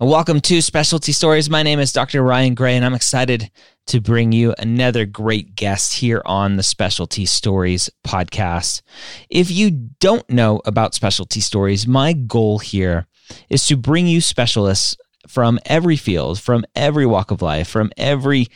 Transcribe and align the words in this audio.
Welcome 0.00 0.40
to 0.40 0.62
Specialty 0.62 1.12
Stories. 1.12 1.50
My 1.50 1.62
name 1.62 1.78
is 1.78 1.92
Dr. 1.92 2.22
Ryan 2.22 2.54
Gray, 2.54 2.74
and 2.74 2.86
I'm 2.86 2.94
excited 2.94 3.50
to 3.88 4.00
bring 4.00 4.32
you 4.32 4.54
another 4.58 5.04
great 5.04 5.54
guest 5.54 5.92
here 5.92 6.22
on 6.24 6.56
the 6.56 6.62
Specialty 6.62 7.26
Stories 7.26 7.90
podcast. 8.02 8.80
If 9.28 9.50
you 9.50 9.70
don't 9.70 10.28
know 10.30 10.62
about 10.64 10.94
Specialty 10.94 11.40
Stories, 11.40 11.86
my 11.86 12.14
goal 12.14 12.60
here 12.60 13.08
is 13.50 13.66
to 13.66 13.76
bring 13.76 14.06
you 14.06 14.22
specialists 14.22 14.96
from 15.28 15.60
every 15.66 15.96
field, 15.96 16.40
from 16.40 16.64
every 16.74 17.04
walk 17.04 17.30
of 17.30 17.42
life, 17.42 17.68
from 17.68 17.92
every 17.98 18.46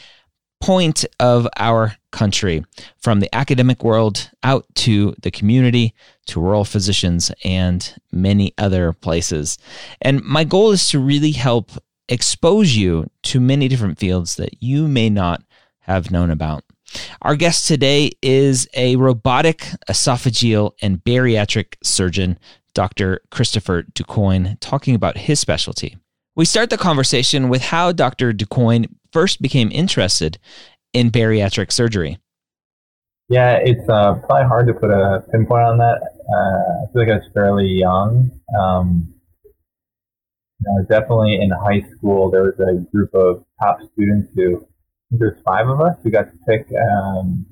point 0.65 1.05
of 1.21 1.47
our 1.59 1.95
country, 2.11 2.65
from 2.99 3.21
the 3.21 3.29
academic 3.35 3.85
world 3.85 4.31
out 4.43 4.65
to 4.75 5.15
the 5.21 5.31
community, 5.31 5.93
to 6.25 6.41
rural 6.41 6.65
physicians, 6.65 7.31
and 7.45 7.95
many 8.11 8.55
other 8.57 8.95
places. 8.95 9.59
And 10.01 10.23
my 10.23 10.43
goal 10.45 10.71
is 10.71 10.89
to 10.89 10.99
really 10.99 11.33
help 11.33 11.73
expose 12.09 12.77
you 12.77 13.11
to 13.25 13.41
many 13.41 13.69
different 13.69 13.99
fields 13.99 14.37
that 14.37 14.63
you 14.63 14.89
may 14.89 15.11
not 15.11 15.43
have 15.81 16.11
known 16.11 16.31
about. 16.31 16.65
Our 17.21 17.37
guest 17.37 17.69
today 17.69 18.13
is 18.23 18.67
a 18.73 18.97
robotic, 18.97 19.69
esophageal, 19.91 20.73
and 20.81 21.05
bariatric 21.05 21.75
surgeon, 21.83 22.39
Dr. 22.73 23.21
Christopher 23.31 23.83
DuCoin, 23.83 24.57
talking 24.61 24.95
about 24.95 25.19
his 25.19 25.41
specialty. 25.41 25.99
We 26.37 26.47
start 26.47 26.71
the 26.71 26.79
conversation 26.79 27.51
with 27.51 27.63
how 27.63 27.93
Dr. 27.93 28.33
DuCoin 28.33 28.87
first 29.15 29.41
became 29.41 29.71
interested 29.71 30.39
in 30.93 31.11
bariatric 31.11 31.73
surgery. 31.73 32.19
Yeah, 33.29 33.57
it's 33.63 33.89
uh, 33.89 34.15
probably 34.27 34.47
hard 34.47 34.67
to 34.67 34.75
put 34.75 34.91
a 34.91 35.25
pinpoint 35.33 35.63
on 35.63 35.79
that. 35.79 35.99
Uh, 36.29 36.83
I 36.83 36.93
feel 36.93 37.03
like 37.03 37.11
I 37.11 37.17
was 37.23 37.31
fairly 37.33 37.69
young. 37.69 38.31
Um, 38.59 39.15
you 39.47 40.67
know, 40.67 40.85
definitely 40.91 41.37
in 41.41 41.51
high 41.51 41.83
school, 41.97 42.31
there 42.31 42.43
was 42.43 42.59
a 42.59 42.85
group 42.91 43.15
of 43.15 43.45
top 43.63 43.79
students 43.93 44.29
who, 44.35 44.67
there's 45.11 45.41
five 45.45 45.69
of 45.69 45.81
us 45.81 45.97
who 46.03 46.11
got 46.11 46.25
to 46.25 46.39
pick, 46.49 46.67
um, 46.77 47.47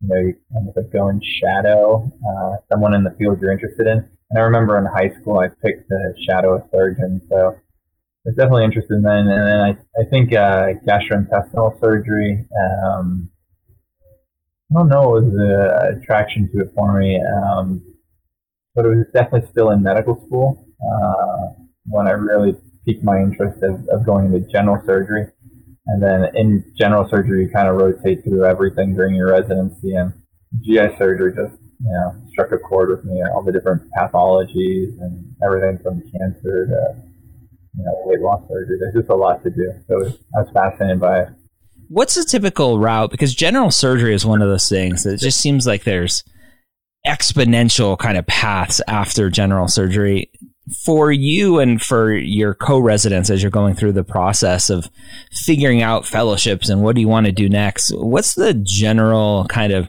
you 0.00 0.08
know, 0.08 0.16
you 0.16 0.34
kind 0.52 0.68
of 0.76 0.92
go 0.92 1.08
and 1.08 1.22
shadow 1.40 2.10
uh, 2.28 2.56
someone 2.70 2.94
in 2.94 3.04
the 3.04 3.14
field 3.18 3.40
you're 3.40 3.52
interested 3.52 3.86
in. 3.86 3.98
And 4.30 4.38
I 4.38 4.42
remember 4.42 4.76
in 4.76 4.86
high 4.86 5.14
school, 5.20 5.38
I 5.38 5.48
picked 5.48 5.88
to 5.88 6.14
shadow 6.28 6.56
a 6.56 6.68
surgeon. 6.72 7.20
So 7.28 7.56
was 8.26 8.34
definitely 8.34 8.64
interested 8.64 8.94
in 8.94 9.02
that. 9.02 9.18
And 9.18 9.28
then 9.28 9.60
I, 9.60 10.00
I 10.00 10.04
think 10.10 10.32
uh, 10.32 10.74
gastrointestinal 10.86 11.80
surgery. 11.80 12.44
Um, 12.84 13.30
I 14.70 14.74
don't 14.74 14.88
know, 14.88 15.16
it 15.16 15.24
was 15.24 15.32
an 15.32 16.02
attraction 16.02 16.50
to 16.52 16.62
it 16.62 16.72
for 16.74 16.98
me, 16.98 17.22
um, 17.22 17.80
but 18.74 18.84
it 18.84 18.88
was 18.88 19.06
definitely 19.14 19.48
still 19.52 19.70
in 19.70 19.80
medical 19.80 20.16
school 20.26 20.66
uh, 20.82 21.62
when 21.84 22.08
I 22.08 22.10
really 22.10 22.56
piqued 22.84 23.04
my 23.04 23.18
interest 23.18 23.62
of, 23.62 23.86
of 23.88 24.04
going 24.04 24.26
into 24.26 24.40
general 24.50 24.84
surgery. 24.84 25.28
And 25.86 26.02
then 26.02 26.34
in 26.34 26.72
general 26.76 27.08
surgery, 27.08 27.44
you 27.44 27.48
kind 27.48 27.68
of 27.68 27.76
rotate 27.76 28.24
through 28.24 28.44
everything 28.44 28.96
during 28.96 29.14
your 29.14 29.30
residency, 29.30 29.94
and 29.94 30.12
GI 30.62 30.98
surgery 30.98 31.32
just 31.32 31.62
you 31.78 31.92
know 31.92 32.20
struck 32.30 32.50
a 32.50 32.58
chord 32.58 32.90
with 32.90 33.04
me. 33.04 33.22
All 33.22 33.44
the 33.44 33.52
different 33.52 33.82
pathologies 33.96 35.00
and 35.00 35.32
everything 35.44 35.78
from 35.78 36.02
cancer 36.10 36.66
to 36.66 37.02
you 37.76 37.84
know, 37.84 37.92
weight 38.04 38.20
loss 38.20 38.42
surgery. 38.48 38.78
There's 38.80 38.94
just 38.94 39.10
a 39.10 39.14
lot 39.14 39.42
to 39.44 39.50
do. 39.50 39.72
So 39.88 40.06
I 40.36 40.40
was 40.40 40.50
fascinated 40.52 41.00
by 41.00 41.20
it. 41.20 41.28
What's 41.88 42.14
the 42.14 42.24
typical 42.24 42.78
route? 42.78 43.10
Because 43.10 43.34
general 43.34 43.70
surgery 43.70 44.14
is 44.14 44.26
one 44.26 44.42
of 44.42 44.48
those 44.48 44.68
things 44.68 45.04
that 45.04 45.14
it 45.14 45.20
just 45.20 45.40
seems 45.40 45.66
like 45.66 45.84
there's 45.84 46.24
exponential 47.06 47.96
kind 47.96 48.18
of 48.18 48.26
paths 48.26 48.80
after 48.88 49.30
general 49.30 49.68
surgery. 49.68 50.30
For 50.84 51.12
you 51.12 51.60
and 51.60 51.80
for 51.80 52.12
your 52.12 52.52
co 52.52 52.80
residents 52.80 53.30
as 53.30 53.40
you're 53.40 53.52
going 53.52 53.76
through 53.76 53.92
the 53.92 54.02
process 54.02 54.68
of 54.68 54.90
figuring 55.30 55.80
out 55.80 56.04
fellowships 56.04 56.68
and 56.68 56.82
what 56.82 56.96
do 56.96 57.00
you 57.00 57.06
want 57.06 57.26
to 57.26 57.32
do 57.32 57.48
next, 57.48 57.92
what's 57.94 58.34
the 58.34 58.52
general 58.52 59.46
kind 59.48 59.72
of 59.72 59.88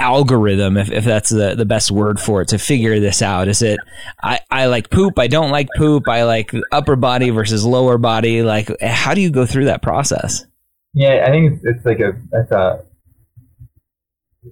algorithm, 0.00 0.76
if, 0.76 0.90
if 0.90 1.04
that's 1.04 1.30
the, 1.30 1.54
the 1.54 1.64
best 1.64 1.90
word 1.90 2.18
for 2.18 2.42
it, 2.42 2.48
to 2.48 2.58
figure 2.58 2.98
this 2.98 3.22
out? 3.22 3.48
Is 3.48 3.62
it 3.62 3.78
I, 4.22 4.40
I 4.50 4.66
like 4.66 4.90
poop, 4.90 5.18
I 5.18 5.28
don't 5.28 5.50
like 5.50 5.68
poop, 5.76 6.08
I 6.08 6.24
like 6.24 6.52
upper 6.72 6.96
body 6.96 7.30
versus 7.30 7.64
lower 7.64 7.98
body? 7.98 8.42
Like, 8.42 8.70
how 8.80 9.14
do 9.14 9.20
you 9.20 9.30
go 9.30 9.46
through 9.46 9.66
that 9.66 9.82
process? 9.82 10.44
Yeah, 10.94 11.24
I 11.26 11.30
think 11.30 11.52
it's, 11.52 11.64
it's 11.64 11.86
like 11.86 12.00
a 12.00 12.12
that's 12.30 12.50
a 12.50 12.84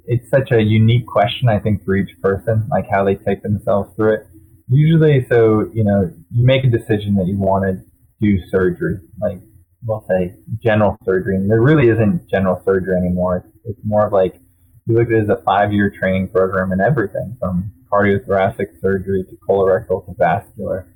it's 0.04 0.28
such 0.30 0.52
a 0.52 0.62
unique 0.62 1.06
question. 1.06 1.48
I 1.48 1.58
think 1.58 1.84
for 1.84 1.96
each 1.96 2.10
person, 2.20 2.68
like 2.70 2.88
how 2.88 3.04
they 3.04 3.16
take 3.16 3.42
themselves 3.42 3.94
through 3.96 4.14
it. 4.14 4.26
Usually, 4.68 5.26
so 5.28 5.70
you 5.72 5.82
know, 5.82 6.12
you 6.30 6.44
make 6.44 6.64
a 6.64 6.68
decision 6.68 7.14
that 7.16 7.26
you 7.26 7.36
want 7.36 7.64
to 7.64 7.82
do 8.20 8.38
surgery, 8.50 8.98
like 9.20 9.40
we'll 9.84 10.04
say 10.08 10.34
general 10.62 10.96
surgery, 11.04 11.36
and 11.36 11.50
there 11.50 11.62
really 11.62 11.88
isn't 11.88 12.28
general 12.28 12.60
surgery 12.64 12.96
anymore. 12.96 13.38
It's, 13.38 13.56
it's 13.64 13.80
more 13.84 14.06
of 14.06 14.12
like 14.12 14.38
we 14.88 14.94
look 14.94 15.08
at 15.08 15.12
it 15.12 15.22
as 15.24 15.28
a 15.28 15.42
five-year 15.44 15.90
training 15.90 16.28
program 16.28 16.72
in 16.72 16.80
everything 16.80 17.36
from 17.38 17.70
cardiothoracic 17.92 18.80
surgery 18.80 19.22
to 19.28 19.36
colorectal 19.46 20.04
to 20.06 20.14
vascular. 20.18 20.94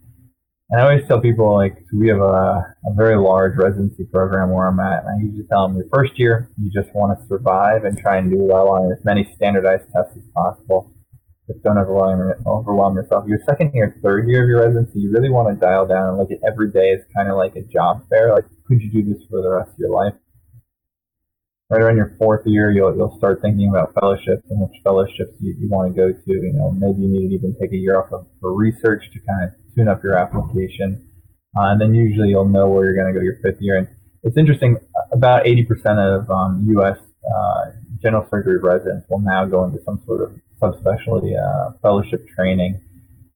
And 0.71 0.81
I 0.81 0.85
always 0.85 1.07
tell 1.07 1.21
people, 1.21 1.55
like, 1.55 1.77
so 1.91 1.99
we 1.99 2.09
have 2.09 2.21
a, 2.21 2.75
a 2.87 2.95
very 2.97 3.19
large 3.19 3.59
residency 3.59 4.05
program 4.05 4.51
where 4.51 4.67
I'm 4.67 4.81
at, 4.81 5.05
and 5.05 5.09
I 5.11 5.23
usually 5.23 5.47
tell 5.47 5.69
them 5.69 5.77
your 5.77 5.87
first 5.93 6.19
year, 6.19 6.51
you 6.57 6.71
just 6.73 6.95
want 6.95 7.19
to 7.19 7.27
survive 7.27 7.85
and 7.85 7.99
try 7.99 8.17
and 8.17 8.31
do 8.31 8.39
well 8.39 8.69
on 8.71 8.91
as 8.91 9.05
many 9.05 9.31
standardized 9.37 9.85
tests 9.93 10.17
as 10.17 10.23
possible. 10.35 10.91
Just 11.47 11.63
don't 11.63 11.77
overwhelm, 11.77 12.33
overwhelm 12.47 12.95
yourself. 12.97 13.27
Your 13.29 13.41
second 13.45 13.75
year, 13.75 13.95
third 14.03 14.27
year 14.29 14.45
of 14.45 14.49
your 14.49 14.61
residency, 14.61 15.01
you 15.01 15.13
really 15.13 15.29
want 15.29 15.53
to 15.53 15.61
dial 15.61 15.87
down 15.87 16.09
and 16.09 16.17
look 16.17 16.31
at 16.31 16.39
every 16.47 16.71
day 16.71 16.93
as 16.93 17.01
kind 17.15 17.29
of 17.29 17.37
like 17.37 17.57
a 17.57 17.63
job 17.63 18.09
fair. 18.09 18.33
Like, 18.33 18.47
could 18.67 18.81
you 18.81 18.91
do 18.91 19.13
this 19.13 19.23
for 19.29 19.43
the 19.43 19.51
rest 19.51 19.73
of 19.73 19.79
your 19.79 19.91
life? 19.91 20.15
Right 21.71 21.81
around 21.81 21.97
your 21.97 22.15
fourth 22.19 22.43
year, 22.47 22.71
you'll 22.71 22.95
you'll 22.97 23.17
start 23.19 23.41
thinking 23.43 23.69
about 23.69 23.95
fellowships 23.95 24.43
and 24.51 24.61
which 24.61 24.81
fellowships 24.85 25.33
you, 25.41 25.55
you 25.59 25.69
want 25.69 25.95
to 25.95 25.97
go 25.97 26.13
to. 26.13 26.33
You 26.33 26.53
know, 26.55 26.71
maybe 26.73 27.03
you 27.03 27.09
need 27.09 27.29
to 27.29 27.35
even 27.35 27.57
take 27.61 27.73
a 27.73 27.77
year 27.77 28.01
off 28.01 28.13
of, 28.13 28.27
for 28.41 28.55
research 28.55 29.05
to 29.13 29.21
kind 29.21 29.45
of 29.45 29.51
tune 29.75 29.89
up 29.89 30.03
your 30.03 30.17
application, 30.17 31.09
uh, 31.57 31.73
and 31.73 31.81
then 31.81 31.95
usually 31.95 32.29
you'll 32.29 32.49
know 32.49 32.69
where 32.69 32.85
you're 32.85 32.97
going 32.97 33.13
to 33.13 33.19
go 33.19 33.25
your 33.25 33.39
fifth 33.43 33.61
year. 33.61 33.77
And 33.79 33.89
it's 34.23 34.37
interesting, 34.37 34.77
about 35.13 35.45
80% 35.45 35.67
of 35.99 36.31
um, 36.31 36.65
U.S. 36.69 36.99
Uh, 36.99 37.73
general 38.01 38.27
surgery 38.31 38.59
residents 38.59 39.07
will 39.09 39.21
now 39.21 39.45
go 39.45 39.65
into 39.65 39.83
some 39.85 40.01
sort 40.07 40.23
of 40.23 40.41
subspecialty 40.61 41.35
uh, 41.37 41.73
fellowship 41.83 42.27
training. 42.37 42.81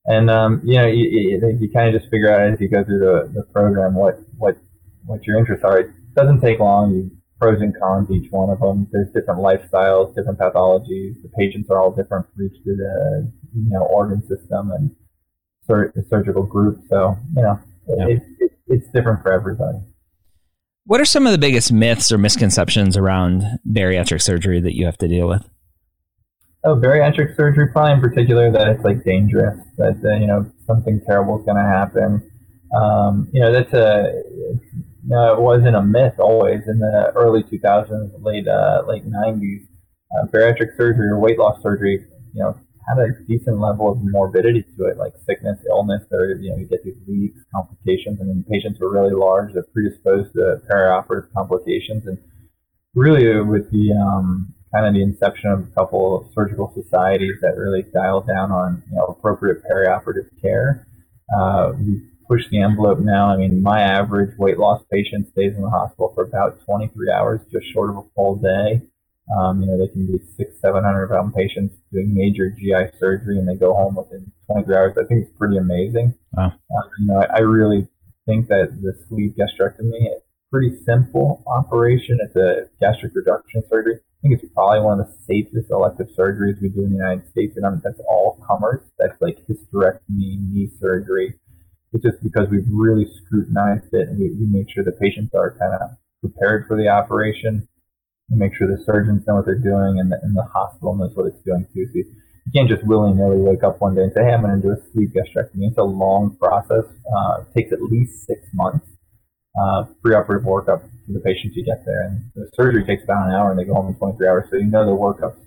And 0.07 0.31
um, 0.31 0.61
you 0.65 0.77
know, 0.77 0.87
you, 0.87 1.05
you, 1.05 1.59
you 1.61 1.71
kind 1.73 1.93
of 1.93 2.01
just 2.01 2.11
figure 2.11 2.33
out 2.33 2.53
as 2.53 2.61
you 2.61 2.69
go 2.69 2.85
through 2.85 3.01
the, 3.01 3.33
the 3.35 3.43
program 3.53 3.95
what 3.95 4.19
what 4.39 4.57
what 5.05 5.25
your 5.27 5.39
interests 5.39 5.65
are. 5.65 5.79
It 5.79 5.91
doesn't 6.15 6.41
take 6.41 6.61
long. 6.61 6.95
You 6.95 7.11
pros 7.41 7.61
and 7.61 7.79
cons 7.79 8.11
each 8.11 8.31
one 8.31 8.51
of 8.51 8.61
them. 8.61 8.89
There's 8.93 9.11
different 9.13 9.41
lifestyles, 9.41 10.15
different 10.15 10.39
pathologies. 10.39 11.21
The 11.23 11.31
patients 11.37 11.71
are 11.71 11.81
all 11.81 11.91
different 11.91 12.27
for 12.35 12.43
each 12.43 12.59
of 12.59 12.65
the 12.65 13.33
you 13.55 13.71
know 13.71 13.83
organ 13.83 14.21
system 14.27 14.71
and 14.73 14.95
sur- 15.67 15.93
surgical 16.09 16.45
group. 16.45 16.81
So 16.89 17.17
you 17.35 17.43
know 17.43 17.61
yeah. 17.89 18.07
it, 18.09 18.23
it, 18.41 18.53
it's 18.69 18.89
different 18.91 19.23
for 19.23 19.33
everybody. 19.33 19.79
What 20.85 21.01
are 21.01 21.05
some 21.05 21.27
of 21.27 21.33
the 21.33 21.39
biggest 21.39 21.73
myths 21.73 22.13
or 22.13 22.19
misconceptions 22.19 22.97
around 22.97 23.43
bariatric 23.69 24.23
surgery 24.23 24.61
that 24.61 24.77
you 24.77 24.87
have 24.87 24.97
to 24.99 25.09
deal 25.09 25.27
with? 25.27 25.43
Oh, 26.63 26.77
bariatric 26.77 27.37
surgery, 27.37 27.69
probably 27.69 27.93
in 27.93 28.01
particular, 28.01 28.51
that 28.53 28.69
it's 28.69 28.85
like 28.85 29.05
dangerous, 29.05 29.59
that 29.79 30.01
uh, 30.05 30.15
you 30.15 30.27
know 30.27 30.51
something 30.67 31.01
terrible 31.07 31.39
is 31.39 31.45
going 31.45 31.57
to 31.57 31.63
happen. 31.63 32.31
Um, 32.75 33.29
you 33.33 33.41
know, 33.41 33.53
that's 33.53 33.73
a 33.73 34.23
no, 35.07 35.33
it 35.35 35.41
wasn't 35.41 35.77
a 35.77 35.83
myth 35.83 36.15
always 36.19 36.67
in 36.67 36.79
the 36.79 37.13
early 37.15 37.43
2000s, 37.45 38.11
late 38.23 38.49
uh, 38.49 38.83
late 38.87 39.05
90s. 39.07 39.67
Uh, 40.17 40.27
bariatric 40.27 40.77
surgery 40.77 41.09
or 41.09 41.19
weight 41.19 41.39
loss 41.39 41.61
surgery, 41.63 42.05
you 42.33 42.43
know, 42.43 42.57
had 42.89 42.99
a 42.99 43.09
decent 43.27 43.59
level 43.59 43.91
of 43.91 43.99
morbidity 44.03 44.65
to 44.77 44.85
it, 44.87 44.97
like 44.97 45.13
sickness, 45.27 45.59
illness. 45.69 46.03
There, 46.11 46.37
you 46.37 46.51
know, 46.51 46.57
you 46.57 46.67
get 46.67 46.83
these 46.85 46.99
leaks, 47.07 47.39
complications. 47.55 48.19
I 48.21 48.25
mean, 48.25 48.45
patients 48.51 48.81
were 48.81 48.93
really 48.93 49.15
large, 49.15 49.53
they're 49.53 49.67
predisposed 49.73 50.33
to 50.35 50.61
perioperative 50.71 51.33
complications, 51.33 52.07
and 52.07 52.19
really 52.95 53.41
with 53.43 53.71
the 53.71 53.93
um, 53.93 54.55
kind 54.73 54.87
of 54.87 54.95
the 54.95 55.03
inception 55.03 55.51
of 55.51 55.61
a 55.61 55.71
couple 55.75 56.19
of 56.19 56.33
surgical 56.35 56.73
societies 56.75 57.35
that 57.43 57.57
really 57.57 57.85
dialed 57.95 58.27
down 58.27 58.51
on 58.51 58.83
you 58.91 58.97
know 58.97 59.07
appropriate 59.07 59.63
perioperative 59.71 60.29
care. 60.41 60.87
Uh, 61.37 61.73
we 61.79 62.03
push 62.29 62.49
the 62.51 62.61
envelope 62.61 62.99
now. 62.99 63.29
I 63.29 63.37
mean, 63.37 63.63
my 63.63 63.81
average 63.81 64.37
weight 64.39 64.59
loss 64.59 64.83
patient 64.91 65.29
stays 65.29 65.55
in 65.55 65.63
the 65.63 65.71
hospital 65.71 66.13
for 66.15 66.25
about 66.25 66.61
23 66.65 67.11
hours, 67.11 67.41
just 67.53 67.73
short 67.73 67.91
of 67.91 67.97
a 67.99 68.03
full 68.15 68.37
day. 68.37 68.83
Um, 69.37 69.61
you 69.61 69.67
know, 69.67 69.77
they 69.79 69.89
can 69.89 70.07
be 70.07 70.19
six, 70.37 70.53
seven 70.61 70.85
hundred 70.85 71.09
pound 71.09 71.35
patients 71.35 71.75
doing 71.93 72.15
major 72.15 72.51
GI 72.51 72.97
surgery, 72.99 73.39
and 73.39 73.49
they 73.49 73.57
go 73.57 73.75
home 73.75 73.97
within 73.97 74.31
23 74.47 74.77
hours. 74.77 74.93
I 74.97 75.05
think 75.05 75.27
it's 75.27 75.37
pretty 75.37 75.57
amazing. 75.57 76.15
Wow. 76.33 76.53
Uh, 76.71 76.89
you 77.01 77.07
know, 77.07 77.17
I, 77.19 77.39
I, 77.39 77.41
really 77.41 77.89
think 78.25 78.47
that 78.49 78.79
the 78.81 78.93
sleeve 79.09 79.35
gastrectomy 79.37 80.15
is 80.15 80.23
pretty 80.53 80.77
simple 80.85 81.43
operation. 81.49 82.19
It's 82.23 82.37
a 82.37 82.69
gastric 82.81 83.13
reduction 83.17 83.65
surgery. 83.69 83.97
I 83.97 84.19
think 84.23 84.41
it's 84.41 84.53
probably 84.55 84.81
one 84.81 85.01
of 85.01 85.07
the 85.07 85.13
safest 85.27 85.71
elective 85.71 86.09
surgeries 86.17 86.63
we 86.63 86.69
do 86.69 86.85
in 86.85 86.91
the 86.91 86.97
United 86.97 87.29
States, 87.29 87.57
and 87.57 87.67
I 87.67 87.71
mean, 87.71 87.81
that's 87.83 88.01
all 88.09 88.41
comers. 88.47 88.83
That's 88.99 89.21
like 89.21 89.39
hysterectomy, 89.49 90.39
knee 90.53 90.71
surgery. 90.81 91.35
It's 91.97 92.05
just 92.05 92.23
because 92.23 92.49
we've 92.51 92.69
really 92.69 93.09
scrutinized 93.25 93.89
it, 93.93 94.09
and 94.09 94.19
we, 94.19 94.29
we 94.37 94.47
make 94.47 94.69
sure 94.69 94.85
the 94.85 94.93
patients 94.93 95.35
are 95.35 95.57
kind 95.57 95.73
of 95.73 95.97
prepared 96.21 96.67
for 96.69 96.77
the 96.77 96.89
operation 96.89 97.67
make 98.31 98.55
sure 98.55 98.67
the 98.67 98.83
surgeons 98.85 99.27
know 99.27 99.37
what 99.37 99.47
they're 99.47 99.55
doing 99.55 100.01
and 100.01 100.11
the, 100.11 100.19
and 100.23 100.37
the 100.37 100.43
hospital 100.43 100.95
knows 100.95 101.15
what 101.15 101.27
it's 101.27 101.43
doing 101.45 101.67
too. 101.73 101.87
So 101.87 101.93
you, 101.95 102.05
can't 102.55 102.69
just 102.69 102.85
willy 102.87 103.13
nilly 103.13 103.39
wake 103.39 103.65
up 103.65 103.81
one 103.81 103.97
day 103.97 104.03
and 104.03 104.13
say, 104.13 104.23
hey, 104.23 104.33
I'm 104.33 104.41
going 104.41 104.55
to 104.55 104.63
do 104.63 104.71
a 104.71 104.77
sleeve 104.93 105.11
gastrectomy. 105.11 105.69
It's 105.69 105.79
a 105.79 105.83
long 105.83 106.37
process. 106.37 106.85
Uh, 107.13 107.43
it 107.43 107.53
takes 107.53 107.73
at 107.73 107.83
least 107.83 108.25
six 108.25 108.41
months. 108.55 108.87
Uh, 109.61 109.85
preoperative 110.05 110.45
workup 110.45 110.83
for 110.83 111.13
the 111.13 111.19
patient 111.21 111.55
to 111.55 111.63
get 111.63 111.85
there. 111.85 112.03
And 112.03 112.31
the 112.37 112.49
surgery 112.55 112.85
takes 112.85 113.03
about 113.03 113.27
an 113.27 113.35
hour 113.35 113.51
and 113.51 113.59
they 113.59 113.65
go 113.65 113.75
home 113.75 113.89
in 113.89 113.95
23 113.95 114.29
hours. 114.29 114.49
So 114.51 114.59
you 114.59 114.67
know 114.67 114.87
the 114.87 114.95
workup's 114.95 115.41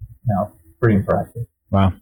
you 0.00 0.34
know, 0.34 0.52
pretty 0.80 0.96
impressive. 0.96 1.46
Wow. 1.70 1.92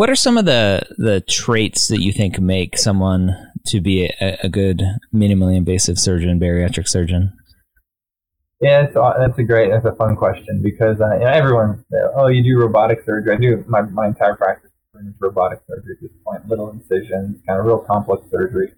What 0.00 0.08
are 0.08 0.16
some 0.16 0.38
of 0.38 0.46
the, 0.46 0.80
the 0.96 1.20
traits 1.20 1.88
that 1.88 2.00
you 2.00 2.10
think 2.10 2.40
make 2.40 2.78
someone 2.78 3.36
to 3.66 3.82
be 3.82 4.06
a, 4.06 4.38
a 4.44 4.48
good 4.48 4.82
minimally 5.12 5.56
invasive 5.56 5.98
surgeon, 5.98 6.40
bariatric 6.40 6.88
surgeon? 6.88 7.34
Yeah, 8.62 8.86
that's 8.86 9.38
a 9.38 9.42
great, 9.42 9.68
that's 9.68 9.84
a 9.84 9.94
fun 9.96 10.16
question 10.16 10.62
because 10.62 11.02
uh, 11.02 11.12
you 11.16 11.20
know, 11.20 11.26
everyone, 11.26 11.84
oh, 12.14 12.28
you 12.28 12.42
do 12.42 12.58
robotic 12.58 13.04
surgery. 13.04 13.34
I 13.34 13.36
do 13.36 13.62
my, 13.68 13.82
my 13.82 14.06
entire 14.06 14.36
practice 14.36 14.70
is 14.94 15.12
robotic 15.20 15.60
surgery 15.68 15.96
at 15.96 16.00
this 16.00 16.16
point, 16.24 16.48
little 16.48 16.70
incisions, 16.70 17.42
kind 17.46 17.60
of 17.60 17.66
real 17.66 17.80
complex 17.80 18.22
surgery. 18.30 18.72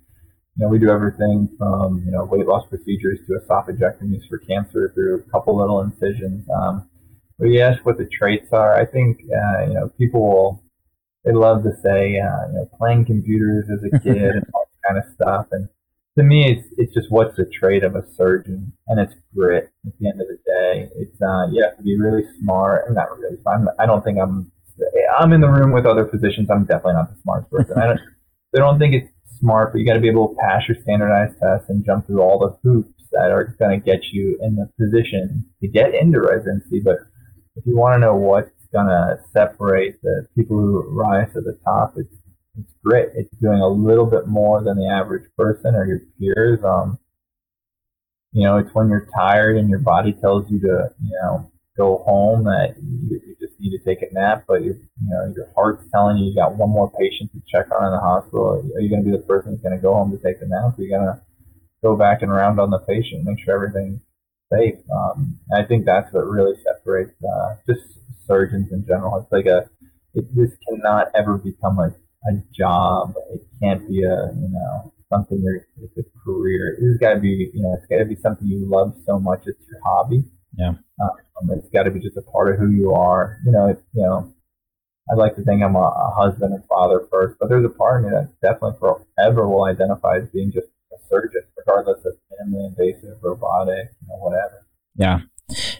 You 0.57 0.67
know, 0.67 0.69
we 0.71 0.81
do 0.81 0.91
everything 0.91 1.49
from 1.57 2.03
you 2.05 2.11
know 2.11 2.25
weight 2.25 2.49
loss 2.49 2.67
procedures 2.69 3.21
to 3.29 3.39
esophagectomies 3.39 4.29
for 4.29 4.39
cancer 4.39 4.91
through 4.93 5.21
a 5.21 5.31
couple 5.31 5.57
little 5.57 5.83
incisions. 5.83 6.45
Um, 6.51 6.91
but 7.39 7.47
you 7.47 7.61
ask 7.61 7.87
what 7.87 7.97
the 7.97 8.07
traits 8.07 8.53
are. 8.53 8.75
I 8.75 8.85
think 8.85 9.21
uh, 9.21 9.67
you 9.69 9.75
know 9.75 9.89
people 9.97 10.21
will 10.21 10.63
they 11.25 11.33
love 11.33 11.63
to 11.65 11.73
say 11.83 12.19
uh, 12.21 12.49
you 12.49 12.55
know 12.55 12.71
playing 12.79 13.05
computers 13.05 13.67
as 13.71 13.83
a 13.85 13.99
kid 14.03 14.17
and 14.17 14.47
all 14.55 14.67
that 14.67 14.89
kind 14.89 14.99
of 14.99 15.15
stuff, 15.15 15.47
and 15.53 15.69
to 16.17 16.23
me, 16.23 16.51
it's 16.51 16.69
it's 16.77 16.95
just 16.95 17.11
what's 17.11 17.37
the 17.37 17.47
trait 17.47 17.85
of 17.85 17.97
a 17.97 18.05
surgeon, 18.15 18.73
and 18.89 19.01
it's 19.01 19.15
grit. 19.35 19.71
At 19.87 19.93
the 19.99 20.09
end 20.09 20.21
of 20.21 20.27
the 20.29 20.39
day, 20.47 20.89
it's 20.97 21.21
uh, 21.23 21.47
you 21.51 21.63
have 21.65 21.77
to 21.79 21.83
be 21.83 21.99
really 21.99 22.25
smart. 22.41 22.85
I'm 22.89 22.95
not 22.95 23.19
really. 23.19 23.39
I'm, 23.47 23.69
I 23.79 23.87
don't 23.87 24.05
think 24.05 24.19
I'm. 24.19 24.51
I'm 25.19 25.33
in 25.33 25.41
the 25.41 25.49
room 25.49 25.73
with 25.73 25.87
other 25.87 26.07
physicians. 26.07 26.51
I'm 26.51 26.65
definitely 26.65 26.95
not 26.95 27.15
the 27.15 27.21
smartest 27.23 27.51
person. 27.51 27.79
I 27.79 27.87
don't. 27.87 28.01
They 28.53 28.59
don't 28.59 28.79
think 28.79 28.95
it's 28.95 29.11
smart, 29.41 29.73
but 29.73 29.79
you 29.79 29.87
got 29.87 29.95
to 29.95 30.01
be 30.01 30.11
able 30.11 30.29
to 30.29 30.37
pass 30.41 30.69
your 30.69 30.77
standardized 30.83 31.39
tests 31.41 31.71
and 31.71 31.85
jump 31.85 32.07
through 32.07 32.21
all 32.21 32.39
the 32.39 32.59
hoops 32.63 32.93
that 33.13 33.31
are 33.31 33.57
going 33.59 33.81
to 33.81 33.85
get 33.85 34.13
you 34.13 34.39
in 34.43 34.57
the 34.57 34.69
position 34.79 35.47
to 35.61 35.69
get 35.69 35.95
into 35.95 36.21
residency. 36.21 36.81
But 36.81 36.99
if 37.57 37.65
you 37.65 37.77
want 37.77 37.95
to 37.95 37.99
know 37.99 38.17
what's 38.17 38.51
going 38.73 38.87
to 38.87 39.21
separate 39.33 40.01
the 40.03 40.27
people 40.35 40.57
who 40.57 40.89
rise 40.91 41.33
to 41.35 41.41
the 41.41 41.59
top, 41.65 41.95
it's 41.97 42.15
it's 42.59 42.73
great. 42.85 43.09
It's 43.15 43.35
doing 43.39 43.61
a 43.61 43.69
little 43.69 44.05
bit 44.07 44.27
more 44.27 44.63
than 44.63 44.77
the 44.77 44.87
average 44.87 45.25
person 45.39 45.75
or 45.75 45.87
your 45.87 46.01
peers. 46.19 46.63
Um, 46.63 46.99
you 48.33 48.45
know, 48.45 48.59
it's 48.59 48.75
when 48.75 48.89
you're 48.89 49.09
tired 49.15 49.57
and 49.57 49.71
your 49.71 49.79
body 49.79 50.13
tells 50.13 50.51
you 50.51 50.61
to, 50.61 50.91
you 51.03 51.19
know, 51.23 51.51
go 51.77 52.03
home 52.05 52.45
that 52.45 52.75
you, 52.83 53.21
you 53.27 53.37
just 53.41 53.59
need 53.59 53.77
to 53.77 53.83
take 53.85 54.03
a 54.03 54.13
nap, 54.13 54.45
but 54.47 54.63
you 54.63 54.73
you 54.73 55.09
know, 55.09 55.33
your 55.35 55.49
heart's 55.55 55.85
telling 55.91 56.19
you 56.19 56.27
you 56.27 56.35
got 56.35 56.57
one 56.57 56.71
more 56.71 56.91
patient 56.91 57.31
to 57.33 57.41
check 57.49 57.67
on 57.73 57.87
in 57.87 57.93
the 57.93 58.01
hospital. 58.01 58.63
Are 58.75 58.81
you 58.81 58.91
going 58.91 59.05
to 59.05 59.11
be 59.11 59.17
the 59.17 59.23
person 59.23 59.53
who's 59.53 59.63
going 59.63 59.77
to 59.77 59.83
go 59.83 59.95
home 59.95 60.11
to 60.11 60.19
take 60.19 60.41
the 60.41 60.47
nap? 60.47 60.79
Are 60.79 60.83
you 60.83 60.91
going 60.91 61.07
to 61.07 61.21
go 61.83 61.97
back 61.97 62.23
and 62.23 62.33
round 62.33 62.61
on 62.61 62.71
the 62.71 62.79
patient, 62.79 63.25
make 63.25 63.41
sure 63.41 63.55
everything's 63.55 64.01
safe? 64.53 64.77
Um, 64.93 65.39
I 65.55 65.63
think 65.63 65.87
that's 65.87 66.13
what 66.13 66.27
really 66.27 66.57
separates 66.63 67.13
uh, 67.25 67.57
just 67.67 67.81
surgeons 68.27 68.73
in 68.73 68.85
general. 68.87 69.21
It's 69.21 69.33
like 69.33 69.47
a, 69.47 69.69
it, 70.15 70.25
this 70.35 70.53
cannot 70.69 71.09
ever 71.15 71.39
become 71.39 71.79
a 71.79 71.95
a 72.29 72.33
job. 72.53 73.15
It 73.33 73.43
can't 73.61 73.87
be 73.89 74.03
a 74.05 74.31
you 74.35 74.49
know 74.49 74.93
something 75.11 75.41
you're 75.43 75.67
it's 75.83 75.99
a 75.99 76.25
career. 76.25 76.77
This 76.81 76.91
has 76.91 76.99
got 76.99 77.15
to 77.15 77.21
be 77.21 77.51
you 77.53 77.63
know 77.63 77.75
it's 77.75 77.87
got 77.87 77.99
to 77.99 78.05
be 78.05 78.17
something 78.17 78.47
you 78.47 78.65
love 78.67 78.95
so 79.07 79.19
much 79.19 79.43
it's 79.47 79.59
your 79.69 79.81
hobby. 79.85 80.25
Yeah. 80.57 80.75
Um, 81.01 81.51
it's 81.51 81.69
got 81.71 81.85
to 81.85 81.91
be 81.91 82.01
just 82.01 82.17
a 82.17 82.23
part 82.23 82.53
of 82.53 82.61
who 82.61 82.71
you 82.71 82.93
are. 82.93 83.39
You 83.45 83.53
know, 83.53 83.69
it, 83.69 83.83
you 83.95 84.03
know. 84.03 84.33
I'd 85.11 85.19
like 85.19 85.35
to 85.35 85.43
think 85.43 85.65
I'm 85.65 85.75
a, 85.75 85.81
a, 85.81 86.15
husband 86.15 86.55
and 86.55 86.65
father 86.67 87.09
first, 87.11 87.37
but 87.41 87.49
there's 87.49 87.65
a 87.65 87.69
part 87.69 87.99
of 87.99 88.05
me 88.05 88.11
that 88.17 88.31
definitely 88.41 88.79
forever 88.79 89.49
will 89.49 89.65
identify 89.65 90.19
as 90.19 90.29
being 90.29 90.53
just 90.53 90.69
a 90.93 90.97
surgeon, 91.11 91.43
regardless 91.59 92.05
of 92.05 92.13
family 92.39 92.65
invasive, 92.65 93.19
robotic, 93.21 93.91
you 94.01 94.09
know, 94.09 94.15
whatever. 94.19 94.65
Yeah. 94.95 95.19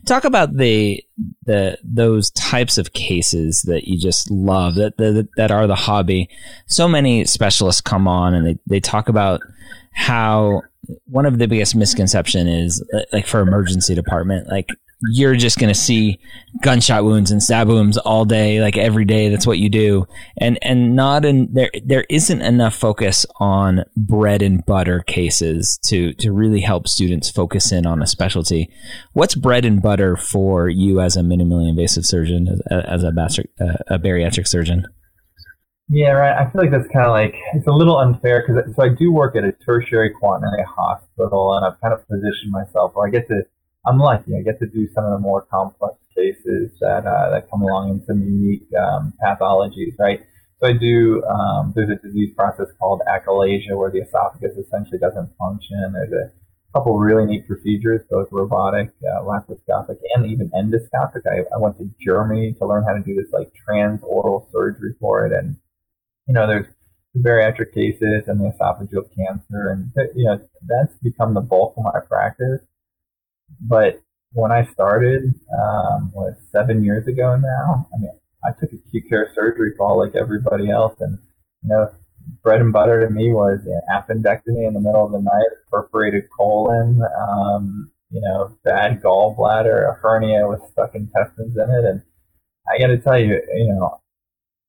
Talk 0.07 0.25
about 0.25 0.57
the 0.57 1.03
the 1.45 1.79
those 1.83 2.31
types 2.31 2.79
of 2.79 2.93
cases 2.93 3.63
that 3.63 3.89
you 3.89 3.99
just 3.99 4.31
love 4.31 4.75
that 4.77 4.97
that, 4.97 5.29
that 5.37 5.51
are 5.51 5.67
the 5.67 5.75
hobby. 5.75 6.29
So 6.67 6.89
many 6.89 7.25
specialists 7.25 7.81
come 7.81 8.09
on 8.09 8.35
and 8.35 8.47
they, 8.47 8.59
they 8.67 8.81
talk 8.81 9.09
about 9.09 9.41
how 9.93 10.63
one 11.05 11.27
of 11.27 11.39
the 11.39 11.47
biggest 11.47 11.77
misconception 11.77 12.49
is 12.49 12.85
like 13.13 13.27
for 13.27 13.41
emergency 13.41 13.95
department 13.95 14.49
like 14.49 14.69
you're 15.11 15.35
just 15.35 15.59
going 15.59 15.73
to 15.73 15.79
see 15.79 16.19
gunshot 16.63 17.05
wounds 17.05 17.31
and 17.31 17.43
stab 17.43 17.69
wounds 17.69 17.99
all 17.99 18.25
day, 18.25 18.61
like 18.61 18.77
every 18.77 19.05
day. 19.05 19.29
That's 19.29 19.47
what 19.47 19.59
you 19.59 19.69
do. 19.69 20.07
And, 20.39 20.59
and 20.63 20.95
not 20.95 21.25
in 21.25 21.53
there, 21.53 21.71
there 21.85 22.05
isn't 22.09 22.41
enough 22.41 22.75
focus 22.75 23.27
on 23.41 23.85
bread 23.97 24.43
and 24.43 24.65
butter 24.65 25.01
cases 25.01 25.79
to, 25.87 26.13
to 26.15 26.33
really 26.33 26.61
help 26.61 26.89
students 26.89 27.31
focus 27.31 27.73
in 27.73 27.87
on 27.87 28.03
a 28.03 28.07
specialty. 28.07 28.69
What's 29.13 29.35
bread 29.35 29.65
and 29.65 29.83
butter 29.83 30.17
for 30.17 30.69
you 30.69 31.01
as 31.01 31.17
a 31.17 31.21
minimally 31.21 31.69
invasive 31.69 32.05
surgeon, 32.05 32.61
as, 32.71 33.03
a, 33.03 33.11
bariatric, 33.11 33.47
uh, 33.61 33.95
a 33.95 33.99
bariatric 33.99 34.47
surgeon? 34.47 34.87
Yeah, 35.89 36.13
right. 36.13 36.39
I 36.39 36.51
feel 36.51 36.63
like 36.63 36.71
that's 36.71 36.91
kind 36.93 37.05
of 37.05 37.13
like 37.13 37.35
it's 37.55 37.67
a 37.67 37.73
little 37.73 37.99
unfair 37.99 38.43
because 38.47 38.75
so 38.75 38.83
I 38.83 38.89
do 38.89 39.13
work 39.13 39.37
at 39.37 39.45
a 39.45 39.53
tertiary 39.53 40.11
quaternary 40.11 40.65
hospital, 40.65 41.55
and 41.55 41.67
I've 41.67 41.79
kind 41.83 41.93
of 41.93 42.07
positioned 42.09 42.51
myself 42.51 42.93
where 42.95 43.07
I 43.07 43.11
get 43.11 43.29
to 43.29 43.43
I'm 43.87 43.99
lucky. 43.99 44.37
I 44.37 44.43
get 44.43 44.61
to 44.61 44.67
do 44.67 44.89
some 44.95 45.05
of 45.05 45.13
the 45.13 45.19
more 45.19 45.43
complex 45.43 45.97
cases 46.15 46.71
that 46.81 47.07
uh, 47.07 47.31
that 47.31 47.51
come 47.51 47.63
along 47.63 47.91
in 47.91 48.05
some 48.07 48.23
unique 48.23 48.69
um, 48.79 49.13
pathologies, 49.23 49.95
right? 49.99 50.21
So 50.61 50.69
I 50.69 50.73
do. 50.73 51.23
Um, 51.25 51.73
there's 51.75 51.91
a 51.91 51.97
disease 51.97 52.33
process 52.37 52.69
called 52.79 53.03
achalasia 53.09 53.77
where 53.77 53.91
the 53.91 54.03
esophagus 54.03 54.57
essentially 54.57 54.99
doesn't 54.99 55.31
function. 55.37 55.93
There's 55.95 56.13
a 56.13 56.31
couple 56.73 56.97
really 56.99 57.27
neat 57.27 57.47
procedures, 57.49 58.03
both 58.09 58.29
robotic, 58.31 58.91
uh, 59.03 59.23
laparoscopic, 59.23 59.99
and 60.15 60.27
even 60.27 60.51
endoscopic. 60.51 61.27
I, 61.27 61.43
I 61.53 61.59
went 61.59 61.77
to 61.79 61.91
Germany 62.01 62.55
to 62.59 62.67
learn 62.67 62.85
how 62.85 62.93
to 62.95 63.03
do 63.03 63.17
this 63.17 63.33
like 63.33 63.51
transoral 63.69 64.47
surgery 64.53 64.95
for 65.01 65.27
it, 65.27 65.33
and 65.33 65.57
you 66.29 66.35
know, 66.35 66.47
there's 66.47 66.67
the 67.15 67.21
bariatric 67.21 67.75
cases 67.75 68.29
and 68.29 68.41
the 68.41 68.53
esophageal 68.53 69.09
cancer, 69.17 69.71
and 69.71 69.91
you 70.15 70.25
know 70.25 70.39
that's 70.69 70.95
become 71.03 71.35
the 71.35 71.41
bulk 71.41 71.75
of 71.77 71.85
my 71.85 72.01
practice. 72.09 72.61
But 73.61 74.01
when 74.33 74.51
I 74.51 74.65
started, 74.73 75.35
um, 75.53 76.11
was 76.15 76.35
seven 76.51 76.83
years 76.83 77.07
ago 77.07 77.37
now. 77.37 77.89
I 77.95 77.99
mean, 77.99 78.11
I 78.45 78.51
took 78.53 78.73
acute 78.73 79.09
care 79.09 79.31
surgery 79.35 79.73
call 79.77 79.99
like 79.99 80.15
everybody 80.15 80.71
else, 80.71 80.97
and 81.01 81.19
you 81.63 81.69
know, 81.69 81.91
bread 82.43 82.61
and 82.61 82.73
butter 82.73 83.07
to 83.07 83.13
me 83.13 83.33
was 83.33 83.61
an 83.67 83.81
appendectomy 83.91 84.67
in 84.67 84.75
the 84.75 84.81
middle 84.81 85.07
of 85.07 85.13
the 85.13 85.21
night, 85.21 85.51
perforated 85.71 86.25
colon, 86.37 87.01
um, 87.19 87.91
you 88.11 88.21
know, 88.21 88.57
bad 88.65 89.01
gallbladder, 89.03 89.91
a 89.91 89.95
hernia 90.01 90.49
with 90.49 90.61
stuck 90.71 90.95
intestines 90.95 91.57
in 91.57 91.71
it, 91.71 91.85
and 91.85 92.03
I 92.69 92.79
got 92.79 92.89
to 92.89 92.99
tell 92.99 93.19
you, 93.19 93.41
you 93.55 93.69
know, 93.69 94.01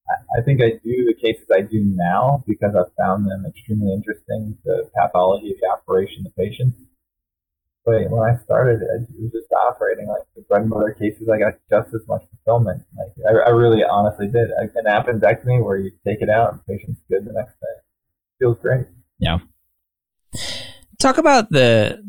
I, 0.09 0.39
I 0.39 0.41
think 0.43 0.61
I 0.61 0.71
do 0.83 1.05
the 1.05 1.15
cases 1.19 1.47
I 1.53 1.61
do 1.61 1.79
now 1.83 2.43
because 2.47 2.75
I've 2.75 2.93
found 2.97 3.25
them 3.29 3.45
extremely 3.47 3.93
interesting. 3.93 4.57
The 4.65 4.89
pathology, 4.95 5.55
the 5.59 5.69
operation, 5.69 6.23
the 6.23 6.31
patients 6.31 6.77
but 7.85 8.09
when 8.09 8.23
I 8.23 8.41
started, 8.43 8.81
it 8.81 9.07
was 9.19 9.31
just 9.31 9.51
operating 9.51 10.07
like 10.07 10.21
the 10.35 10.41
bread 10.43 10.61
and 10.61 10.71
butter 10.71 10.95
cases. 10.97 11.27
I 11.27 11.37
got 11.37 11.55
just 11.69 11.93
as 11.93 12.07
much 12.07 12.23
fulfillment. 12.29 12.83
Like 12.97 13.11
I, 13.27 13.49
I 13.49 13.51
really, 13.51 13.83
honestly 13.83 14.27
did. 14.27 14.49
An 14.51 14.85
appendectomy 14.85 15.63
where 15.63 15.77
you 15.77 15.91
take 16.05 16.21
it 16.21 16.29
out 16.29 16.53
and 16.53 16.65
patient's 16.65 17.01
good 17.09 17.25
the 17.25 17.33
next 17.33 17.53
day. 17.59 17.81
Feels 18.39 18.57
great. 18.59 18.85
Yeah. 19.19 19.39
Talk 20.99 21.17
about 21.17 21.49
the 21.49 22.01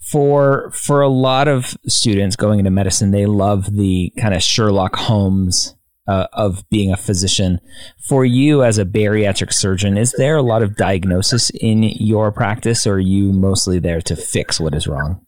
for 0.00 0.70
for 0.72 1.00
a 1.00 1.08
lot 1.08 1.48
of 1.48 1.76
students 1.86 2.36
going 2.36 2.58
into 2.58 2.70
medicine, 2.70 3.10
they 3.10 3.26
love 3.26 3.74
the 3.74 4.12
kind 4.18 4.34
of 4.34 4.42
Sherlock 4.42 4.96
Holmes 4.96 5.74
uh, 6.10 6.26
of 6.32 6.68
being 6.70 6.92
a 6.92 6.96
physician. 6.96 7.60
For 8.08 8.24
you 8.24 8.64
as 8.64 8.78
a 8.78 8.84
bariatric 8.84 9.52
surgeon, 9.52 9.96
is 9.96 10.12
there 10.18 10.36
a 10.36 10.42
lot 10.42 10.62
of 10.62 10.76
diagnosis 10.76 11.50
in 11.50 11.84
your 11.84 12.32
practice, 12.32 12.86
or 12.86 12.94
are 12.94 12.98
you 12.98 13.32
mostly 13.32 13.78
there 13.78 14.00
to 14.02 14.16
fix 14.16 14.58
what 14.58 14.74
is 14.74 14.88
wrong? 14.88 15.24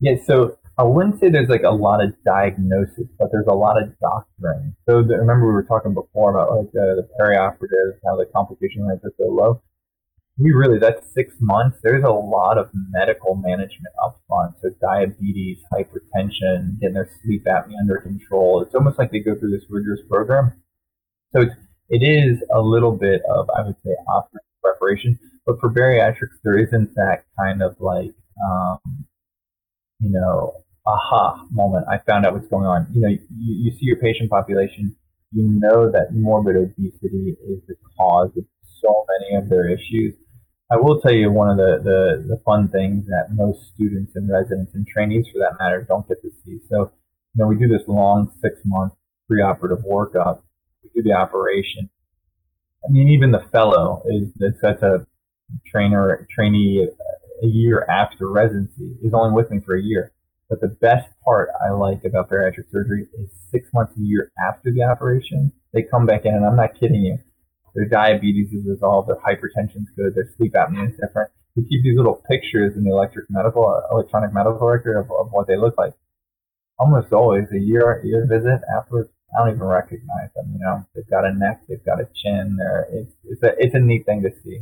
Yeah, 0.00 0.16
so 0.26 0.58
I 0.76 0.82
wouldn't 0.82 1.20
say 1.20 1.30
there's 1.30 1.48
like 1.48 1.62
a 1.62 1.70
lot 1.70 2.02
of 2.02 2.12
diagnosis, 2.24 3.06
but 3.16 3.28
there's 3.30 3.46
a 3.46 3.54
lot 3.54 3.80
of 3.80 3.96
doctoring. 4.00 4.74
So 4.88 5.02
the, 5.02 5.18
remember 5.18 5.46
we 5.46 5.52
were 5.52 5.62
talking 5.62 5.94
before 5.94 6.30
about 6.30 6.50
like 6.56 6.72
the, 6.72 7.06
the 7.06 7.08
perioperative, 7.18 7.98
how 8.04 8.16
the 8.16 8.26
complication 8.26 8.84
rates 8.84 9.04
are 9.04 9.12
so 9.16 9.28
low 9.28 9.62
we 10.38 10.52
really 10.52 10.78
that's 10.78 11.12
six 11.14 11.34
months. 11.40 11.78
There's 11.82 12.04
a 12.04 12.10
lot 12.10 12.58
of 12.58 12.68
medical 12.90 13.36
management 13.36 13.94
up 14.04 14.20
front. 14.28 14.54
So 14.60 14.70
diabetes, 14.80 15.58
hypertension, 15.72 16.78
getting 16.78 16.94
their 16.94 17.08
sleep 17.24 17.44
apnea 17.44 17.78
under 17.80 17.98
control. 17.98 18.62
It's 18.62 18.74
almost 18.74 18.98
like 18.98 19.10
they 19.10 19.20
go 19.20 19.34
through 19.34 19.52
this 19.52 19.64
rigorous 19.70 20.00
program. 20.08 20.52
So 21.32 21.42
it's, 21.42 21.54
it 21.88 22.02
is 22.02 22.42
a 22.52 22.60
little 22.60 22.92
bit 22.92 23.22
of 23.30 23.48
I 23.56 23.62
would 23.62 23.76
say 23.84 23.92
operative 24.08 24.46
preparation. 24.62 25.18
But 25.46 25.58
for 25.60 25.70
bariatrics, 25.70 26.36
there 26.44 26.58
isn't 26.58 26.94
that 26.96 27.24
kind 27.38 27.62
of 27.62 27.76
like 27.80 28.12
um, 28.46 29.06
you 30.00 30.10
know 30.10 30.52
aha 30.86 31.46
moment. 31.50 31.86
I 31.90 31.98
found 31.98 32.26
out 32.26 32.34
what's 32.34 32.48
going 32.48 32.66
on. 32.66 32.88
You 32.92 33.00
know, 33.00 33.08
you, 33.08 33.20
you 33.30 33.70
see 33.70 33.86
your 33.86 33.96
patient 33.96 34.28
population. 34.28 34.94
You 35.32 35.44
know 35.44 35.90
that 35.90 36.12
morbid 36.12 36.56
obesity 36.56 37.36
is 37.48 37.60
the 37.66 37.74
cause 37.96 38.30
of 38.36 38.44
so 38.82 39.06
many 39.08 39.42
of 39.42 39.48
their 39.48 39.68
issues 39.70 40.14
I 40.70 40.76
will 40.76 41.00
tell 41.00 41.12
you 41.12 41.30
one 41.30 41.48
of 41.48 41.56
the, 41.56 41.78
the, 41.82 42.34
the 42.34 42.42
fun 42.44 42.68
things 42.68 43.06
that 43.06 43.28
most 43.30 43.72
students 43.74 44.16
and 44.16 44.28
residents 44.28 44.74
and 44.74 44.86
trainees 44.86 45.26
for 45.32 45.38
that 45.38 45.56
matter 45.60 45.82
don't 45.82 46.06
get 46.08 46.20
to 46.22 46.30
see. 46.44 46.58
So, 46.68 46.90
you 47.34 47.42
know, 47.42 47.46
we 47.46 47.56
do 47.56 47.68
this 47.68 47.86
long 47.86 48.32
six 48.42 48.58
month 48.64 48.92
preoperative 49.30 49.86
workup. 49.86 50.42
We 50.82 50.90
do 50.94 51.08
the 51.08 51.12
operation. 51.14 51.88
I 52.84 52.90
mean, 52.90 53.08
even 53.10 53.30
the 53.30 53.46
fellow 53.52 54.02
is 54.06 54.28
that's 54.60 54.82
a 54.82 55.06
trainer 55.70 56.26
trainee 56.34 56.88
uh, 56.88 57.46
a 57.46 57.46
year 57.46 57.86
after 57.88 58.28
residency 58.28 58.96
is 59.02 59.14
only 59.14 59.34
with 59.34 59.50
me 59.52 59.60
for 59.64 59.76
a 59.76 59.82
year. 59.82 60.12
But 60.48 60.60
the 60.60 60.68
best 60.68 61.08
part 61.24 61.50
I 61.64 61.70
like 61.70 62.04
about 62.04 62.28
bariatric 62.28 62.70
surgery 62.72 63.06
is 63.18 63.28
six 63.52 63.68
months 63.72 63.92
a 63.96 64.00
year 64.00 64.32
after 64.48 64.72
the 64.72 64.82
operation, 64.82 65.52
they 65.72 65.82
come 65.82 66.06
back 66.06 66.24
in, 66.24 66.34
and 66.34 66.44
I'm 66.44 66.56
not 66.56 66.78
kidding 66.78 67.02
you 67.02 67.18
their 67.76 67.84
diabetes 67.84 68.52
is 68.52 68.66
resolved, 68.66 69.08
their 69.08 69.16
hypertension's 69.16 69.90
good, 69.94 70.14
their 70.14 70.28
sleep 70.36 70.54
apnea 70.54 70.90
is 70.90 70.96
different. 70.98 71.30
We 71.54 71.64
keep 71.64 71.82
these 71.84 71.96
little 71.96 72.22
pictures 72.28 72.74
in 72.76 72.84
the 72.84 72.90
electric 72.90 73.26
medical, 73.28 73.80
electronic 73.90 74.32
medical 74.32 74.66
record 74.66 74.98
of, 74.98 75.10
of 75.10 75.30
what 75.30 75.46
they 75.46 75.56
look 75.56 75.76
like. 75.78 75.92
Almost 76.78 77.12
always 77.12 77.44
a 77.52 77.58
year 77.58 78.02
year 78.04 78.26
visit 78.26 78.60
afterwards, 78.76 79.10
I 79.32 79.44
don't 79.44 79.56
even 79.56 79.66
recognize 79.66 80.30
them. 80.34 80.52
You 80.52 80.58
know, 80.58 80.86
they've 80.94 81.08
got 81.08 81.24
a 81.24 81.32
neck, 81.32 81.62
they've 81.68 81.84
got 81.84 82.00
a 82.00 82.08
chin. 82.14 82.56
There, 82.58 82.86
it's 82.90 83.12
it's 83.24 83.42
a 83.42 83.54
it's 83.58 83.74
a 83.74 83.78
neat 83.78 84.04
thing 84.06 84.22
to 84.22 84.30
see. 84.42 84.60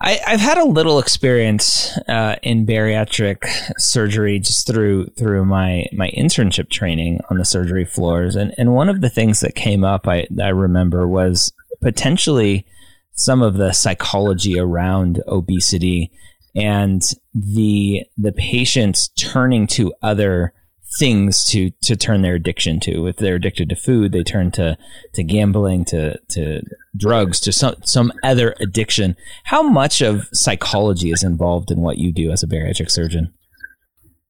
I, 0.00 0.18
have 0.26 0.40
had 0.40 0.58
a 0.58 0.64
little 0.64 0.98
experience 0.98 1.96
uh, 2.08 2.36
in 2.42 2.66
bariatric 2.66 3.44
surgery 3.78 4.40
just 4.40 4.66
through 4.66 5.06
through 5.18 5.44
my 5.44 5.86
my 5.92 6.10
internship 6.10 6.70
training 6.70 7.20
on 7.30 7.38
the 7.38 7.44
surgery 7.44 7.84
floors, 7.84 8.34
and 8.34 8.52
and 8.58 8.74
one 8.74 8.88
of 8.88 9.00
the 9.00 9.10
things 9.10 9.40
that 9.40 9.54
came 9.54 9.84
up 9.84 10.08
I 10.08 10.26
I 10.42 10.48
remember 10.48 11.06
was 11.06 11.52
potentially 11.80 12.66
some 13.14 13.42
of 13.42 13.54
the 13.54 13.72
psychology 13.72 14.58
around 14.58 15.22
obesity 15.28 16.10
and 16.54 17.02
the 17.34 18.04
the 18.16 18.32
patients 18.32 19.08
turning 19.08 19.66
to 19.68 19.94
other 20.02 20.52
things 20.98 21.44
to 21.46 21.70
to 21.82 21.96
turn 21.96 22.22
their 22.22 22.34
addiction 22.34 22.80
to. 22.80 23.06
If 23.06 23.16
they're 23.16 23.36
addicted 23.36 23.68
to 23.70 23.76
food, 23.76 24.12
they 24.12 24.22
turn 24.22 24.50
to 24.52 24.76
to 25.14 25.22
gambling, 25.22 25.84
to 25.86 26.18
to 26.30 26.62
drugs, 26.96 27.40
to 27.40 27.52
some 27.52 27.76
some 27.84 28.12
other 28.22 28.54
addiction. 28.60 29.16
How 29.44 29.62
much 29.62 30.00
of 30.00 30.28
psychology 30.32 31.10
is 31.10 31.22
involved 31.22 31.70
in 31.70 31.80
what 31.80 31.98
you 31.98 32.12
do 32.12 32.30
as 32.30 32.42
a 32.42 32.46
bariatric 32.46 32.90
surgeon? 32.90 33.32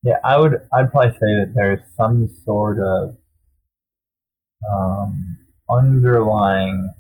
Yeah, 0.02 0.19
I 0.25 0.38
would 0.38 0.61
I'd 0.73 0.90
probably 0.90 1.12
say 1.12 1.35
that 1.40 1.52
there's 1.54 1.81
some 1.97 2.28
sort 2.45 2.78
of 2.78 3.16
um, 4.73 5.38
underlying 5.71 6.92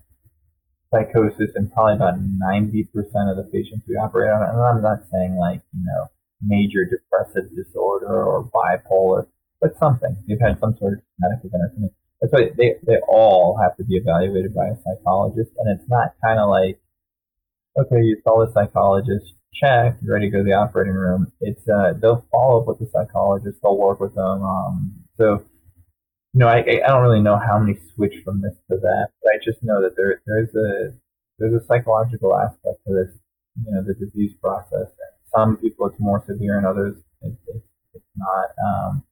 psychosis 0.92 1.50
in 1.56 1.70
probably 1.70 1.94
about 1.94 2.20
90% 2.20 2.86
of 3.30 3.36
the 3.36 3.48
patients 3.52 3.84
we 3.88 3.96
operate 3.96 4.30
on. 4.30 4.42
And 4.42 4.60
I'm 4.60 4.82
not 4.82 5.00
saying 5.10 5.36
like, 5.36 5.62
you 5.72 5.84
know, 5.84 6.06
major 6.42 6.84
depressive 6.84 7.50
disorder 7.56 8.22
or 8.24 8.44
bipolar, 8.44 9.26
but 9.62 9.78
something. 9.78 10.14
They've 10.28 10.40
had 10.40 10.60
some 10.60 10.76
sort 10.76 10.94
of 10.94 11.00
medical 11.18 11.48
event. 11.48 11.92
That's 12.20 12.32
why 12.32 12.50
they, 12.58 12.74
they 12.86 12.98
all 13.08 13.58
have 13.62 13.76
to 13.78 13.84
be 13.84 13.96
evaluated 13.96 14.54
by 14.54 14.66
a 14.66 14.76
psychologist. 14.82 15.52
And 15.58 15.78
it's 15.78 15.88
not 15.88 16.12
kind 16.22 16.38
of 16.38 16.50
like, 16.50 16.78
okay, 17.78 18.02
you 18.02 18.20
saw 18.22 18.44
the 18.44 18.52
psychologist, 18.52 19.32
check, 19.54 19.96
you're 20.02 20.14
ready 20.14 20.26
to 20.26 20.30
go 20.30 20.38
to 20.38 20.44
the 20.44 20.52
operating 20.52 20.94
room. 20.94 21.32
It's, 21.40 21.66
uh, 21.68 21.94
they'll 22.00 22.26
follow 22.30 22.60
up 22.60 22.68
with 22.68 22.80
the 22.80 22.90
psychologist, 22.92 23.58
they'll 23.62 23.78
work 23.78 24.00
with 24.00 24.14
them. 24.14 24.42
Um, 24.42 25.04
so 25.16 25.46
you 26.34 26.38
know, 26.38 26.48
I, 26.48 26.60
I 26.60 26.88
don't 26.88 27.02
really 27.02 27.20
know 27.20 27.38
how 27.38 27.58
many 27.58 27.78
switch 27.94 28.14
from 28.24 28.40
this 28.40 28.54
to 28.70 28.78
that, 28.78 29.08
but 29.22 29.34
I 29.34 29.38
just 29.44 29.62
know 29.62 29.82
that 29.82 29.96
there 29.96 30.22
there's 30.26 30.54
a 30.54 30.94
there's 31.38 31.52
a 31.52 31.64
psychological 31.66 32.34
aspect 32.34 32.78
to 32.86 32.94
this, 32.94 33.14
you 33.66 33.72
know, 33.72 33.82
the 33.82 33.94
disease 33.94 34.32
process. 34.40 34.88
And 34.88 35.12
some 35.34 35.56
people 35.58 35.86
it's 35.86 36.00
more 36.00 36.24
severe, 36.26 36.56
and 36.56 36.66
others 36.66 36.96
it, 37.20 37.34
it, 37.48 37.62
it's 37.94 38.04
not. 38.16 38.48
Um, 38.66 39.04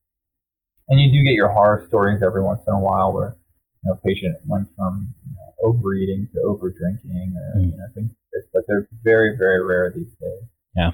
and 0.90 1.00
you 1.00 1.10
do 1.10 1.24
get 1.24 1.34
your 1.34 1.48
horror 1.48 1.84
stories 1.88 2.22
every 2.22 2.42
once 2.42 2.60
in 2.66 2.74
a 2.74 2.78
while 2.78 3.12
where 3.12 3.36
you 3.82 3.88
know, 3.88 3.94
a 3.94 4.06
patient 4.06 4.36
went 4.46 4.68
from 4.76 5.14
you 5.26 5.32
know, 5.36 5.70
overeating 5.70 6.28
to 6.34 6.40
over 6.42 6.70
drinking, 6.70 7.34
or 7.36 7.60
mm. 7.60 7.70
you 7.70 7.76
know, 7.78 7.86
things 7.94 8.10
like 8.10 8.32
this, 8.32 8.44
but 8.52 8.64
they're 8.68 8.88
very 9.02 9.36
very 9.38 9.64
rare 9.64 9.90
these 9.94 10.12
days. 10.20 10.42
Yeah. 10.76 10.90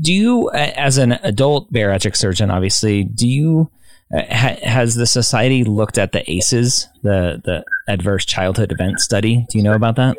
Do 0.00 0.12
you, 0.12 0.50
as 0.50 0.98
an 0.98 1.12
adult 1.22 1.72
bariatric 1.72 2.16
surgeon, 2.16 2.50
obviously, 2.50 3.04
do 3.04 3.28
you 3.28 3.70
uh, 4.12 4.22
ha- 4.28 4.58
has 4.62 4.96
the 4.96 5.06
society 5.06 5.64
looked 5.64 5.98
at 5.98 6.12
the 6.12 6.28
ACEs, 6.30 6.88
the 7.02 7.40
the 7.44 7.64
Adverse 7.88 8.24
Childhood 8.24 8.72
Event 8.72 8.98
Study? 9.00 9.46
Do 9.50 9.58
you 9.58 9.64
know 9.64 9.74
about 9.74 9.96
that? 9.96 10.16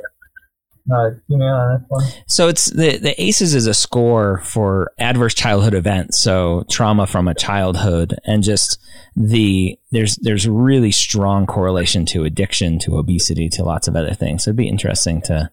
Uh, 0.92 1.12
on 1.32 1.86
one. 1.88 2.06
So 2.28 2.50
it's 2.50 2.66
the 2.66 2.98
the 2.98 3.22
ACEs 3.22 3.56
is 3.56 3.68
a 3.68 3.74
score 3.74 4.42
for 4.44 4.92
adverse 5.00 5.34
childhood 5.34 5.74
events, 5.74 6.20
so 6.20 6.66
trauma 6.70 7.08
from 7.08 7.28
a 7.28 7.34
childhood, 7.34 8.20
and 8.26 8.44
just 8.44 8.78
the 9.16 9.80
there's 9.92 10.18
there's 10.18 10.48
really 10.48 10.92
strong 10.92 11.46
correlation 11.46 12.06
to 12.08 12.26
addiction, 12.26 12.80
to 12.80 12.98
obesity, 12.98 13.48
to 13.50 13.64
lots 13.64 13.88
of 13.88 13.96
other 13.96 14.14
things. 14.14 14.44
So 14.44 14.50
it'd 14.50 14.58
be 14.58 14.68
interesting 14.68 15.22
to 15.22 15.50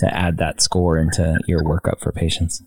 to 0.00 0.14
add 0.14 0.36
that 0.38 0.60
score 0.60 0.98
into 0.98 1.38
your 1.46 1.62
workup 1.62 2.00
for 2.00 2.12
patients. 2.12 2.62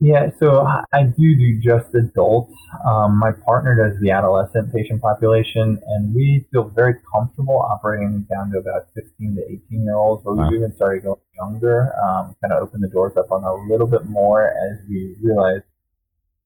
Yeah, 0.00 0.30
so 0.38 0.64
I 0.92 1.02
do 1.02 1.34
do 1.34 1.58
just 1.58 1.92
adults. 1.92 2.54
Um, 2.86 3.18
my 3.18 3.32
partner 3.32 3.74
does 3.74 4.00
the 4.00 4.12
adolescent 4.12 4.72
patient 4.72 5.02
population, 5.02 5.82
and 5.88 6.14
we 6.14 6.46
feel 6.52 6.68
very 6.68 6.94
comfortable 7.12 7.58
operating 7.58 8.24
down 8.30 8.52
to 8.52 8.58
about 8.58 8.86
16 8.94 9.34
to 9.34 9.42
18 9.42 9.82
year 9.82 9.96
olds, 9.96 10.22
but 10.24 10.34
we've 10.34 10.52
even 10.52 10.72
started 10.76 11.02
going 11.02 11.18
younger, 11.36 11.92
um, 12.00 12.36
kind 12.40 12.52
of 12.52 12.62
open 12.62 12.80
the 12.80 12.88
doors 12.88 13.16
up 13.16 13.32
on 13.32 13.42
a 13.42 13.54
little 13.72 13.88
bit 13.88 14.04
more 14.04 14.46
as 14.46 14.78
we 14.88 15.16
realize, 15.20 15.62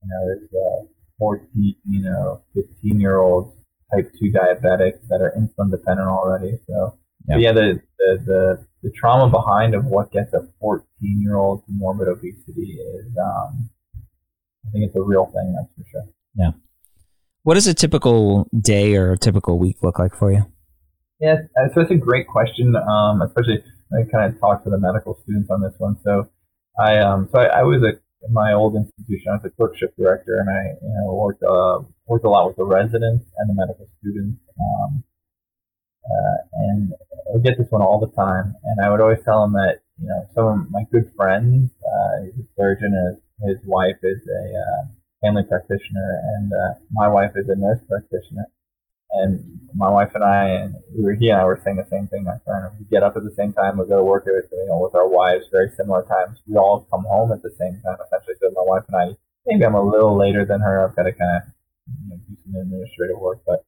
you 0.02 0.08
know, 0.08 0.26
there's 0.26 0.48
uh, 0.54 0.86
14, 1.18 1.74
you 1.90 2.02
know, 2.02 2.40
15 2.54 3.00
year 3.00 3.18
olds, 3.18 3.54
type 3.94 4.10
2 4.18 4.32
diabetics 4.32 5.06
that 5.08 5.20
are 5.20 5.34
insulin 5.38 5.70
dependent 5.70 6.08
already. 6.08 6.58
So, 6.66 6.98
yeah, 7.28 7.36
yeah 7.36 7.52
the, 7.52 7.82
the, 7.98 8.18
the 8.24 8.66
the 8.82 8.90
trauma 8.98 9.30
behind 9.30 9.74
of 9.74 9.84
what 9.84 10.10
gets 10.12 10.32
a 10.34 10.46
14 10.60 10.84
year 11.00 11.36
old 11.36 11.64
to 11.66 11.72
morbid 11.72 12.08
obesity 12.08 12.78
is, 12.78 13.06
um, 13.18 13.70
I 14.66 14.70
think 14.72 14.84
it's 14.86 14.96
a 14.96 15.02
real 15.02 15.26
thing, 15.26 15.54
that's 15.56 15.72
for 15.76 15.84
sure. 15.90 16.08
Yeah. 16.34 16.50
What 17.44 17.54
does 17.54 17.66
a 17.66 17.74
typical 17.74 18.48
day 18.58 18.96
or 18.96 19.12
a 19.12 19.18
typical 19.18 19.58
week 19.58 19.82
look 19.82 19.98
like 19.98 20.14
for 20.14 20.32
you? 20.32 20.46
Yeah, 21.20 21.36
uh, 21.56 21.68
so 21.74 21.82
it's 21.82 21.90
a 21.90 21.96
great 21.96 22.26
question, 22.26 22.74
um, 22.76 23.22
especially 23.22 23.62
I 23.92 24.02
kind 24.10 24.32
of 24.32 24.40
talk 24.40 24.64
to 24.64 24.70
the 24.70 24.78
medical 24.78 25.18
students 25.22 25.50
on 25.50 25.60
this 25.60 25.74
one. 25.78 25.96
So 26.02 26.28
I, 26.78 26.98
um, 26.98 27.28
so 27.30 27.38
I, 27.38 27.60
I 27.60 27.62
was 27.62 27.82
a 27.82 28.00
my 28.30 28.52
old 28.52 28.76
institution. 28.76 29.32
I 29.32 29.36
was 29.36 29.44
a 29.44 29.50
clerkship 29.50 29.94
director, 29.96 30.38
and 30.38 30.48
I 30.48 30.62
you 30.80 30.94
know 30.94 31.14
worked 31.14 31.42
uh, 31.42 31.80
worked 32.06 32.24
a 32.24 32.30
lot 32.30 32.46
with 32.46 32.56
the 32.56 32.64
residents 32.64 33.24
and 33.38 33.50
the 33.50 33.54
medical 33.54 33.88
students. 33.98 34.38
Um, 34.58 35.04
uh, 36.04 36.36
and 36.54 36.92
I 36.92 37.32
would 37.32 37.44
get 37.44 37.58
this 37.58 37.70
one 37.70 37.82
all 37.82 38.00
the 38.00 38.10
time, 38.16 38.54
and 38.64 38.84
I 38.84 38.90
would 38.90 39.00
always 39.00 39.22
tell 39.24 39.44
him 39.44 39.52
that 39.52 39.82
you 40.00 40.08
know 40.08 40.26
some 40.34 40.46
of 40.46 40.70
my 40.70 40.82
good 40.90 41.10
friends, 41.16 41.70
uh, 41.86 42.22
he's 42.24 42.44
a 42.44 42.48
surgeon, 42.56 42.92
and 42.92 43.18
his, 43.48 43.58
wife 43.64 43.98
is 44.02 44.20
a 44.26 44.44
uh, 44.58 44.82
family 45.20 45.44
practitioner, 45.48 46.20
and 46.36 46.52
uh, 46.52 46.74
my 46.90 47.08
wife 47.08 47.32
is 47.36 47.48
a 47.48 47.56
nurse 47.56 47.80
practitioner. 47.88 48.46
And 49.14 49.60
my 49.74 49.90
wife 49.90 50.12
and 50.14 50.24
I, 50.24 50.48
and 50.48 50.74
we 50.96 51.04
were, 51.04 51.12
he 51.12 51.28
and 51.28 51.38
I 51.38 51.44
were 51.44 51.60
saying 51.62 51.76
the 51.76 51.86
same 51.90 52.08
thing. 52.08 52.24
My 52.24 52.38
friend, 52.46 52.72
we 52.78 52.86
get 52.86 53.02
up 53.02 53.14
at 53.14 53.22
the 53.22 53.34
same 53.36 53.52
time, 53.52 53.76
we 53.76 53.86
go 53.86 53.98
to 53.98 54.04
work 54.04 54.26
at 54.26 54.50
you 54.50 54.66
know 54.66 54.78
with 54.78 54.94
our 54.94 55.08
wives, 55.08 55.46
very 55.52 55.70
similar 55.76 56.02
times. 56.02 56.40
We 56.48 56.56
all 56.56 56.88
come 56.90 57.04
home 57.04 57.30
at 57.30 57.42
the 57.42 57.54
same 57.58 57.80
time, 57.84 57.98
essentially. 58.04 58.36
So 58.40 58.50
my 58.50 58.64
wife 58.64 58.84
and 58.88 58.96
I, 58.96 59.16
maybe 59.46 59.64
I'm 59.64 59.74
a 59.74 59.82
little 59.82 60.16
later 60.16 60.44
than 60.44 60.60
her. 60.60 60.82
I've 60.82 60.96
got 60.96 61.04
to 61.04 61.12
kind 61.12 61.36
of 61.36 61.42
you 61.86 62.08
know, 62.10 62.16
do 62.28 62.36
some 62.42 62.60
administrative 62.60 63.18
work, 63.18 63.40
but 63.46 63.64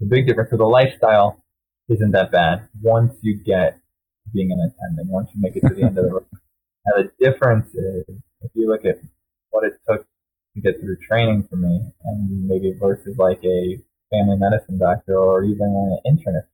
the 0.00 0.06
big 0.06 0.26
difference. 0.26 0.50
So 0.50 0.56
the 0.56 0.64
lifestyle 0.64 1.42
isn't 1.88 2.10
that 2.12 2.30
bad 2.30 2.68
once 2.82 3.14
you 3.22 3.42
get 3.44 3.78
being 4.32 4.52
an 4.52 4.60
attending, 4.60 5.08
once 5.10 5.30
you 5.34 5.40
make 5.40 5.56
it 5.56 5.60
to 5.60 5.74
the 5.74 5.82
end 5.82 5.98
of 5.98 6.04
the 6.04 6.12
road. 6.12 6.26
Now 6.86 7.02
the 7.02 7.10
difference 7.18 7.74
is 7.74 8.04
if 8.42 8.50
you 8.54 8.68
look 8.68 8.84
at 8.84 8.98
what 9.50 9.64
it 9.64 9.74
took 9.88 10.06
to 10.54 10.60
get 10.60 10.80
through 10.80 10.96
training 11.06 11.46
for 11.48 11.56
me 11.56 11.80
and 12.04 12.48
maybe 12.48 12.74
versus 12.78 13.16
like 13.18 13.42
a 13.44 13.78
family 14.10 14.36
medicine 14.36 14.78
doctor 14.78 15.18
or 15.18 15.44
even 15.44 16.00
an 16.04 16.16
internist, 16.16 16.46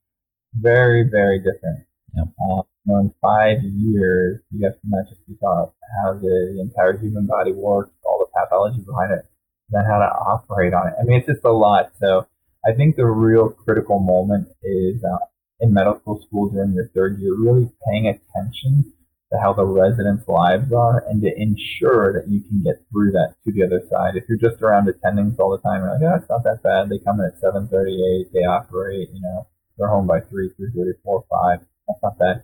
very, 0.53 1.03
very 1.03 1.39
different. 1.39 1.85
Um, 2.17 2.63
you 2.85 2.93
know, 2.93 2.99
in 2.99 3.13
five 3.21 3.61
years, 3.63 4.39
you 4.51 4.63
have 4.65 4.73
to 4.73 4.79
not 4.85 5.07
just 5.09 5.25
be 5.27 5.35
taught 5.35 5.73
how 6.01 6.13
the, 6.13 6.53
the 6.55 6.61
entire 6.61 6.97
human 6.97 7.25
body 7.25 7.51
works, 7.51 7.91
all 8.05 8.19
the 8.19 8.39
pathology 8.39 8.81
behind 8.85 9.11
it, 9.11 9.25
then 9.69 9.83
how 9.83 9.99
to 9.99 10.05
operate 10.05 10.73
on 10.73 10.87
it. 10.87 10.93
I 10.99 11.03
mean, 11.03 11.17
it's 11.17 11.27
just 11.27 11.43
a 11.43 11.51
lot. 11.51 11.91
So 11.99 12.27
I 12.67 12.73
think 12.73 12.95
the 12.95 13.05
real 13.05 13.49
critical 13.49 13.99
moment 13.99 14.47
is 14.63 15.03
uh, 15.03 15.17
in 15.59 15.73
medical 15.73 16.21
school 16.21 16.49
during 16.49 16.73
your 16.73 16.89
third 16.95 17.19
year, 17.19 17.35
really 17.37 17.69
paying 17.87 18.07
attention 18.07 18.91
to 19.31 19.39
how 19.39 19.53
the 19.53 19.65
residents' 19.65 20.27
lives 20.27 20.71
are 20.73 21.03
and 21.07 21.21
to 21.21 21.29
ensure 21.35 22.13
that 22.13 22.29
you 22.29 22.41
can 22.41 22.63
get 22.63 22.81
through 22.91 23.11
that 23.11 23.35
to 23.43 23.51
the 23.51 23.63
other 23.63 23.81
side. 23.89 24.15
If 24.15 24.25
you're 24.27 24.37
just 24.37 24.61
around 24.61 24.87
attendings 24.87 25.39
all 25.39 25.51
the 25.51 25.61
time, 25.61 25.81
you're 25.81 25.93
like, 25.93 26.01
oh, 26.01 26.15
it's 26.21 26.29
not 26.29 26.43
that 26.43 26.63
bad. 26.63 26.89
They 26.89 26.99
come 26.99 27.19
in 27.19 27.27
at 27.27 27.41
7.38, 27.41 28.31
they 28.33 28.45
operate, 28.45 29.09
you 29.13 29.21
know, 29.21 29.47
they're 29.77 29.87
home 29.87 30.07
by 30.07 30.21
3, 30.21 30.49
3.30, 30.59 30.93
4, 31.03 31.25
5. 31.29 31.59
That's 31.87 31.99
not 32.03 32.17
bad. 32.17 32.43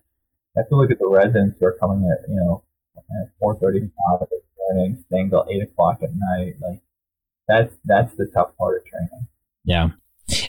You 0.56 0.62
have 0.62 0.70
to 0.70 0.76
look 0.76 0.92
at 0.92 1.00
the 1.00 1.08
residents 1.08 1.58
who 1.60 1.66
are 1.66 1.78
coming 1.80 2.10
at, 2.12 2.30
you 2.30 2.36
know, 2.36 2.64
at 2.98 3.30
4.35 3.42 3.74
in 3.74 3.90
the 3.90 4.42
morning, 4.60 5.04
staying 5.08 5.30
till 5.30 5.48
8 5.50 5.64
o'clock 5.64 6.04
at 6.04 6.10
night. 6.14 6.56
Like, 6.62 6.82
that's, 7.48 7.74
that's 7.86 8.16
the 8.16 8.28
tough 8.34 8.56
part 8.58 8.78
of 8.78 8.86
training. 8.86 9.28
Yeah. 9.64 9.90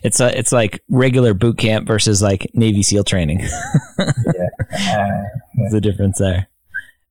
It's 0.03 0.19
a, 0.19 0.37
it's 0.37 0.51
like 0.51 0.83
regular 0.89 1.33
boot 1.33 1.57
camp 1.57 1.87
versus 1.87 2.21
like 2.21 2.49
Navy 2.53 2.83
SEAL 2.83 3.03
training. 3.05 3.39
yeah. 3.39 4.49
Uh, 4.73 5.21
There's 5.55 5.71
the 5.71 5.81
difference 5.81 6.17
there. 6.17 6.47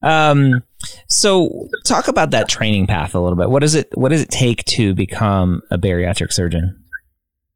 Um, 0.03 0.65
so 1.09 1.69
talk 1.85 2.09
about 2.09 2.31
that 2.33 2.49
training 2.49 2.87
path 2.87 3.15
a 3.15 3.21
little 3.21 3.37
bit. 3.37 3.51
What 3.51 3.61
does 3.61 3.75
it 3.75 3.97
what 3.97 4.09
does 4.09 4.21
it 4.21 4.31
take 4.31 4.65
to 4.65 4.95
become 4.95 5.63
a 5.71 5.79
bariatric 5.79 6.33
surgeon? 6.33 6.83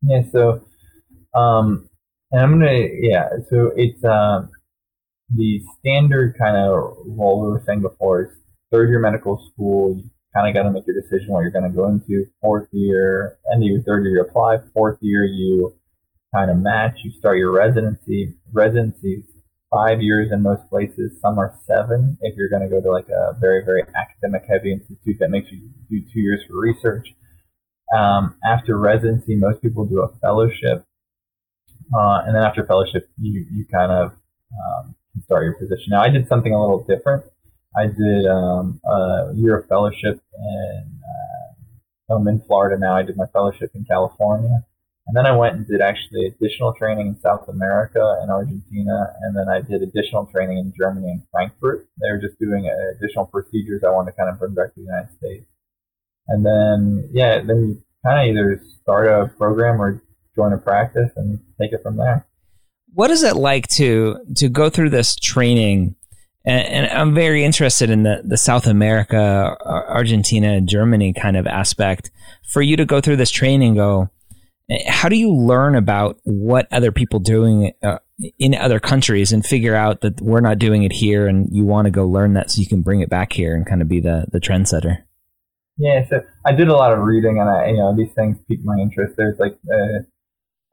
Yeah, 0.02 0.22
so 0.30 0.64
um 1.34 1.88
and 2.30 2.40
I'm 2.40 2.52
gonna 2.52 2.88
yeah, 3.00 3.28
so 3.50 3.72
it's 3.76 4.02
um 4.04 4.50
the 5.34 5.60
standard 5.80 6.36
kind 6.38 6.56
of 6.56 6.96
role 7.06 7.42
we 7.42 7.48
were 7.48 7.62
saying 7.66 7.82
before 7.82 8.22
is 8.22 8.30
third 8.70 8.88
year 8.90 9.00
medical 9.00 9.42
school, 9.52 9.96
you 9.96 10.04
kind 10.36 10.48
of 10.48 10.54
got 10.54 10.68
to 10.68 10.70
make 10.70 10.86
your 10.86 11.00
decision 11.00 11.28
what 11.32 11.40
you're 11.40 11.50
going 11.50 11.70
to 11.70 11.74
go 11.74 11.88
into. 11.88 12.26
Fourth 12.42 12.68
year, 12.72 13.38
end 13.52 13.62
of 13.62 13.68
your 13.68 13.82
third 13.82 14.04
year, 14.04 14.16
you 14.16 14.20
apply. 14.20 14.58
Fourth 14.74 14.98
year, 15.00 15.24
you 15.24 15.74
kind 16.34 16.50
of 16.50 16.58
match. 16.58 16.98
You 17.04 17.12
start 17.18 17.38
your 17.38 17.52
residency. 17.52 18.34
Residencies 18.52 19.24
five 19.72 20.00
years 20.00 20.30
in 20.32 20.42
most 20.42 20.68
places. 20.68 21.18
Some 21.20 21.38
are 21.38 21.54
seven 21.66 22.18
if 22.20 22.36
you're 22.36 22.48
going 22.48 22.62
to 22.62 22.68
go 22.68 22.80
to 22.80 22.90
like 22.90 23.08
a 23.08 23.34
very 23.40 23.64
very 23.64 23.82
academic 23.82 24.44
heavy 24.48 24.72
institute 24.72 25.16
that 25.20 25.30
makes 25.30 25.50
you 25.50 25.70
do 25.90 26.00
two 26.12 26.20
years 26.20 26.40
for 26.46 26.58
research. 26.58 27.08
Um, 27.96 28.36
after 28.44 28.78
residency, 28.78 29.36
most 29.36 29.62
people 29.62 29.84
do 29.84 30.02
a 30.02 30.08
fellowship, 30.18 30.84
uh, 31.94 32.22
and 32.26 32.34
then 32.34 32.42
after 32.42 32.66
fellowship, 32.66 33.08
you 33.18 33.46
you 33.50 33.64
kind 33.72 33.92
of 33.92 34.12
um, 34.52 34.94
start 35.24 35.44
your 35.44 35.54
position. 35.54 35.86
Now, 35.90 36.02
I 36.02 36.10
did 36.10 36.28
something 36.28 36.52
a 36.52 36.60
little 36.60 36.84
different. 36.84 37.24
I 37.76 37.86
did 37.86 38.26
um, 38.26 38.80
a 38.84 39.32
year 39.34 39.58
of 39.58 39.68
fellowship 39.68 40.20
in 40.38 41.00
uh, 42.10 42.14
I'm 42.14 42.26
in 42.28 42.40
Florida 42.40 42.78
now. 42.78 42.96
I 42.96 43.02
did 43.02 43.16
my 43.16 43.26
fellowship 43.26 43.70
in 43.74 43.84
California. 43.84 44.64
And 45.08 45.16
then 45.16 45.26
I 45.26 45.36
went 45.36 45.54
and 45.54 45.66
did 45.66 45.80
actually 45.80 46.26
additional 46.26 46.72
training 46.74 47.06
in 47.06 47.20
South 47.20 47.48
America 47.48 48.18
and 48.20 48.30
Argentina. 48.30 49.14
And 49.22 49.36
then 49.36 49.48
I 49.48 49.60
did 49.60 49.82
additional 49.82 50.26
training 50.26 50.58
in 50.58 50.72
Germany 50.76 51.10
and 51.10 51.22
Frankfurt. 51.30 51.86
They 52.00 52.10
were 52.10 52.18
just 52.18 52.38
doing 52.40 52.68
additional 52.98 53.26
procedures 53.26 53.84
I 53.84 53.90
wanted 53.90 54.12
to 54.12 54.16
kind 54.16 54.30
of 54.30 54.38
bring 54.38 54.54
back 54.54 54.74
to 54.74 54.80
the 54.80 54.82
United 54.82 55.16
States. 55.16 55.46
And 56.28 56.44
then, 56.44 57.08
yeah, 57.12 57.40
then 57.40 57.56
you 57.56 57.82
kind 58.04 58.20
of 58.20 58.34
either 58.34 58.60
start 58.82 59.06
a 59.06 59.32
program 59.36 59.80
or 59.80 60.02
join 60.34 60.52
a 60.52 60.58
practice 60.58 61.10
and 61.14 61.38
take 61.60 61.72
it 61.72 61.82
from 61.84 61.96
there. 61.96 62.26
What 62.92 63.12
is 63.12 63.22
it 63.22 63.36
like 63.36 63.68
to 63.76 64.18
to 64.36 64.48
go 64.48 64.70
through 64.70 64.90
this 64.90 65.14
training? 65.14 65.94
And, 66.46 66.66
and 66.66 66.86
I'm 66.86 67.14
very 67.14 67.44
interested 67.44 67.90
in 67.90 68.04
the, 68.04 68.22
the 68.24 68.36
South 68.36 68.66
America, 68.66 69.56
Argentina, 69.66 70.60
Germany 70.60 71.12
kind 71.12 71.36
of 71.36 71.46
aspect. 71.46 72.10
For 72.48 72.62
you 72.62 72.76
to 72.76 72.86
go 72.86 73.00
through 73.00 73.16
this 73.16 73.30
training, 73.30 73.74
go, 73.74 74.10
how 74.86 75.08
do 75.08 75.16
you 75.16 75.34
learn 75.34 75.74
about 75.74 76.18
what 76.22 76.68
other 76.72 76.92
people 76.92 77.18
doing 77.18 77.72
uh, 77.82 77.98
in 78.38 78.54
other 78.54 78.80
countries 78.80 79.32
and 79.32 79.44
figure 79.44 79.74
out 79.74 80.00
that 80.00 80.20
we're 80.20 80.40
not 80.40 80.58
doing 80.58 80.84
it 80.84 80.92
here 80.92 81.26
and 81.26 81.48
you 81.50 81.64
want 81.64 81.86
to 81.86 81.90
go 81.90 82.06
learn 82.06 82.34
that 82.34 82.50
so 82.50 82.60
you 82.60 82.66
can 82.66 82.82
bring 82.82 83.00
it 83.00 83.10
back 83.10 83.32
here 83.32 83.54
and 83.54 83.66
kind 83.66 83.82
of 83.82 83.88
be 83.88 84.00
the, 84.00 84.26
the 84.30 84.40
trendsetter? 84.40 84.98
Yeah, 85.78 86.06
so 86.08 86.22
I 86.44 86.52
did 86.52 86.68
a 86.68 86.72
lot 86.72 86.92
of 86.92 87.00
reading 87.00 87.38
and 87.38 87.50
I, 87.50 87.68
you 87.68 87.76
know, 87.76 87.94
these 87.94 88.12
things 88.14 88.38
piqued 88.48 88.64
my 88.64 88.78
interest. 88.80 89.14
There's 89.16 89.38
like, 89.38 89.58
uh, 89.70 90.04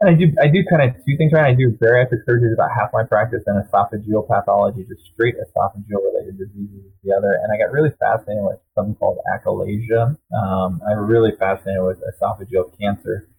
and 0.03 0.09
I 0.11 0.13
do, 0.19 0.27
I 0.41 0.47
do 0.47 0.63
kind 0.69 0.83
of 0.83 0.95
two 1.05 1.15
things 1.15 1.31
right. 1.31 1.47
I 1.47 1.53
do 1.55 1.71
bariatric 1.71 2.27
surgery 2.27 2.51
about 2.51 2.71
half 2.75 2.91
my 2.91 3.03
practice 3.03 3.43
and 3.47 3.63
esophageal 3.63 4.27
pathology, 4.27 4.83
just 4.83 5.07
straight 5.13 5.35
esophageal 5.39 6.03
related 6.03 6.37
diseases 6.37 6.91
the 7.03 7.15
other. 7.15 7.39
And 7.41 7.51
I 7.53 7.57
got 7.57 7.71
really 7.71 7.91
fascinated 7.99 8.43
with 8.43 8.59
something 8.75 8.95
called 8.95 9.19
achalasia. 9.31 10.17
Um, 10.35 10.81
I 10.83 10.99
was 10.99 11.07
really 11.07 11.31
fascinated 11.39 11.83
with 11.83 12.03
esophageal 12.03 12.77
cancer 12.79 13.29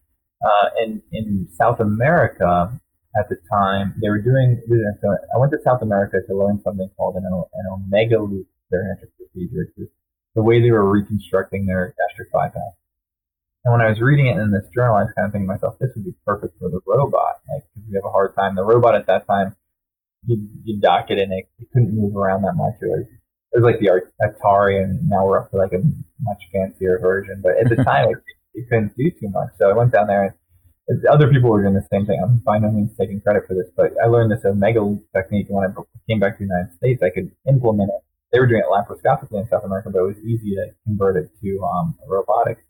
uh, 0.45 0.69
in 0.83 1.03
in 1.13 1.49
South 1.53 1.81
America 1.81 2.81
at 3.17 3.29
the 3.29 3.37
time, 3.51 3.95
they 4.03 4.11
were 4.11 4.21
doing. 4.21 4.61
So 5.01 5.17
I 5.35 5.39
went 5.39 5.53
to 5.53 5.59
South 5.63 5.83
America 5.83 6.19
to 6.27 6.37
learn 6.37 6.61
something 6.63 6.89
called 6.97 7.17
an, 7.17 7.25
an 7.25 7.67
omega 7.71 8.19
loop 8.19 8.47
bariatric 8.73 9.11
procedure. 9.17 9.69
The 10.35 10.43
way 10.43 10.61
they 10.61 10.73
were 10.73 10.91
reconstructing 10.91 11.67
their 11.67 11.95
gastric 11.97 12.33
bypass. 12.33 12.75
And 13.65 13.73
when 13.73 13.81
I 13.81 13.89
was 13.89 14.01
reading 14.01 14.27
it 14.27 14.37
in 14.37 14.53
this 14.53 14.69
journal, 14.75 14.97
I 14.97 15.05
was 15.05 15.13
kind 15.17 15.27
of 15.27 15.33
thinking 15.33 15.49
to 15.49 15.55
myself, 15.55 15.79
this 15.81 15.91
would 15.97 16.05
be 16.05 16.15
perfect 16.27 16.59
for 16.59 16.69
the 16.69 16.81
robot. 16.87 17.41
Like, 17.49 17.65
cause 17.73 17.85
we 17.89 17.97
have 17.97 18.05
a 18.05 18.13
hard 18.13 18.35
time. 18.35 18.57
The 18.57 18.65
robot 18.65 18.95
at 18.95 19.07
that 19.07 19.27
time, 19.27 19.57
you 20.27 20.49
you 20.65 20.81
dock 20.81 21.07
it 21.09 21.19
and 21.19 21.33
it, 21.33 21.49
it 21.59 21.69
couldn't 21.73 21.95
move 21.95 22.17
around 22.17 22.43
that 22.43 22.57
much. 22.57 22.75
It 22.81 22.89
was, 22.89 23.07
it 23.53 23.61
was 23.61 23.65
like 23.65 23.81
the 23.81 23.89
Atari, 24.21 24.83
and 24.83 25.09
now 25.09 25.27
we're 25.27 25.39
up 25.39 25.51
to 25.51 25.57
like 25.57 25.73
a 25.73 25.81
much 26.21 26.43
fancier 26.53 26.99
version. 27.01 27.41
But 27.43 27.57
at 27.57 27.69
the 27.69 27.83
time, 27.89 28.09
it, 28.11 28.19
you 28.55 28.67
couldn't 28.69 28.97
do 28.97 29.11
too 29.11 29.31
much. 29.31 29.51
So 29.59 29.71
I 29.71 29.73
went 29.73 29.93
down 29.93 30.09
there 30.09 30.25
and 30.25 31.07
other 31.07 31.31
people 31.31 31.51
were 31.51 31.63
doing 31.63 31.75
the 31.75 31.87
same 31.91 32.05
thing. 32.07 32.21
I'm 32.23 32.39
by 32.45 32.59
no 32.59 32.71
means 32.71 32.97
taking 32.99 33.21
credit 33.21 33.45
for 33.49 33.55
this, 33.55 33.71
but 33.77 33.93
I 34.03 34.07
learned 34.07 34.31
this 34.31 34.45
omega 34.45 34.83
loop 34.83 35.05
technique 35.17 35.47
when 35.49 35.65
I 35.65 35.73
came 36.09 36.21
back 36.21 36.39
to 36.39 36.45
the 36.45 36.51
United 36.53 36.77
States. 36.77 37.03
I 37.03 37.11
could 37.11 37.31
implement 37.49 37.89
it. 37.89 38.03
They 38.33 38.41
were 38.41 38.47
doing 38.47 38.61
it 38.61 38.69
laparoscopically 38.69 39.41
in 39.41 39.49
South 39.49 39.65
America, 39.65 39.91
but 39.91 40.01
it 40.01 40.07
was 40.07 40.19
easy 40.19 40.55
to 40.57 40.67
convert 40.85 41.17
it 41.17 41.31
to 41.41 41.65
um, 41.65 41.97
robotics. 42.07 42.63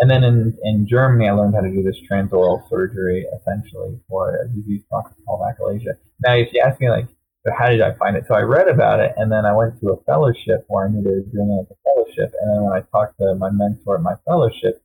And 0.00 0.10
then 0.10 0.22
in, 0.22 0.56
in 0.62 0.86
Germany, 0.86 1.28
I 1.28 1.32
learned 1.32 1.54
how 1.54 1.60
to 1.60 1.70
do 1.70 1.82
this 1.82 1.98
transoral 2.10 2.68
surgery 2.68 3.26
essentially 3.36 3.98
for 4.08 4.36
a 4.36 4.48
disease 4.48 4.82
called 4.90 5.06
achalasia. 5.28 5.94
Now, 6.24 6.34
if 6.34 6.52
you 6.52 6.62
ask 6.64 6.80
me, 6.80 6.88
like, 6.88 7.08
so 7.44 7.52
how 7.56 7.68
did 7.68 7.80
I 7.80 7.94
find 7.94 8.16
it? 8.16 8.24
So 8.28 8.34
I 8.34 8.40
read 8.40 8.68
about 8.68 9.00
it, 9.00 9.12
and 9.16 9.30
then 9.30 9.44
I 9.44 9.54
went 9.54 9.80
to 9.80 9.88
a 9.90 10.02
fellowship 10.04 10.64
where 10.68 10.86
I 10.86 10.90
knew 10.90 11.02
they 11.02 11.10
were 11.10 11.32
doing 11.32 11.50
it 11.50 11.62
as 11.62 11.70
a 11.70 11.78
fellowship. 11.84 12.34
And 12.40 12.50
then 12.50 12.62
when 12.62 12.72
I 12.74 12.82
talked 12.92 13.18
to 13.18 13.34
my 13.34 13.50
mentor 13.50 13.96
at 13.96 14.02
my 14.02 14.14
fellowship, 14.26 14.82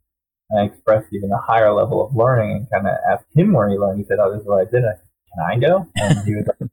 and 0.49 0.61
I 0.61 0.65
expressed 0.65 1.07
even 1.11 1.31
a 1.31 1.37
higher 1.37 1.73
level 1.73 2.05
of 2.05 2.15
learning 2.15 2.51
and 2.57 2.69
kind 2.69 2.87
of 2.87 2.95
asked 3.11 3.25
him 3.35 3.53
where 3.53 3.69
he 3.69 3.77
learned. 3.77 3.99
He 3.99 4.05
said, 4.05 4.19
"Oh, 4.19 4.31
this 4.31 4.41
is 4.41 4.47
what 4.47 4.61
I 4.61 4.69
did." 4.69 4.83
I 4.85 4.93
said, 4.93 5.09
"Can 5.33 5.43
I 5.51 5.59
go?" 5.59 5.87
And 5.95 6.27
he 6.27 6.35
was 6.35 6.45
like, 6.47 6.69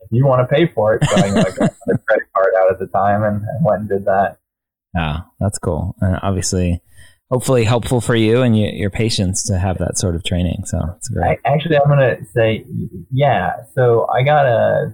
"If 0.00 0.08
you 0.12 0.24
want 0.26 0.48
to 0.48 0.54
pay 0.54 0.66
for 0.68 0.94
it." 0.94 1.04
So 1.08 1.16
I, 1.16 1.26
I 1.26 1.32
got 1.32 1.72
a 1.88 1.98
credit 1.98 2.26
card 2.34 2.54
out 2.58 2.70
at 2.70 2.78
the 2.78 2.86
time 2.86 3.24
and, 3.24 3.42
and 3.42 3.64
went 3.64 3.80
and 3.80 3.88
did 3.88 4.04
that. 4.04 4.38
Yeah, 4.94 5.22
that's 5.40 5.58
cool. 5.58 5.96
And 6.00 6.18
obviously, 6.22 6.80
hopefully 7.30 7.64
helpful 7.64 8.00
for 8.00 8.14
you 8.14 8.42
and 8.42 8.58
you, 8.58 8.68
your 8.68 8.90
patients 8.90 9.44
to 9.44 9.58
have 9.58 9.78
that 9.78 9.98
sort 9.98 10.14
of 10.14 10.24
training. 10.24 10.62
So 10.64 10.78
it's 10.96 11.08
great. 11.08 11.38
I, 11.44 11.54
actually, 11.54 11.76
I'm 11.76 11.88
going 11.88 11.98
to 11.98 12.24
say, 12.34 12.64
yeah. 13.10 13.52
So 13.74 14.08
I 14.08 14.22
got 14.22 14.46
a. 14.46 14.92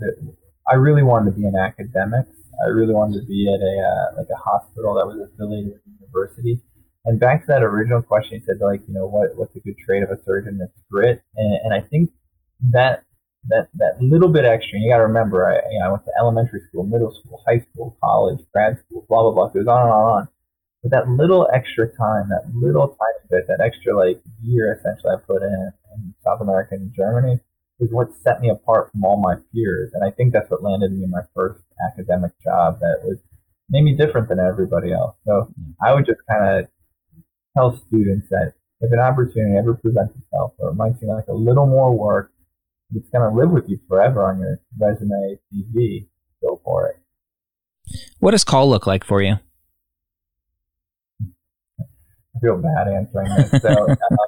I 0.67 0.77
really 0.77 1.03
wanted 1.03 1.33
to 1.33 1.37
be 1.37 1.47
an 1.47 1.57
academic. 1.57 2.27
I 2.65 2.69
really 2.69 2.95
wanted 2.95 3.21
to 3.21 3.27
be 3.27 3.53
at 3.53 3.61
a 3.61 3.75
uh, 3.83 4.19
like 4.19 4.29
a 4.33 4.39
hospital 4.39 4.95
that 4.95 5.07
was 5.07 5.21
affiliated 5.21 5.73
with 5.73 5.85
the 5.85 5.91
university. 6.01 6.63
And 7.05 7.21
back 7.21 7.43
to 7.43 7.47
that 7.49 7.63
original 7.63 8.01
question, 8.01 8.39
you 8.39 8.45
said 8.47 8.65
like, 8.65 8.81
you 8.89 8.95
know, 8.95 9.07
what 9.07 9.37
what's 9.37 9.55
a 9.57 9.61
good 9.61 9.77
trait 9.85 10.03
of 10.03 10.11
a 10.11 10.23
surgeon? 10.25 10.59
It's 10.63 10.81
grit, 10.91 11.23
and, 11.37 11.59
and 11.65 11.75
I 11.75 11.87
think 11.87 12.11
that 12.73 13.05
that 13.49 13.69
that 13.75 14.01
little 14.01 14.31
bit 14.31 14.47
extra. 14.47 14.79
You 14.79 14.91
got 14.91 14.99
to 14.99 15.03
remember, 15.03 15.47
I 15.47 15.61
you 15.71 15.81
know, 15.81 15.87
I 15.87 15.89
went 15.91 16.05
to 16.07 16.13
elementary 16.19 16.63
school, 16.69 16.85
middle 16.85 17.13
school, 17.13 17.43
high 17.47 17.61
school, 17.61 17.99
college, 18.03 18.39
grad 18.55 18.79
school, 18.87 19.05
blah 19.09 19.23
blah 19.23 19.33
blah. 19.33 19.47
It 19.49 19.55
goes 19.55 19.67
on 19.67 19.83
and 19.83 19.91
on 19.91 20.01
and 20.01 20.11
on. 20.17 20.29
But 20.85 20.91
that 20.91 21.09
little 21.09 21.49
extra 21.53 21.89
time, 21.89 22.29
that 22.29 22.45
little 22.55 22.89
tiny 22.89 23.29
bit, 23.31 23.49
that 23.49 23.65
extra 23.65 23.97
like 23.97 24.21
year 24.43 24.79
essentially 24.79 25.15
I 25.15 25.17
put 25.17 25.43
in 25.43 25.73
in 25.97 26.15
South 26.23 26.43
America 26.43 26.75
and 26.75 26.93
Germany 26.95 27.41
is 27.81 27.91
what 27.91 28.15
set 28.23 28.43
me 28.43 28.51
apart 28.51 28.93
from 28.93 29.03
all 29.03 29.17
my 29.17 29.37
peers. 29.53 29.93
And 29.95 30.05
I 30.05 30.11
think 30.11 30.35
that's 30.35 30.51
what 30.51 30.63
landed 30.63 30.93
me 30.93 31.07
my 31.07 31.23
first 31.35 31.65
academic 31.91 32.33
job 32.45 32.81
that 32.81 33.01
was 33.03 33.17
made 33.71 33.83
me 33.83 33.97
different 33.97 34.29
than 34.29 34.39
everybody 34.39 34.93
else. 34.93 35.17
So 35.25 35.49
mm-hmm. 35.51 35.73
I 35.83 35.95
would 35.95 36.05
just 36.05 36.21
kind 36.29 36.61
of 36.61 36.69
tell 37.57 37.81
students 37.89 38.29
that 38.29 38.53
if 38.81 38.93
an 38.93 38.99
opportunity 38.99 39.57
ever 39.57 39.75
presents 39.75 40.15
itself, 40.19 40.53
or 40.59 40.69
it 40.71 40.75
might 40.75 41.01
seem 41.01 41.09
like 41.09 41.29
a 41.29 41.35
little 41.35 41.67
more 41.67 41.97
work, 41.97 42.31
it's 42.95 43.09
going 43.09 43.29
to 43.29 43.35
live 43.35 43.51
with 43.51 43.69
you 43.69 43.81
forever 43.89 44.23
on 44.25 44.39
your 44.39 44.61
resume, 44.79 45.39
CV, 45.51 46.07
go 46.43 46.61
for 46.63 46.89
it. 46.89 46.97
What 48.19 48.33
does 48.33 48.45
call 48.45 48.69
look 48.69 48.87
like 48.87 49.03
for 49.03 49.23
you? 49.23 49.37
I 52.34 52.34
feel 52.45 52.61
bad 52.61 52.89
answering 52.89 53.29
this. 53.37 53.51
So 53.63 53.69
uh, 53.91 54.27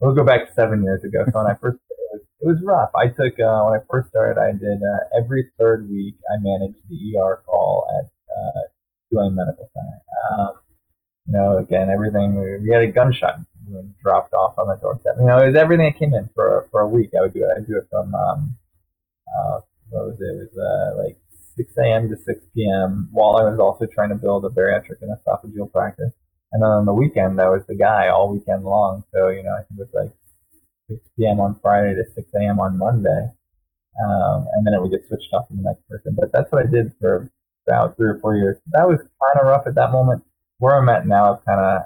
we'll 0.00 0.14
go 0.14 0.24
back 0.24 0.52
seven 0.54 0.82
years 0.82 1.02
ago. 1.04 1.24
So 1.32 1.38
when 1.38 1.50
I 1.50 1.54
first, 1.54 1.78
it 1.88 1.96
was, 2.12 2.20
it 2.40 2.46
was 2.46 2.58
rough. 2.62 2.90
I 2.94 3.08
took, 3.08 3.40
uh, 3.40 3.64
when 3.64 3.80
I 3.80 3.82
first 3.90 4.10
started, 4.10 4.40
I 4.40 4.52
did 4.52 4.78
uh, 4.84 5.18
every 5.18 5.50
third 5.58 5.88
week, 5.88 6.16
I 6.30 6.36
managed 6.40 6.78
the 6.88 7.18
ER 7.18 7.42
call 7.46 7.88
at 7.98 8.06
uh, 8.30 8.60
Tulane 9.08 9.34
Medical 9.34 9.70
Center. 9.72 10.00
Um, 10.28 10.52
you 11.26 11.32
know, 11.32 11.58
again, 11.58 11.90
everything, 11.90 12.36
we 12.62 12.70
had 12.72 12.82
a 12.82 12.92
gunshot 12.92 13.40
dropped 14.00 14.32
off 14.32 14.58
on 14.58 14.68
the 14.68 14.76
doorstep. 14.76 15.16
You 15.18 15.26
know, 15.26 15.38
it 15.38 15.46
was 15.46 15.56
everything 15.56 15.86
that 15.86 15.98
came 15.98 16.14
in 16.14 16.28
for, 16.34 16.68
for 16.70 16.82
a 16.82 16.88
week. 16.88 17.10
I 17.18 17.22
would 17.22 17.34
do 17.34 17.42
it. 17.42 17.50
I'd 17.56 17.66
do 17.66 17.78
it 17.78 17.88
from, 17.90 18.14
um, 18.14 18.56
uh, 19.26 19.60
what 19.90 20.06
was 20.06 20.20
it? 20.20 20.24
It 20.24 20.50
was 20.54 20.56
uh, 20.56 21.02
like 21.02 21.16
6 21.56 21.72
a.m. 21.78 22.08
to 22.10 22.16
6 22.16 22.40
p.m. 22.54 23.08
while 23.10 23.36
I 23.36 23.50
was 23.50 23.58
also 23.58 23.86
trying 23.86 24.10
to 24.10 24.14
build 24.14 24.44
a 24.44 24.48
bariatric 24.48 25.02
and 25.02 25.10
esophageal 25.10 25.72
practice. 25.72 26.12
And 26.56 26.62
then 26.62 26.70
on 26.70 26.86
the 26.86 26.94
weekend, 26.94 27.38
I 27.38 27.50
was 27.50 27.66
the 27.68 27.74
guy 27.74 28.08
all 28.08 28.32
weekend 28.32 28.64
long. 28.64 29.04
So, 29.12 29.28
you 29.28 29.42
know, 29.42 29.52
I 29.52 29.60
think 29.68 29.78
it 29.78 29.88
was 29.92 29.92
like 29.92 30.10
6 30.88 31.06
p.m. 31.18 31.38
on 31.38 31.60
Friday 31.60 31.94
to 31.94 32.02
6 32.14 32.26
a.m. 32.32 32.60
on 32.60 32.78
Monday. 32.78 33.28
Um, 34.00 34.48
and 34.54 34.66
then 34.66 34.72
it 34.72 34.80
would 34.80 34.90
get 34.90 35.06
switched 35.06 35.28
off 35.34 35.48
to 35.48 35.54
the 35.54 35.60
next 35.60 35.86
person. 35.86 36.16
But 36.18 36.32
that's 36.32 36.50
what 36.50 36.64
I 36.64 36.66
did 36.66 36.94
for 36.98 37.30
about 37.68 37.98
three 37.98 38.08
or 38.08 38.18
four 38.20 38.36
years. 38.36 38.56
That 38.72 38.88
was 38.88 39.00
kind 39.00 39.38
of 39.38 39.46
rough 39.46 39.66
at 39.66 39.74
that 39.74 39.92
moment. 39.92 40.24
Where 40.56 40.76
I'm 40.76 40.88
at 40.88 41.06
now, 41.06 41.34
I've 41.34 41.44
kind 41.44 41.60
of, 41.60 41.82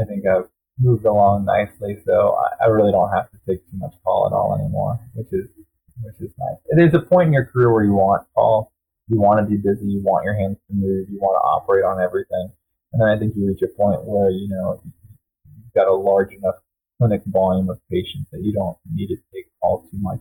I 0.00 0.08
think 0.08 0.24
I've 0.24 0.48
moved 0.80 1.04
along 1.04 1.44
nicely. 1.44 2.00
So 2.06 2.40
I, 2.40 2.64
I 2.64 2.68
really 2.68 2.92
don't 2.92 3.12
have 3.12 3.30
to 3.32 3.36
take 3.46 3.70
too 3.70 3.76
much 3.76 3.92
call 4.02 4.24
at 4.24 4.32
all 4.32 4.56
anymore, 4.58 4.98
which 5.12 5.28
is, 5.32 5.50
which 6.00 6.16
is 6.20 6.32
nice. 6.38 6.88
Is 6.88 6.94
a 6.94 7.00
point 7.00 7.26
in 7.26 7.32
your 7.34 7.44
career 7.44 7.70
where 7.70 7.84
you 7.84 7.92
want 7.92 8.26
call. 8.34 8.72
You 9.08 9.20
want 9.20 9.44
to 9.44 9.44
be 9.44 9.58
busy. 9.58 9.84
You 9.84 10.00
want 10.02 10.24
your 10.24 10.40
hands 10.40 10.56
to 10.68 10.74
move. 10.74 11.10
You 11.10 11.18
want 11.20 11.36
to 11.36 11.44
operate 11.44 11.84
on 11.84 12.00
everything. 12.00 12.50
And 12.98 13.10
I 13.10 13.18
think 13.18 13.34
you 13.36 13.46
reach 13.48 13.60
a 13.62 13.68
point 13.76 14.04
where, 14.04 14.30
you 14.30 14.48
know, 14.48 14.80
you've 14.82 15.74
got 15.74 15.86
a 15.86 15.94
large 15.94 16.32
enough 16.32 16.54
clinic 16.98 17.22
volume 17.26 17.68
of 17.68 17.78
patients 17.90 18.28
that 18.32 18.40
you 18.40 18.52
don't 18.52 18.76
need 18.90 19.08
to 19.08 19.16
take 19.34 19.50
call 19.60 19.82
too 19.90 19.98
much. 20.00 20.20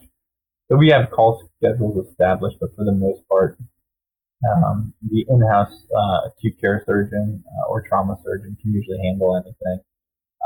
So 0.70 0.76
we 0.76 0.90
have 0.90 1.10
call 1.10 1.42
schedules 1.58 2.06
established, 2.06 2.58
but 2.60 2.76
for 2.76 2.84
the 2.84 2.92
most 2.92 3.28
part, 3.30 3.58
um, 4.52 4.94
the 5.10 5.26
in-house 5.30 5.86
uh, 5.96 6.28
acute 6.28 6.60
care 6.60 6.84
surgeon 6.86 7.44
uh, 7.48 7.70
or 7.70 7.82
trauma 7.88 8.18
surgeon 8.26 8.58
can 8.62 8.74
usually 8.74 9.00
handle 9.04 9.36
anything. 9.38 9.80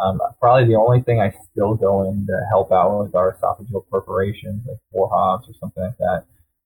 Um, 0.03 0.21
probably 0.39 0.67
the 0.67 0.79
only 0.79 1.01
thing 1.01 1.19
I 1.19 1.33
still 1.51 1.73
go 1.73 2.09
in 2.09 2.27
to 2.27 2.45
help 2.49 2.71
out 2.71 2.99
with 2.99 3.15
are 3.15 3.35
esophageal 3.35 3.85
perforations, 3.89 4.63
like 4.67 4.77
Boerhaave's 4.93 5.49
or 5.49 5.53
something 5.59 5.83
like 5.83 5.97
that. 5.97 6.25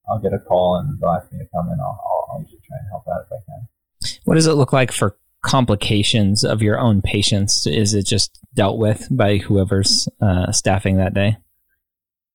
I'll 0.10 0.20
get 0.20 0.34
a 0.34 0.40
call 0.40 0.76
and 0.76 1.00
they'll 1.00 1.10
ask 1.10 1.32
me 1.32 1.40
to 1.40 1.48
come 1.56 1.72
in. 1.72 1.80
I'll, 1.80 2.00
I'll, 2.06 2.28
I'll 2.34 2.42
usually 2.42 2.60
try 2.68 2.78
and 2.80 2.90
help 2.90 3.06
out 3.08 3.26
if 3.26 3.32
I 3.32 3.40
can. 3.46 4.20
What 4.26 4.36
does 4.36 4.48
it 4.48 4.54
look 4.54 4.74
like 4.74 4.92
for 4.92 5.16
complications 5.44 6.44
of 6.44 6.62
your 6.62 6.80
own 6.80 7.02
patients? 7.02 7.68
Is 7.68 7.94
it 7.94 8.06
just 8.06 8.40
dealt 8.54 8.78
with 8.78 9.08
by 9.12 9.38
whoever's 9.38 10.08
uh, 10.22 10.52
staffing 10.52 10.98
that 10.98 11.14
day? 11.14 11.38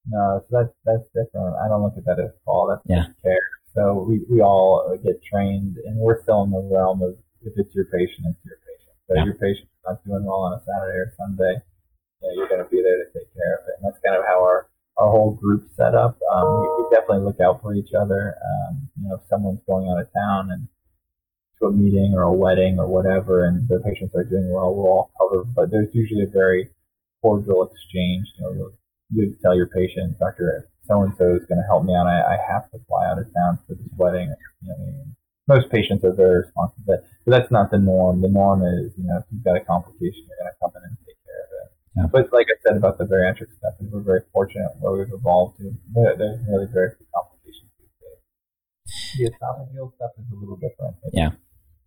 No, 0.07 0.43
so 0.49 0.57
that's 0.57 0.75
that's 0.85 1.05
different. 1.15 1.57
I 1.63 1.69
don't 1.69 1.83
look 1.83 1.99
at 1.99 2.05
that 2.07 2.23
as 2.23 2.31
call. 2.45 2.69
That's 2.69 2.83
yeah. 2.87 3.13
care. 3.23 3.49
So 3.75 4.07
we, 4.09 4.25
we 4.31 4.41
all 4.41 4.97
get 5.05 5.23
trained, 5.23 5.77
and 5.85 5.97
we're 5.97 6.23
still 6.23 6.43
in 6.45 6.51
the 6.51 6.69
realm 6.73 7.03
of 7.03 7.17
if 7.43 7.53
it's 7.57 7.75
your 7.75 7.85
patient, 7.87 8.27
it's 8.27 8.45
your 8.45 8.57
patient. 8.65 8.97
So 9.07 9.15
yeah. 9.15 9.25
your 9.25 9.35
patient's 9.35 9.73
not 9.87 10.05
doing 10.05 10.25
well 10.25 10.49
on 10.49 10.55
a 10.55 10.63
Saturday 10.65 10.99
or 10.99 11.13
Sunday, 11.17 11.63
yeah, 12.23 12.31
you're 12.35 12.49
going 12.49 12.63
to 12.63 12.71
be 12.71 12.83
there 12.83 12.99
to 12.99 13.07
take 13.15 13.33
care 13.35 13.55
of 13.55 13.69
it. 13.69 13.75
And 13.79 13.87
that's 13.87 14.03
kind 14.05 14.17
of 14.17 14.25
how 14.27 14.43
our 14.43 14.69
our 14.99 15.11
whole 15.11 15.31
group 15.31 15.69
set 15.77 15.95
up. 15.95 16.19
Um, 16.33 16.61
we, 16.61 16.83
we, 16.83 16.91
definitely 16.91 17.25
look 17.25 17.39
out 17.39 17.63
for 17.63 17.73
each 17.73 17.95
other. 17.95 18.35
Um, 18.35 18.89
you 18.97 19.09
know, 19.09 19.15
if 19.15 19.21
someone's 19.31 19.63
going 19.65 19.89
out 19.89 20.01
of 20.01 20.13
town 20.13 20.51
and 20.51 20.67
to 21.61 21.67
a 21.67 21.73
meeting 21.73 22.15
or 22.15 22.23
a 22.23 22.33
wedding 22.33 22.79
or 22.79 22.87
whatever, 22.87 23.45
and 23.45 23.69
their 23.69 23.81
patients 23.81 24.15
are 24.15 24.25
doing 24.25 24.51
well, 24.53 24.75
we'll 24.75 24.87
all 24.87 25.11
cover. 25.19 25.45
But 25.45 25.71
there's 25.71 25.95
usually 25.95 26.25
a 26.25 26.31
very 26.31 26.71
cordial 27.23 27.65
exchange. 27.65 28.27
You 28.39 28.45
know, 28.45 28.53
you'll, 28.53 28.73
you 29.11 29.37
tell 29.43 29.57
your 29.57 29.69
patient, 29.69 30.19
Doctor 30.19 30.69
so 30.89 31.03
and 31.03 31.13
so 31.19 31.37
is 31.37 31.45
going 31.45 31.61
to 31.61 31.69
help 31.69 31.85
me 31.85 31.95
out. 31.95 32.09
I, 32.09 32.35
I 32.35 32.37
have 32.49 32.71
to 32.73 32.81
fly 32.89 33.07
out 33.07 33.21
of 33.21 33.29
town 33.37 33.61
for 33.69 33.77
this 33.77 33.93
wedding. 33.97 34.33
You 34.63 34.69
know, 34.69 35.05
most 35.47 35.71
patients 35.71 36.05
are 36.05 36.13
very 36.13 36.49
responsive, 36.49 36.85
but, 36.87 37.05
but 37.25 37.31
that's 37.31 37.51
not 37.53 37.71
the 37.71 37.79
norm. 37.79 38.21
The 38.21 38.29
norm 38.29 38.65
is, 38.65 38.93
you 38.97 39.05
know, 39.05 39.19
if 39.19 39.25
you've 39.31 39.45
got 39.45 39.57
a 39.57 39.65
complication, 39.65 40.25
you're 40.25 40.41
going 40.41 40.53
to 40.53 40.59
come 40.61 40.73
in 40.77 40.83
and 40.89 40.97
take 41.05 41.21
care 41.25 41.41
of 41.45 41.51
it. 41.61 41.69
Yeah. 41.97 42.07
But 42.09 42.33
like 42.33 42.49
I 42.49 42.57
said 42.65 42.77
about 42.77 42.97
the 42.97 43.05
bariatric 43.05 43.53
stuff, 43.57 43.77
we're 43.81 44.01
very 44.01 44.25
fortunate 44.33 44.73
where 44.81 44.93
we've 44.97 45.13
evolved 45.13 45.59
to. 45.59 45.73
There's 45.93 46.41
really 46.49 46.69
very 46.73 46.97
few 46.97 47.07
complications 47.13 47.69
these 47.77 47.97
days. 48.01 48.21
The 49.17 49.25
esophageal 49.29 49.93
stuff 49.97 50.13
is 50.17 50.25
a 50.33 50.37
little 50.37 50.57
different. 50.57 50.97
It's, 51.05 51.17
yeah 51.17 51.33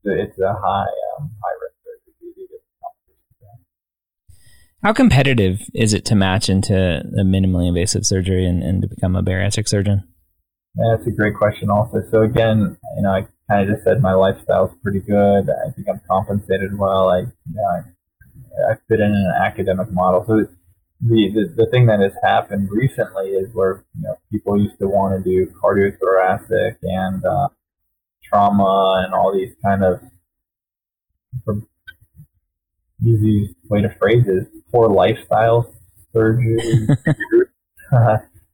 it's 0.03 0.39
a 0.39 0.53
high 0.53 0.91
um, 1.17 1.31
high 1.43 1.57
risk 1.61 1.71
How 4.83 4.93
competitive 4.93 5.61
is 5.75 5.93
it 5.93 6.05
to 6.05 6.15
match 6.15 6.49
into 6.49 6.73
a 6.75 7.23
minimally 7.23 7.67
invasive 7.67 8.03
surgery 8.03 8.47
and, 8.47 8.63
and 8.63 8.81
to 8.81 8.87
become 8.87 9.15
a 9.15 9.21
bariatric 9.21 9.67
surgeon? 9.67 10.07
Yeah, 10.75 10.95
that's 10.95 11.07
a 11.07 11.11
great 11.11 11.35
question. 11.35 11.69
Also, 11.69 12.01
so 12.09 12.23
again, 12.23 12.77
you 12.95 13.03
know, 13.03 13.11
I 13.11 13.27
kind 13.47 13.69
of 13.69 13.75
just 13.75 13.85
said 13.85 14.01
my 14.01 14.13
lifestyle 14.13 14.65
is 14.65 14.71
pretty 14.81 15.01
good. 15.01 15.49
I 15.49 15.69
think 15.71 15.87
I'm 15.87 16.01
compensated 16.09 16.77
well. 16.79 17.09
I, 17.09 17.19
you 17.19 17.53
know, 17.53 17.63
I, 17.63 18.71
I 18.71 18.75
fit 18.87 19.01
in 19.01 19.11
an 19.11 19.33
academic 19.39 19.91
model. 19.91 20.25
So 20.25 20.47
the, 21.01 21.29
the 21.33 21.63
the 21.63 21.69
thing 21.71 21.87
that 21.87 21.99
has 21.99 22.13
happened 22.23 22.69
recently 22.71 23.29
is 23.29 23.53
where 23.53 23.83
you 23.95 24.03
know 24.03 24.15
people 24.31 24.59
used 24.59 24.79
to 24.79 24.87
want 24.87 25.23
to 25.23 25.29
do 25.29 25.51
cardiothoracic 25.61 26.77
and 26.83 27.25
uh, 27.25 27.49
trauma 28.23 29.03
and 29.05 29.13
all 29.13 29.33
these 29.33 29.53
kind 29.63 29.83
of 29.83 30.01
easy 33.05 33.55
way 33.69 33.81
to 33.81 33.89
phrase 33.99 34.27
it, 34.27 34.47
poor 34.71 34.87
lifestyle 34.87 35.73
surgery. 36.13 36.59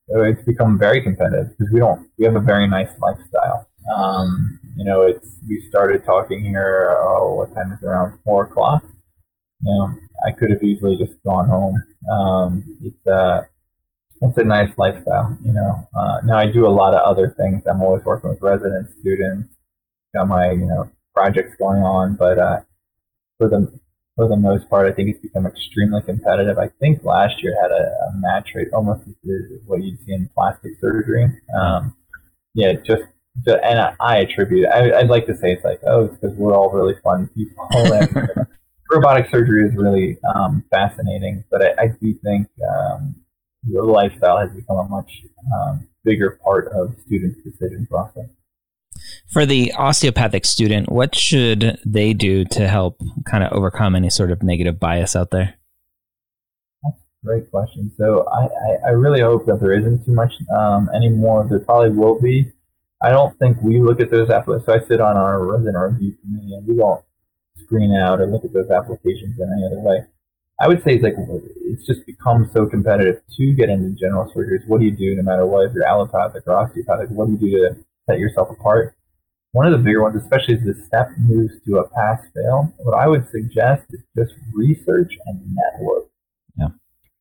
it's 0.07 0.43
become 0.43 0.77
very 0.77 1.01
competitive 1.01 1.49
because 1.57 1.71
we 1.73 1.79
don't 1.79 2.07
we 2.17 2.25
have 2.25 2.35
a 2.35 2.41
very 2.41 2.67
nice 2.67 2.89
lifestyle. 2.99 3.67
Um, 3.95 4.59
you 4.75 4.85
know, 4.85 5.03
it's 5.03 5.27
we 5.47 5.65
started 5.69 6.03
talking 6.05 6.43
here. 6.43 6.95
Oh, 6.99 7.35
what 7.35 7.53
time 7.53 7.71
is 7.71 7.81
it? 7.81 7.85
Around 7.85 8.19
four 8.23 8.45
o'clock. 8.45 8.83
You 9.63 9.73
know, 9.73 9.93
I 10.25 10.31
could 10.31 10.51
have 10.51 10.63
easily 10.63 10.97
just 10.97 11.21
gone 11.23 11.47
home. 11.47 11.81
Um, 12.11 12.77
it's 12.83 13.07
uh, 13.07 13.43
it's 14.21 14.37
a 14.37 14.43
nice 14.43 14.71
lifestyle. 14.77 15.37
You 15.43 15.53
know, 15.53 15.87
uh, 15.97 16.19
now 16.25 16.37
I 16.37 16.51
do 16.51 16.65
a 16.65 16.69
lot 16.69 16.93
of 16.93 17.01
other 17.01 17.33
things. 17.37 17.63
I'm 17.67 17.81
always 17.81 18.03
working 18.03 18.29
with 18.29 18.41
resident 18.41 18.89
students 18.99 19.49
got 20.13 20.27
my 20.27 20.51
you 20.51 20.65
know 20.65 20.89
projects 21.13 21.55
going 21.57 21.81
on, 21.81 22.15
but 22.15 22.37
uh, 22.37 22.59
for 23.37 23.49
the 23.49 23.71
for 24.15 24.27
the 24.27 24.35
most 24.35 24.69
part, 24.69 24.87
I 24.87 24.93
think 24.93 25.09
it's 25.09 25.21
become 25.21 25.45
extremely 25.45 26.01
competitive. 26.01 26.57
I 26.57 26.69
think 26.79 27.03
last 27.03 27.41
year 27.43 27.55
had 27.61 27.71
a, 27.71 27.83
a 28.09 28.13
match 28.15 28.49
rate 28.55 28.69
almost 28.73 29.07
as 29.07 29.15
what 29.67 29.83
you'd 29.83 30.03
see 30.05 30.13
in 30.13 30.29
plastic 30.33 30.71
surgery. 30.81 31.25
Um, 31.59 31.95
yeah, 32.55 32.73
just, 32.73 33.03
just 33.45 33.59
and 33.63 33.79
I, 33.79 33.95
I 33.99 34.17
attribute. 34.17 34.67
I, 34.67 35.01
would 35.01 35.09
like 35.09 35.27
to 35.27 35.37
say 35.37 35.53
it's 35.53 35.63
like 35.63 35.79
oh, 35.85 36.05
it's 36.05 36.17
because 36.17 36.35
we're 36.35 36.55
all 36.55 36.71
really 36.71 36.95
fun 37.03 37.29
people. 37.35 37.69
robotic 38.91 39.29
surgery 39.29 39.67
is 39.67 39.75
really 39.75 40.17
um, 40.33 40.63
fascinating, 40.71 41.43
but 41.51 41.61
I, 41.61 41.83
I 41.83 41.87
do 41.87 42.13
think 42.23 42.47
um, 42.67 43.15
the 43.63 43.83
lifestyle 43.83 44.39
has 44.39 44.49
become 44.51 44.77
a 44.77 44.87
much 44.87 45.11
um, 45.53 45.87
bigger 46.03 46.39
part 46.43 46.69
of 46.69 46.95
students' 47.05 47.41
decision 47.43 47.85
process. 47.87 48.29
For 49.31 49.45
the 49.45 49.73
osteopathic 49.73 50.45
student, 50.45 50.89
what 50.89 51.13
should 51.13 51.79
they 51.85 52.13
do 52.13 52.45
to 52.45 52.67
help 52.67 53.01
kind 53.25 53.43
of 53.43 53.51
overcome 53.51 53.95
any 53.95 54.09
sort 54.09 54.31
of 54.31 54.41
negative 54.41 54.79
bias 54.79 55.15
out 55.15 55.31
there? 55.31 55.55
That's 56.83 56.95
a 57.23 57.25
great 57.25 57.51
question. 57.51 57.91
So 57.97 58.25
I, 58.31 58.45
I, 58.45 58.87
I 58.87 58.89
really 58.91 59.21
hope 59.21 59.45
that 59.47 59.59
there 59.59 59.73
isn't 59.73 60.05
too 60.05 60.13
much 60.13 60.33
um, 60.55 60.89
anymore. 60.95 61.45
There 61.49 61.59
probably 61.59 61.91
will 61.91 62.19
be. 62.21 62.51
I 63.01 63.09
don't 63.09 63.37
think 63.37 63.57
we 63.61 63.81
look 63.81 63.99
at 63.99 64.09
those 64.09 64.29
applications. 64.29 64.65
So 64.65 64.73
I 64.73 64.87
sit 64.87 65.01
on 65.01 65.17
our 65.17 65.43
resident 65.45 65.77
review 65.77 66.15
committee, 66.21 66.55
and 66.55 66.65
we 66.65 66.77
don't 66.77 67.03
screen 67.57 67.93
out 67.93 68.21
or 68.21 68.27
look 68.27 68.45
at 68.45 68.53
those 68.53 68.69
applications 68.69 69.37
in 69.39 69.51
any 69.51 69.65
other 69.65 69.79
way. 69.79 70.05
I 70.59 70.67
would 70.67 70.83
say 70.83 70.95
it's 70.95 71.03
like 71.03 71.13
it's 71.65 71.85
just 71.85 72.05
become 72.05 72.49
so 72.53 72.65
competitive 72.65 73.21
to 73.35 73.53
get 73.53 73.69
into 73.69 73.89
general 73.99 74.31
surgeries. 74.33 74.65
What 74.67 74.79
do 74.79 74.85
you 74.85 74.95
do, 74.95 75.15
no 75.15 75.21
matter 75.21 75.45
what, 75.45 75.67
if 75.67 75.73
you're 75.73 75.85
allopathic 75.85 76.43
or 76.47 76.55
osteopathic? 76.55 77.09
What 77.09 77.27
do 77.27 77.33
you 77.33 77.37
do 77.37 77.51
to 77.51 77.75
set 78.07 78.17
yourself 78.17 78.49
apart? 78.49 78.95
One 79.51 79.65
of 79.65 79.71
the 79.71 79.83
bigger 79.83 80.03
ones, 80.03 80.21
especially 80.21 80.55
as 80.55 80.63
the 80.63 80.75
step 80.85 81.09
moves 81.17 81.53
to 81.65 81.77
a 81.77 81.89
pass 81.89 82.19
fail, 82.35 82.73
what 82.79 82.97
I 82.97 83.07
would 83.07 83.29
suggest 83.31 83.83
is 83.89 84.01
just 84.15 84.33
research 84.53 85.17
and 85.25 85.41
network. 85.55 86.05
Yeah. 86.57 86.67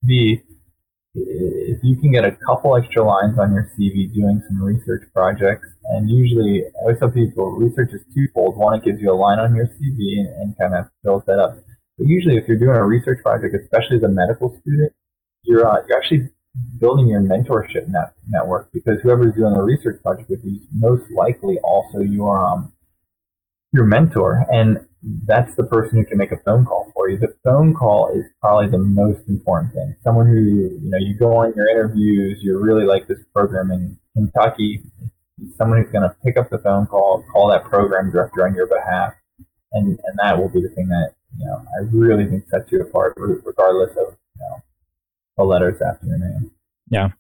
The 0.02 0.42
if 1.18 1.78
you 1.82 1.96
can 1.96 2.12
get 2.12 2.24
a 2.24 2.32
couple 2.46 2.76
extra 2.76 3.02
lines 3.02 3.38
on 3.38 3.52
your 3.52 3.70
CV 3.72 4.12
doing 4.12 4.42
some 4.46 4.62
research 4.62 5.02
projects, 5.14 5.66
and 5.84 6.10
usually 6.10 6.64
I 6.64 6.82
always 6.82 6.98
tell 6.98 7.10
people 7.10 7.52
research 7.52 7.90
is 7.92 8.02
twofold. 8.14 8.56
One, 8.56 8.78
it 8.78 8.84
gives 8.84 9.00
you 9.00 9.10
a 9.10 9.16
line 9.16 9.38
on 9.38 9.54
your 9.54 9.66
CV 9.66 10.20
and, 10.20 10.28
and 10.28 10.58
kind 10.58 10.74
of 10.74 10.90
fills 11.02 11.22
that 11.26 11.38
up. 11.38 11.56
But 11.96 12.06
usually, 12.06 12.36
if 12.36 12.46
you're 12.46 12.58
doing 12.58 12.76
a 12.76 12.84
research 12.84 13.22
project, 13.22 13.54
especially 13.54 13.96
as 13.96 14.02
a 14.02 14.08
medical 14.08 14.58
student, 14.60 14.92
you're 15.42 15.66
uh, 15.66 15.82
you're 15.88 15.96
actually 15.96 16.28
building 16.79 17.09
your 17.09 17.21
mentorship 17.21 17.88
net, 17.88 18.14
network 18.29 18.71
because 18.73 19.01
whoever's 19.03 19.35
doing 19.35 19.55
the 19.55 19.62
research 19.62 20.03
project 20.03 20.31
with 20.31 20.45
you 20.45 20.57
is 20.57 20.66
most 20.73 21.11
likely 21.11 21.59
also 21.64 22.01
your 22.01 22.38
um 22.38 22.73
your 23.73 23.85
mentor, 23.85 24.47
and 24.51 24.79
that's 25.27 25.55
the 25.57 25.64
person 25.64 25.99
who 25.99 26.05
can 26.05 26.19
make 26.19 26.33
a 26.33 26.38
phone 26.45 26.64
call 26.64 26.90
for 26.95 27.09
you. 27.09 27.19
The 27.19 27.35
phone 27.45 27.75
call 27.75 28.09
is 28.16 28.25
probably 28.40 28.71
the 28.71 28.79
most 28.79 29.21
important 29.29 29.75
thing. 29.75 29.95
Someone 30.03 30.27
who 30.27 30.40
you 30.40 30.90
know 30.90 30.99
you 30.99 31.14
go 31.14 31.37
on 31.37 31.53
your 31.55 31.69
interviews, 31.69 32.38
you 32.42 32.59
really 32.59 32.87
like 32.87 33.07
this 33.07 33.19
program 33.35 33.71
in 33.71 33.99
Kentucky. 34.14 34.83
Someone 35.59 35.83
who's 35.83 35.92
going 35.92 36.09
to 36.09 36.16
pick 36.25 36.38
up 36.38 36.49
the 36.49 36.59
phone 36.59 36.87
call, 36.87 37.23
call 37.31 37.51
that 37.51 37.64
program 37.64 38.11
director 38.11 38.47
on 38.47 38.55
your 38.55 38.66
behalf, 38.66 39.12
and 39.73 39.88
and 39.88 40.19
that 40.19 40.38
will 40.38 40.49
be 40.49 40.62
the 40.62 40.71
thing 40.71 40.88
that 40.88 41.11
you 41.38 41.45
know 41.45 41.62
I 41.79 41.85
really 41.92 42.27
think 42.27 42.49
sets 42.49 42.73
you 42.73 42.81
apart, 42.81 43.14
regardless 43.16 43.90
of 43.99 44.16
the 45.37 45.44
letters 45.44 45.81
after 45.81 46.07
your 46.07 46.18
name. 46.18 46.51
Yeah. 46.88 47.11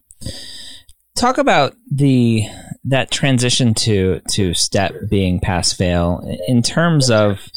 Talk 1.16 1.38
about 1.38 1.74
the 1.90 2.42
that 2.84 3.10
transition 3.10 3.74
to 3.74 4.20
to 4.32 4.54
step 4.54 4.94
being 5.08 5.40
pass 5.40 5.72
fail 5.72 6.22
in 6.46 6.62
terms 6.62 7.10
of 7.10 7.48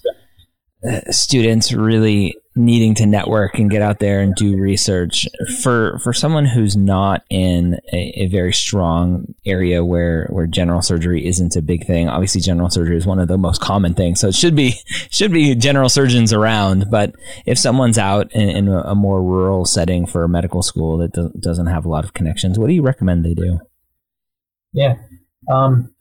uh, 0.88 1.02
students 1.12 1.74
really 1.74 2.36
needing 2.60 2.93
to 2.93 3.06
network 3.06 3.58
and 3.58 3.72
get 3.72 3.82
out 3.82 4.00
there 4.00 4.19
and 4.19 4.36
do 4.36 4.58
research 4.58 5.26
for 5.63 5.98
for 6.00 6.12
someone 6.12 6.45
who's 6.45 6.76
not 6.76 7.24
in 7.30 7.80
a, 7.93 8.24
a, 8.24 8.28
very 8.28 8.52
strong 8.52 9.34
area 9.45 9.84
where 9.86 10.28
where 10.30 10.45
general 10.45 10.82
surgery 10.82 11.26
isn't 11.26 11.56
a 11.56 11.62
big 11.62 11.88
thing 11.88 12.10
obviously 12.10 12.41
general 12.41 12.69
surgery 12.69 12.98
is 12.98 13.06
one 13.06 13.17
of 13.17 13.30
the 13.30 13.38
most 13.38 13.62
common 13.62 13.93
things 13.93 14.19
so 14.19 14.28
it 14.28 14.36
should 14.36 14.58
be 14.58 14.74
should 15.10 15.32
be 15.32 15.56
general 15.56 15.88
surgeons 15.88 16.34
around 16.34 16.86
but 16.91 17.15
if 17.45 17.58
someone's 17.58 17.98
out 17.98 18.30
in, 18.34 18.50
in 18.50 18.67
a 18.67 18.93
more 18.93 19.24
rural 19.24 19.63
setting 19.63 20.06
for 20.06 20.26
a 20.26 20.30
medical 20.30 20.62
school 20.62 20.98
that 20.98 21.13
do, 21.13 21.32
doesn't 21.39 21.67
have 21.67 21.86
a 21.86 21.89
lot 21.89 22.04
of 22.04 22.13
connections 22.13 22.60
what 22.60 22.67
do 22.67 22.74
you 22.74 22.82
recommend 22.82 23.24
they 23.24 23.34
do 23.34 23.58
yeah 24.74 24.95
um, 25.50 25.93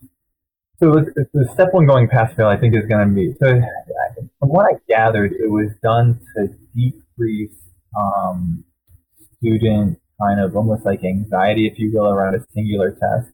so 0.80 0.92
the 1.32 1.48
step 1.54 1.72
one 1.72 1.86
going 1.86 2.06
past 2.06 2.36
fail, 2.36 2.46
I 2.46 2.56
think, 2.56 2.74
is 2.76 2.86
going 2.86 3.08
to 3.08 3.14
be 3.14 3.34
so. 3.40 3.60
From 4.40 4.50
what 4.50 4.66
I 4.66 4.78
gathered, 4.88 5.32
it 5.32 5.50
was 5.50 5.70
done 5.82 6.20
to 6.36 6.48
decrease 6.74 7.56
um, 7.98 8.64
student 9.36 9.98
kind 10.20 10.40
of 10.40 10.56
almost 10.56 10.84
like 10.84 11.04
anxiety, 11.04 11.66
if 11.66 11.78
you 11.78 11.92
will, 11.92 12.08
around 12.08 12.34
a 12.34 12.44
singular 12.54 12.90
test. 12.90 13.32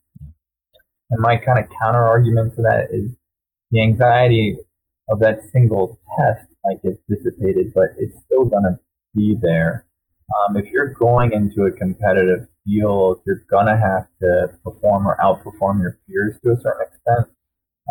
And 1.10 1.20
my 1.20 1.36
kind 1.36 1.58
of 1.58 1.70
counter 1.80 2.04
argument 2.04 2.56
to 2.56 2.62
that 2.62 2.88
is 2.90 3.10
the 3.70 3.82
anxiety 3.82 4.56
of 5.08 5.20
that 5.20 5.40
single 5.52 5.98
test 6.18 6.46
might 6.64 6.82
get 6.82 7.00
dissipated, 7.08 7.72
but 7.74 7.88
it's 7.98 8.16
still 8.24 8.48
to 8.64 8.78
be 9.14 9.36
there. 9.40 9.86
Um, 10.48 10.56
if 10.56 10.70
you're 10.70 10.94
going 10.94 11.32
into 11.32 11.64
a 11.64 11.72
competitive 11.72 12.48
field, 12.64 13.20
you're 13.26 13.44
to 13.66 13.76
have 13.76 14.06
to 14.22 14.58
perform 14.64 15.06
or 15.06 15.18
outperform 15.18 15.80
your 15.80 15.98
peers 16.08 16.36
to 16.42 16.52
a 16.52 16.56
certain 16.56 16.86
extent. 16.86 17.28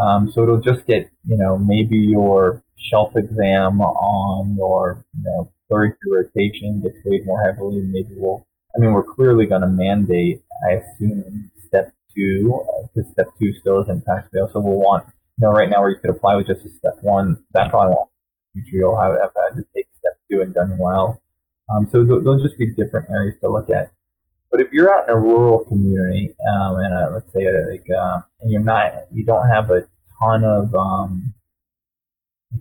Um, 0.02 0.32
so 0.32 0.44
it'll 0.44 0.62
just 0.62 0.86
get, 0.88 1.10
you 1.26 1.38
know, 1.38 1.58
maybe 1.58 1.98
your 1.98 2.64
shelf 2.78 3.16
exam 3.16 3.82
on 3.82 4.56
your, 4.56 5.06
you 5.18 5.24
know, 5.24 5.52
third 5.70 5.96
year 6.06 6.24
rotation 6.24 6.82
gets 6.82 6.98
weighed 7.06 7.26
more 7.26 7.44
heavily. 7.44 7.82
Maybe 7.82 8.16
we'll, 8.16 8.46
I 8.76 8.80
mean, 8.80 8.94
we're 8.94 9.04
clearly 9.04 9.46
going 9.46 9.62
to 9.62 9.68
mandate, 9.68 10.42
I 10.68 10.74
assume, 10.74 11.52
step 11.68 11.94
two, 12.16 12.62
because 12.94 13.10
uh, 13.10 13.14
step 13.14 13.28
two 13.40 13.54
still 13.54 13.82
isn't 13.84 14.06
pass 14.06 14.24
fail. 14.34 14.50
So 14.52 14.60
we'll 14.60 14.80
want, 14.80 15.06
you 15.38 15.46
know, 15.48 15.52
right 15.52 15.70
now 15.70 15.82
where 15.82 15.92
you 15.92 15.98
could 15.98 16.10
apply 16.10 16.36
with 16.36 16.48
just 16.48 16.66
a 16.66 16.70
step 16.70 16.98
one, 17.02 17.44
that 17.54 17.70
probably 17.70 17.96
won't. 17.96 18.10
Future 18.54 18.78
you'll 18.78 19.00
have, 19.00 19.14
have 19.14 19.32
had 19.36 19.58
to 19.58 19.66
take 19.76 19.88
step 19.98 20.14
two 20.30 20.42
and 20.42 20.54
done 20.54 20.78
well. 20.78 21.22
Um, 21.74 21.88
so 21.92 22.06
th- 22.06 22.24
those 22.24 22.44
just 22.44 22.58
be 22.58 22.74
different 22.74 23.10
areas 23.10 23.36
to 23.42 23.50
look 23.50 23.70
at. 23.70 23.92
But 24.54 24.62
if 24.62 24.72
you're 24.72 24.94
out 24.94 25.10
in 25.10 25.16
a 25.16 25.20
rural 25.20 25.66
community, 25.66 26.36
um, 26.48 26.76
and 26.76 26.94
uh, 26.94 27.10
let's 27.12 27.34
say 27.34 27.48
uh, 27.48 27.72
like, 27.72 27.88
uh, 27.90 28.22
and 28.42 28.52
you're 28.52 28.62
not, 28.62 28.94
you 29.12 29.26
don't 29.26 29.50
have 29.50 29.72
a 29.72 29.88
ton 30.22 30.44
of 30.44 30.76
um, 30.76 31.34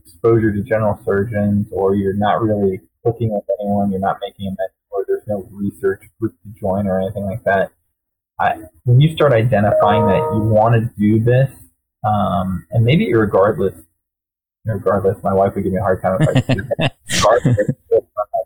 exposure 0.03 0.51
to 0.51 0.63
general 0.63 0.99
surgeons, 1.05 1.69
or 1.71 1.95
you're 1.95 2.15
not 2.15 2.41
really 2.41 2.81
clicking 3.03 3.31
with 3.35 3.45
anyone, 3.61 3.91
you're 3.91 4.01
not 4.01 4.17
making 4.23 4.47
a 4.47 4.51
mentor, 4.53 5.05
there's 5.07 5.27
no 5.27 5.47
research 5.53 6.01
group 6.19 6.35
to 6.43 6.59
join 6.59 6.87
or 6.87 6.99
anything 6.99 7.27
like 7.27 7.45
that. 7.45 7.73
I, 8.41 8.63
when 8.85 8.99
you 9.03 9.15
start 9.15 9.35
identifying 9.35 10.07
that 10.07 10.31
you 10.33 10.41
want 10.45 10.75
to 10.75 10.91
do 10.99 11.23
this, 11.23 11.51
um, 12.05 12.67
and 12.71 12.87
maybe 12.87 13.13
regardless, 13.13 13.75
regardless, 14.65 15.23
my 15.23 15.35
wife 15.35 15.55
would 15.57 15.65
give 15.65 15.75
me 15.75 15.79
a 15.79 15.83
hard 15.83 16.01
time 16.01 16.17
if 16.21 16.27
I 16.81 16.91
regardless, 17.17 17.71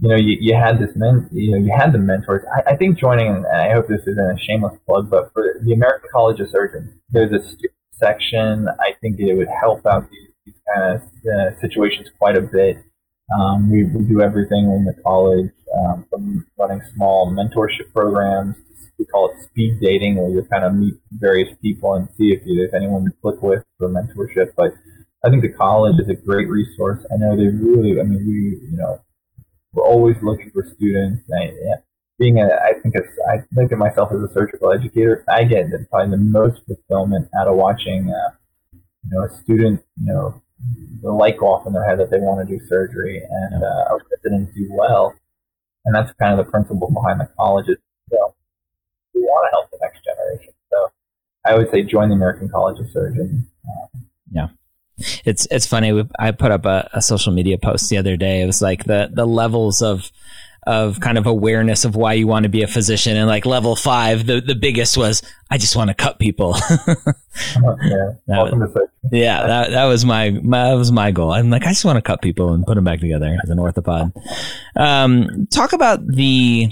you 0.00 0.08
know, 0.08 0.16
you, 0.16 0.36
you 0.40 0.54
had 0.54 0.78
this 0.78 0.94
men, 0.96 1.28
you 1.32 1.52
know, 1.52 1.58
you 1.58 1.72
had 1.76 1.92
the 1.92 1.98
mentors. 1.98 2.44
I, 2.56 2.72
I 2.72 2.76
think 2.76 2.98
joining, 2.98 3.28
and 3.28 3.46
I 3.46 3.72
hope 3.72 3.88
this 3.88 4.00
isn't 4.00 4.18
a 4.18 4.38
shameless 4.38 4.78
plug, 4.86 5.08
but 5.08 5.32
for 5.32 5.60
the 5.62 5.72
American 5.72 6.08
College 6.12 6.40
of 6.40 6.50
Surgeons, 6.50 6.92
there's 7.10 7.32
a 7.32 7.40
section. 7.92 8.68
I 8.80 8.94
think 9.00 9.20
it 9.20 9.34
would 9.34 9.48
help 9.60 9.86
out 9.86 10.10
these, 10.10 10.28
these 10.46 10.54
kind 10.74 10.96
of 10.96 11.02
uh, 11.02 11.60
situations 11.60 12.08
quite 12.18 12.36
a 12.36 12.42
bit. 12.42 12.78
Um, 13.38 13.70
we, 13.70 13.84
we 13.84 14.04
do 14.04 14.20
everything 14.20 14.64
in 14.64 14.84
the 14.84 14.94
college 15.02 15.50
um, 15.78 16.06
from 16.10 16.46
running 16.58 16.82
small 16.94 17.32
mentorship 17.32 17.92
programs. 17.92 18.56
We 18.98 19.06
call 19.06 19.30
it 19.30 19.42
speed 19.44 19.80
dating, 19.80 20.16
where 20.16 20.28
you 20.28 20.42
kind 20.50 20.64
of 20.64 20.74
meet 20.74 20.94
various 21.12 21.56
people 21.62 21.94
and 21.94 22.08
see 22.16 22.32
if 22.32 22.42
there's 22.44 22.74
anyone 22.74 23.04
to 23.04 23.10
click 23.22 23.42
with 23.42 23.64
for 23.78 23.88
mentorship. 23.88 24.52
But 24.56 24.74
I 25.24 25.30
think 25.30 25.42
the 25.42 25.52
college 25.52 25.98
is 26.00 26.08
a 26.08 26.14
great 26.14 26.48
resource. 26.48 27.04
I 27.12 27.16
know 27.16 27.36
they 27.36 27.46
really, 27.46 27.98
I 27.98 28.04
mean, 28.04 28.26
we, 28.26 28.68
you 28.70 28.76
know, 28.76 29.00
we're 29.74 29.84
always 29.84 30.16
looking 30.22 30.50
for 30.50 30.64
students. 30.76 31.22
I, 31.36 31.52
being 32.18 32.38
a, 32.40 32.46
I 32.46 32.78
think 32.80 32.94
I 33.28 33.38
think 33.54 33.72
of 33.72 33.78
myself 33.78 34.12
as 34.12 34.22
a 34.22 34.32
surgical 34.32 34.72
educator. 34.72 35.24
I 35.28 35.44
get 35.44 35.66
probably 35.90 36.12
the 36.12 36.22
most 36.22 36.62
fulfillment 36.66 37.28
out 37.38 37.48
of 37.48 37.56
watching, 37.56 38.08
uh, 38.10 38.30
you 38.72 39.10
know, 39.10 39.24
a 39.24 39.42
student, 39.42 39.82
you 40.00 40.12
know, 40.12 40.40
the 41.02 41.10
light 41.10 41.38
go 41.38 41.48
off 41.48 41.66
in 41.66 41.72
their 41.72 41.84
head 41.84 41.98
that 41.98 42.10
they 42.10 42.18
want 42.18 42.46
to 42.46 42.58
do 42.58 42.64
surgery 42.66 43.20
and 43.28 43.64
uh, 43.64 43.98
didn't 44.22 44.54
do 44.54 44.68
well. 44.70 45.14
And 45.84 45.94
that's 45.94 46.12
kind 46.18 46.38
of 46.38 46.44
the 46.44 46.50
principle 46.50 46.90
behind 46.90 47.20
the 47.20 47.28
colleges. 47.38 47.76
So 48.10 48.34
we 49.14 49.20
want 49.20 49.46
to 49.46 49.50
help 49.50 49.70
the 49.70 49.78
next 49.82 50.02
generation. 50.04 50.54
So 50.72 50.90
I 51.44 51.54
would 51.56 51.70
say 51.70 51.82
join 51.82 52.08
the 52.08 52.14
American 52.14 52.48
College 52.48 52.80
of 52.80 52.90
Surgeons. 52.90 53.44
Yeah. 54.32 54.48
It's 55.24 55.46
it's 55.50 55.66
funny. 55.66 56.04
I 56.18 56.30
put 56.30 56.52
up 56.52 56.66
a, 56.66 56.88
a, 56.92 57.02
social 57.02 57.32
media 57.32 57.58
post 57.58 57.88
the 57.88 57.96
other 57.96 58.16
day. 58.16 58.42
It 58.42 58.46
was 58.46 58.62
like 58.62 58.84
the 58.84 59.10
the 59.12 59.26
levels 59.26 59.82
of 59.82 60.10
of 60.66 61.00
kind 61.00 61.18
of 61.18 61.26
awareness 61.26 61.84
of 61.84 61.94
why 61.94 62.14
you 62.14 62.26
want 62.26 62.44
to 62.44 62.48
be 62.48 62.62
a 62.62 62.66
physician. 62.66 63.16
And 63.16 63.26
like 63.26 63.44
level 63.44 63.76
five, 63.76 64.26
the, 64.26 64.40
the 64.40 64.54
biggest 64.54 64.96
was, 64.96 65.22
I 65.50 65.58
just 65.58 65.76
want 65.76 65.88
to 65.88 65.94
cut 65.94 66.18
people. 66.18 66.56
yeah. 66.78 68.14
That, 68.26 68.88
yeah. 69.12 69.46
That, 69.46 69.70
that 69.70 69.84
was 69.84 70.04
my, 70.04 70.30
my, 70.30 70.70
that 70.70 70.74
was 70.74 70.90
my 70.90 71.10
goal. 71.10 71.32
I'm 71.32 71.50
like, 71.50 71.64
I 71.64 71.70
just 71.70 71.84
want 71.84 71.96
to 71.96 72.02
cut 72.02 72.22
people 72.22 72.52
and 72.52 72.64
put 72.64 72.76
them 72.76 72.84
back 72.84 73.00
together 73.00 73.36
as 73.42 73.50
an 73.50 73.58
orthopod. 73.58 74.12
Um, 74.76 75.46
talk 75.50 75.72
about 75.72 76.06
the, 76.06 76.70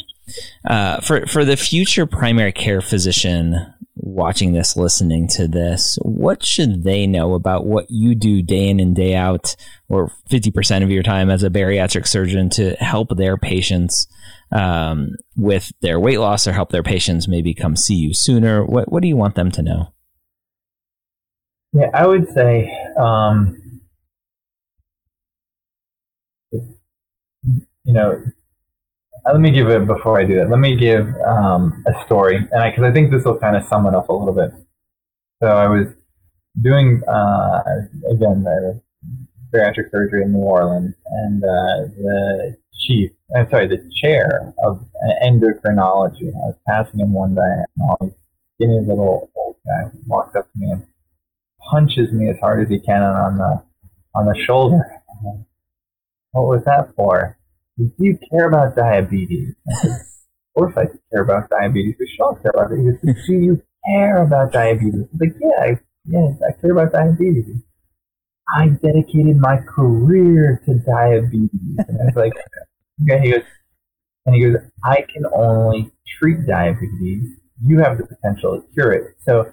uh, 0.65 1.01
for, 1.01 1.27
for 1.27 1.45
the 1.45 1.57
future 1.57 2.07
primary 2.07 2.53
care 2.53 2.81
physician, 2.81 3.72
watching 4.03 4.53
this, 4.53 4.77
listening 4.77 5.29
to 5.29 5.47
this, 5.47 5.97
what 6.03 6.45
should 6.45 6.83
they 6.83 7.07
know 7.07 7.35
about 7.35 7.65
what 7.65 7.87
you 7.89 8.15
do 8.15 8.43
day 8.43 8.69
in 8.69 8.81
and 8.81 8.95
day 8.97 9.15
out, 9.15 9.55
or 9.89 10.13
50% 10.29 10.83
of 10.83 10.91
your 10.91 11.05
time 11.05 11.31
as 11.31 11.45
a 11.45 11.51
bariatric 11.51 12.07
surgeon 12.07 12.51
to 12.51 12.75
help 12.75 13.17
their 13.17 13.37
patients 13.39 14.09
um, 14.51 15.11
with 15.37 15.71
their 15.81 16.01
weight 16.01 16.19
loss 16.19 16.47
or 16.47 16.53
help 16.53 16.71
their 16.71 16.83
patients 16.83 17.29
maybe 17.29 17.55
come 17.55 17.77
see 17.77 17.95
you 17.95 18.13
sooner? 18.13 18.65
What, 18.65 18.91
what 18.91 19.03
do 19.03 19.09
you 19.09 19.17
want 19.17 19.37
them 19.37 19.53
to 19.53 19.63
know? 19.63 19.93
Yeah, 21.73 21.91
I 21.95 22.07
would 22.07 22.29
say, 22.35 22.77
um, 23.01 23.81
you 26.51 27.93
know, 27.93 28.23
let 29.25 29.41
me 29.41 29.51
give 29.51 29.69
it 29.69 29.87
before 29.87 30.21
I 30.21 30.25
do 30.25 30.37
that. 30.37 30.51
Let 30.51 30.59
me 30.59 30.77
give 30.77 31.07
um, 31.27 31.85
a 31.87 32.05
story, 32.05 32.37
and 32.37 32.49
because 32.51 32.85
I, 32.85 32.89
I, 32.89 32.93
think 32.93 33.11
this 33.11 33.25
will 33.25 33.39
kind 33.39 33.57
of 33.57 33.67
sum 33.69 33.87
it 33.87 33.95
up 33.95 34.09
a 34.09 34.13
little 34.13 34.35
bit. 34.35 34.51
So 35.43 35.49
I 35.49 35.69
was 35.69 35.87
doing 36.61 37.03
uh, 37.09 37.63
again 38.11 38.45
bariatric 39.53 39.91
surgery 39.91 40.23
in 40.23 40.33
New 40.33 40.41
Orleans, 40.41 40.95
and 41.07 41.45
uh, 41.45 41.89
the 41.97 42.57
chief, 42.87 43.11
I'm 43.37 43.49
sorry, 43.51 43.69
the 43.69 43.89
chair 44.01 44.53
of 44.65 44.85
endocrinology. 45.25 46.29
I 46.29 46.49
was 46.51 46.57
passing 46.67 47.01
him 47.01 47.13
one 47.13 47.35
day, 47.35 47.43
and 47.43 47.67
all 47.89 48.17
skinny 48.57 48.81
little 48.81 49.31
old 49.37 49.57
guy 49.67 49.91
walks 50.07 50.35
up 50.37 50.51
to 50.53 50.59
me 50.59 50.71
and 50.71 50.87
punches 51.71 52.13
me 52.13 52.29
as 52.29 52.37
hard 52.41 52.63
as 52.63 52.69
he 52.69 52.81
can 52.81 53.03
on 53.03 53.39
the 53.39 53.63
on 54.15 54.27
the 54.27 54.37
shoulder. 54.47 54.83
What 56.33 56.47
was 56.47 56.65
that 56.65 56.95
for? 56.97 57.37
Do 57.79 57.91
you 57.99 58.19
care 58.31 58.49
about 58.49 58.77
diabetes? 58.77 59.55
Said, 59.81 59.91
of 59.91 60.55
course 60.55 60.75
I 60.77 60.87
care 61.11 61.23
about 61.23 61.49
diabetes. 61.51 61.95
We 61.99 62.09
should 62.09 62.23
all 62.23 62.37
care 62.37 62.53
about. 62.55 62.71
He 62.77 62.85
said, 62.85 63.17
do 63.27 63.33
you 63.33 63.63
care 63.87 64.23
about 64.23 64.53
diabetes? 64.53 65.05
I 65.13 65.17
like, 65.19 65.35
yeah, 65.41 65.63
I, 65.63 65.81
yes, 66.05 66.35
I 66.47 66.61
care 66.61 66.73
about 66.73 66.93
diabetes. 66.93 67.63
I 68.55 68.69
dedicated 68.69 69.39
my 69.39 69.57
career 69.59 70.63
to 70.67 70.75
diabetes. 70.75 71.79
And 71.89 72.01
I 72.01 72.05
was 72.05 72.17
like, 72.17 72.33
okay, 73.03 73.25
he 73.25 73.33
goes, 73.33 73.43
and 74.27 74.35
he 74.35 74.43
goes, 74.43 74.57
I 74.85 75.05
can 75.13 75.25
only 75.35 75.91
treat 76.19 76.47
diabetes. 76.47 77.25
You 77.65 77.79
have 77.79 77.99
the 77.99 78.07
potential 78.07 78.61
to 78.61 78.75
cure 78.75 78.93
it. 78.93 79.15
So 79.21 79.53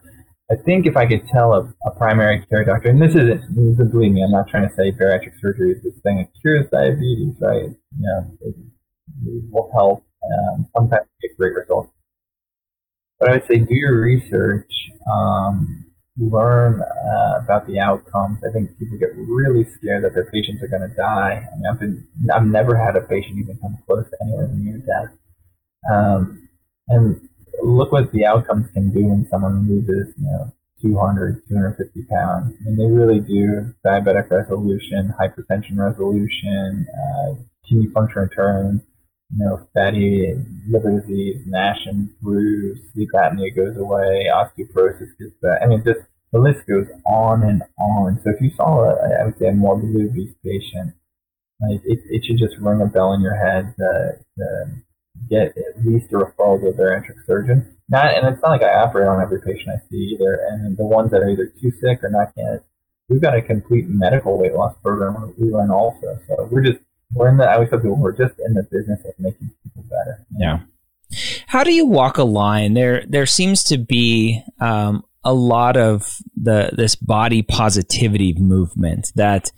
I 0.52 0.56
think 0.66 0.88
if 0.88 0.98
I 0.98 1.06
could 1.06 1.28
tell 1.28 1.54
a, 1.54 1.74
a 1.86 1.92
primary 1.96 2.44
care 2.50 2.66
doctor, 2.66 2.90
and 2.90 3.02
this 3.02 3.14
isn't, 3.14 3.54
believe 3.92 4.12
me, 4.12 4.24
I'm 4.24 4.32
not 4.32 4.50
trying 4.50 4.68
to 4.68 4.76
say 4.76 4.92
bariatric 4.92 5.40
surgery 5.40 5.74
is 5.74 5.84
this 5.84 5.94
thing 6.02 6.18
that 6.18 6.30
cures 6.42 6.66
diabetes, 6.72 7.36
right? 7.40 7.70
You 7.70 7.76
know, 8.00 8.38
it, 8.42 8.56
it 9.28 9.44
will 9.52 9.70
help. 9.74 10.04
Um, 10.24 10.68
sometimes 10.76 11.08
get 11.22 11.38
great 11.38 11.56
results. 11.56 11.92
But 13.20 13.30
I 13.30 13.32
would 13.34 13.48
say 13.48 13.58
do 13.60 13.76
your 13.76 14.02
research, 14.02 14.72
um, 15.12 15.86
learn 16.18 16.82
uh, 16.82 17.42
about 17.44 17.68
the 17.68 17.80
outcomes. 17.80 18.40
I 18.44 18.52
think 18.52 18.78
people 18.80 18.98
get 18.98 19.16
really 19.16 19.66
scared 19.78 20.04
that 20.04 20.14
their 20.16 20.32
patients 20.32 20.64
are 20.64 20.68
going 20.68 20.90
to 20.90 20.96
die. 20.96 21.46
I 21.46 21.56
mean, 21.56 21.66
I've 21.72 21.80
been, 21.80 22.08
I've 22.34 22.46
never 22.46 22.76
had 22.76 22.96
a 22.96 23.02
patient 23.02 23.38
even 23.38 23.58
come 23.62 23.78
close 23.86 24.06
to 24.10 24.18
anywhere 24.24 24.50
near 24.52 24.78
death. 24.80 25.14
Um, 25.94 26.50
and 26.88 27.29
look 27.62 27.92
what 27.92 28.12
the 28.12 28.26
outcomes 28.26 28.70
can 28.72 28.92
do 28.92 29.06
when 29.06 29.28
someone 29.30 29.68
loses, 29.68 30.14
you 30.18 30.26
know, 30.26 30.54
200, 30.82 31.42
250 31.50 32.04
pounds. 32.04 32.56
I 32.62 32.70
mean, 32.70 32.78
they 32.78 32.86
really 32.86 33.20
do 33.20 33.74
diabetic 33.86 34.30
resolution, 34.32 35.14
hypertension 35.20 35.78
resolution, 35.78 36.88
uh, 36.90 37.36
kidney 37.68 37.88
function 37.88 38.22
return, 38.22 38.82
you 39.36 39.46
know, 39.46 39.68
fatty 39.74 40.36
liver 40.70 41.02
disease, 41.02 41.44
NASH 41.46 41.86
improves, 41.88 42.80
sleep 42.94 43.10
apnea 43.14 43.56
goes 43.56 43.78
away, 43.78 44.28
osteoporosis 44.34 45.18
gets 45.20 45.36
better. 45.42 45.60
I 45.62 45.68
mean, 45.68 45.84
just 45.86 46.00
the 46.32 46.40
list 46.40 46.66
goes 46.68 46.88
on 47.06 47.44
and 47.44 47.62
on. 47.78 48.20
So 48.24 48.32
if 48.32 48.42
you 48.42 48.52
saw, 48.56 48.86
a, 48.86 49.22
I 49.22 49.26
would 49.26 49.38
say, 49.38 49.50
a 49.50 49.54
morbidly 49.54 50.06
obese 50.06 50.36
patient, 50.44 50.94
like 51.62 51.82
it, 51.84 52.00
it 52.10 52.26
should 52.26 52.38
just 52.38 52.58
ring 52.60 52.82
a 52.82 52.86
bell 52.86 53.14
in 53.14 53.22
your 53.22 53.36
head 53.36 53.74
that, 53.78 54.24
to 54.38 54.82
get 55.30 55.58
at 55.58 55.86
least 55.86 56.12
a 56.12 56.16
referral 56.16 56.60
to 56.62 56.68
a 56.68 56.74
bariatric 56.74 57.26
surgeon. 57.26 57.76
Not, 57.90 58.14
and 58.14 58.28
it's 58.28 58.42
not 58.42 58.52
like 58.52 58.62
I 58.62 58.74
operate 58.80 59.08
on 59.08 59.22
every 59.22 59.42
patient 59.42 59.70
I 59.76 59.90
see 59.90 60.16
either. 60.16 60.40
And 60.52 60.78
the 60.78 60.86
ones 60.86 61.12
that 61.12 61.22
are 61.22 61.30
either 61.30 61.52
too 61.60 61.72
sick 61.82 62.04
or 62.04 62.10
not 62.10 62.36
candidates, 62.36 62.66
we've 63.10 63.22
got 63.22 63.36
a 63.36 63.42
complete 63.42 63.88
medical 63.88 64.38
weight 64.38 64.54
loss 64.54 64.76
program 64.84 65.34
we 65.38 65.50
run 65.50 65.72
also. 65.72 66.20
So 66.28 66.48
we're 66.52 66.64
just 66.64 66.80
we're 67.14 67.30
in 67.30 67.38
the. 67.38 67.46
I 67.46 67.56
always 67.56 67.70
tell 67.70 67.80
people 67.80 67.98
we're 67.98 68.12
just 68.12 68.40
in 68.46 68.54
the 68.54 68.64
business 68.64 69.00
of 69.06 69.14
making 69.18 69.52
people 69.64 69.84
better. 69.90 70.26
Yeah. 70.38 70.60
How 71.48 71.64
do 71.64 71.74
you 71.74 71.88
walk 71.88 72.20
a 72.20 72.24
line? 72.24 72.76
There, 72.76 73.04
there 73.08 73.26
seems 73.26 73.64
to 73.66 73.80
be 73.80 74.44
um, 74.62 75.04
a 75.24 75.34
lot 75.34 75.76
of 75.76 76.18
the 76.36 76.70
this 76.74 76.96
body 76.96 77.42
positivity 77.42 78.34
movement 78.34 79.12
that 79.16 79.52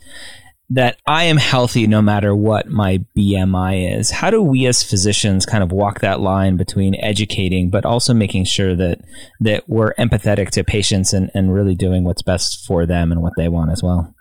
that 0.73 0.97
I 1.05 1.25
am 1.25 1.35
healthy 1.35 1.85
no 1.85 2.01
matter 2.01 2.33
what 2.33 2.67
my 2.67 3.03
BMI 3.17 3.99
is. 3.99 4.09
How 4.09 4.29
do 4.29 4.41
we 4.41 4.65
as 4.67 4.81
physicians 4.81 5.45
kind 5.45 5.63
of 5.63 5.71
walk 5.73 5.99
that 5.99 6.21
line 6.21 6.55
between 6.55 6.95
educating 7.03 7.69
but 7.69 7.85
also 7.85 8.13
making 8.13 8.45
sure 8.45 8.75
that 8.77 8.99
that 9.41 9.67
we're 9.67 9.93
empathetic 9.95 10.49
to 10.51 10.63
patients 10.63 11.11
and, 11.11 11.29
and 11.33 11.53
really 11.53 11.75
doing 11.75 12.05
what's 12.05 12.21
best 12.21 12.65
for 12.65 12.85
them 12.85 13.11
and 13.11 13.21
what 13.21 13.33
they 13.35 13.49
want 13.49 13.71
as 13.71 13.83
well? 13.83 14.15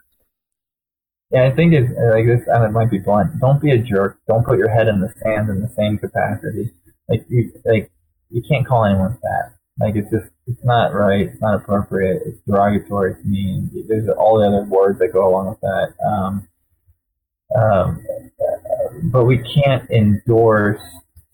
Yeah, 1.31 1.45
I 1.45 1.55
think 1.55 1.73
it's 1.73 1.89
like 2.13 2.27
this. 2.27 2.43
And 2.49 2.65
it 2.65 2.73
might 2.73 2.91
be 2.91 2.99
blunt. 2.99 3.39
Don't 3.41 3.63
be 3.63 3.71
a 3.71 3.79
jerk. 3.79 4.19
Don't 4.27 4.45
put 4.45 4.59
your 4.59 4.71
head 4.71 4.89
in 4.89 5.01
the 5.01 5.13
sand 5.23 5.49
in 5.49 5.63
the 5.63 5.73
same 5.77 5.99
capacity. 5.99 6.73
Like 7.09 7.25
you, 7.29 7.53
like 7.65 7.93
you 8.29 8.43
can't 8.51 8.67
call 8.67 8.85
anyone 8.85 9.13
fat. 9.23 9.55
Like 9.79 9.97
it's 9.97 10.11
just 10.11 10.31
it's 10.47 10.65
not 10.65 10.93
right. 10.93 11.29
It's 11.29 11.41
not 11.41 11.55
appropriate. 11.55 12.23
It's 12.27 12.39
derogatory 12.47 13.15
to 13.15 13.25
me. 13.25 13.69
There's 13.89 14.09
all 14.09 14.39
the 14.39 14.47
other 14.47 14.65
words 14.65 14.99
that 14.99 15.13
go 15.13 15.29
along 15.29 15.49
with 15.51 15.61
that. 15.61 15.95
Um, 16.07 16.49
um, 17.57 18.05
but 19.05 19.25
we 19.25 19.39
can't 19.39 19.89
endorse 19.91 20.81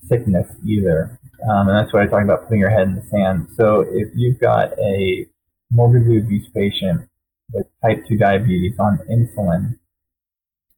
sickness 0.08 0.46
either. 0.64 1.18
Um, 1.50 1.68
and 1.68 1.78
that's 1.78 1.92
why 1.92 2.02
I 2.02 2.06
talk 2.06 2.22
about 2.22 2.44
putting 2.44 2.60
your 2.60 2.70
head 2.70 2.88
in 2.88 2.94
the 2.94 3.02
sand. 3.10 3.48
So 3.56 3.80
if 3.80 4.08
you've 4.14 4.40
got 4.40 4.78
a 4.78 5.26
morbidly 5.70 6.18
obese 6.18 6.48
patient 6.54 7.08
with 7.52 7.66
type 7.82 8.04
2 8.08 8.16
diabetes 8.16 8.78
on 8.78 8.98
insulin, 9.10 9.78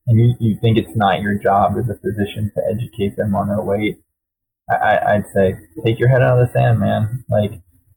and 0.07 0.18
you, 0.18 0.35
you 0.40 0.59
think 0.61 0.79
it's 0.79 0.97
not 0.97 1.21
your 1.21 1.35
job 1.35 1.77
as 1.79 1.88
a 1.88 1.99
physician 1.99 2.51
to 2.55 2.62
educate 2.71 3.16
them 3.16 3.35
on 3.35 3.49
their 3.49 3.61
weight, 3.61 4.01
I, 4.71 5.15
I'd 5.15 5.25
say 5.35 5.57
take 5.85 5.99
your 5.99 6.09
head 6.09 6.23
out 6.23 6.39
of 6.39 6.47
the 6.47 6.53
sand, 6.53 6.81
man. 6.81 7.25
Like 7.29 7.53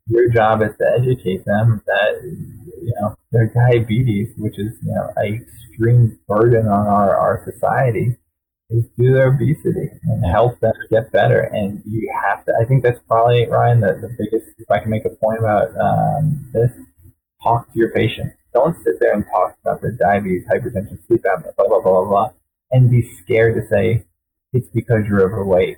your 0.08 0.30
job 0.30 0.62
is 0.62 0.72
to 0.80 0.94
educate 1.00 1.46
them 1.46 1.82
that 1.86 2.22
you 2.24 2.94
know 3.00 3.16
their 3.32 3.48
diabetes, 3.48 4.30
which 4.38 4.58
is 4.58 4.74
you 4.82 4.94
know 4.94 5.10
a 5.18 5.42
extreme 5.42 6.20
burden 6.28 6.68
on 6.68 6.88
our, 6.88 7.16
our 7.16 7.44
society, 7.52 8.18
is 8.70 8.86
due 8.98 9.08
to 9.10 9.14
their 9.14 9.28
obesity 9.34 9.90
and 10.04 10.26
help 10.26 10.60
them 10.60 10.74
get 10.90 11.12
better. 11.12 11.42
And 11.42 11.82
you 11.86 12.12
have 12.26 12.46
to. 12.46 12.54
I 12.62 12.66
think 12.66 12.84
that's 12.84 13.00
probably 13.08 13.48
Ryan 13.48 13.82
the, 13.82 13.94
the 14.02 14.16
biggest. 14.18 14.52
If 14.58 14.70
I 14.70 14.80
can 14.80 14.90
make 14.90 15.06
a 15.06 15.10
point 15.10 15.40
about 15.40 15.70
um, 15.80 16.50
this, 16.54 16.72
talk 17.44 17.72
to 17.72 17.80
your 17.80 17.92
patient. 17.92 18.34
Don't 18.54 18.76
sit 18.84 19.00
there 19.00 19.14
and 19.14 19.26
talk 19.32 19.56
about 19.64 19.82
their 19.82 19.92
diabetes, 19.92 20.46
hypertension, 20.52 21.06
sleep 21.08 21.24
apnea, 21.24 21.56
blah 21.56 21.68
blah 21.68 21.82
blah 21.82 21.92
blah, 21.92 22.06
blah 22.06 22.30
and 22.72 22.90
be 22.90 23.10
scared 23.22 23.56
to 23.56 23.68
say 23.68 24.06
it's 24.54 24.68
because 24.74 25.06
you're 25.08 25.22
overweight 25.22 25.78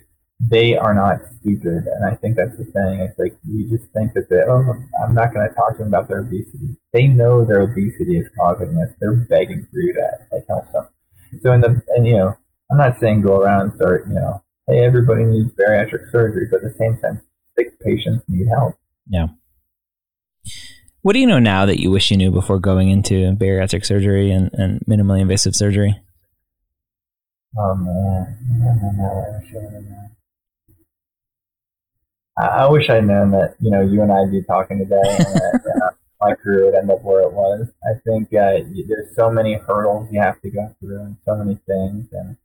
they 0.50 0.76
are 0.76 0.94
not 0.94 1.20
stupid, 1.40 1.88
and 1.88 2.06
I 2.06 2.16
think 2.16 2.36
that's 2.36 2.58
the 2.58 2.66
thing. 2.66 3.00
It's 3.00 3.18
like 3.18 3.38
we 3.48 3.64
just 3.70 3.90
think 3.94 4.14
that 4.14 4.30
they, 4.30 4.42
oh, 4.46 4.76
I'm 5.04 5.14
not 5.14 5.34
going 5.34 5.48
to 5.48 5.56
talk 5.56 5.74
to 5.74 5.78
them 5.80 5.88
about 5.88 6.10
their 6.10 6.20
obesity. 6.20 6.76
They 6.92 7.08
know 7.08 7.46
their 7.46 7.62
obesity 7.62 8.18
is 8.18 8.28
causing 8.38 8.76
this. 8.76 8.92
They're 9.00 9.14
begging 9.14 9.66
for 9.72 9.80
you 9.80 9.94
to 9.94 10.10
like 10.32 10.46
help 10.48 10.72
them. 10.74 10.88
So 11.42 11.52
in 11.54 11.62
the 11.62 11.82
and 11.96 12.06
you 12.06 12.18
know, 12.18 12.38
I'm 12.72 12.78
not 12.78 13.00
saying 13.00 13.22
go 13.22 13.40
around 13.40 13.62
and 13.62 13.74
start 13.76 14.06
you 14.08 14.16
know, 14.16 14.44
hey, 14.68 14.84
everybody 14.84 15.24
needs 15.24 15.52
bariatric 15.54 16.12
surgery, 16.12 16.48
but 16.52 16.58
at 16.58 16.64
the 16.64 16.78
same 16.78 16.98
time, 16.98 17.22
sick 17.58 17.80
patients 17.80 18.24
need 18.28 18.48
help. 18.48 18.76
Yeah. 19.08 19.28
What 21.04 21.14
do 21.14 21.20
you 21.20 21.28
know 21.28 21.40
now 21.40 21.66
that 21.66 21.80
you 21.80 21.92
wish 21.92 22.12
you 22.12 22.18
knew 22.18 22.32
before 22.32 22.60
going 22.60 22.90
into 22.90 23.34
bariatric 23.34 23.86
surgery 23.86 24.32
and, 24.32 24.50
and 24.54 24.82
minimally 24.90 25.22
invasive 25.22 25.56
surgery? 25.56 26.02
Oh 27.58 27.76
man, 27.76 28.38
I 28.64 29.44
I 29.44 30.14
I, 32.38 32.68
wish 32.68 32.90
I'd 32.90 33.06
known 33.06 33.32
that 33.32 33.56
you 33.60 33.70
know 33.70 33.82
you 33.82 34.02
and 34.02 34.12
I'd 34.12 34.32
be 34.32 34.42
talking 34.42 34.80
today, 34.80 35.02
and 35.04 35.36
that 35.36 35.82
uh, 35.84 35.90
my 36.22 36.36
career 36.36 36.66
would 36.66 36.76
end 36.76 36.90
up 36.90 37.04
where 37.04 37.22
it 37.22 37.32
was. 37.32 37.68
I 37.84 38.00
think 38.06 38.30
uh, 38.34 38.66
there's 38.88 39.16
so 39.16 39.30
many 39.30 39.56
hurdles 39.56 40.10
you 40.12 40.20
have 40.20 40.42
to 40.42 40.50
go 40.50 40.76
through, 40.80 41.00
and 41.00 41.18
so 41.26 41.36
many 41.36 41.60
things. 41.68 42.08
And 42.12 42.38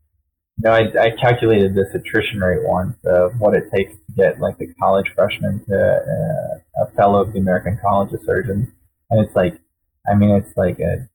you 0.58 0.64
know, 0.64 0.72
I, 0.72 0.82
I 1.00 1.10
calculated 1.10 1.74
this 1.74 1.94
attrition 1.94 2.40
rate 2.40 2.64
once 2.64 2.96
of 3.04 3.38
what 3.38 3.54
it 3.54 3.70
takes 3.74 3.92
to 3.92 4.12
get 4.16 4.40
like 4.40 4.58
the 4.58 4.72
college 4.78 5.10
freshman 5.14 5.64
to 5.66 5.74
uh, 5.76 6.84
a 6.84 6.92
fellow 6.92 7.22
of 7.22 7.32
the 7.32 7.38
American 7.38 7.78
College 7.80 8.12
of 8.12 8.20
Surgeons, 8.26 8.68
and 9.10 9.24
it's 9.24 9.34
like, 9.34 9.58
I 10.10 10.14
mean, 10.14 10.30
it's 10.30 10.54
like 10.56 10.80
a 10.80 11.08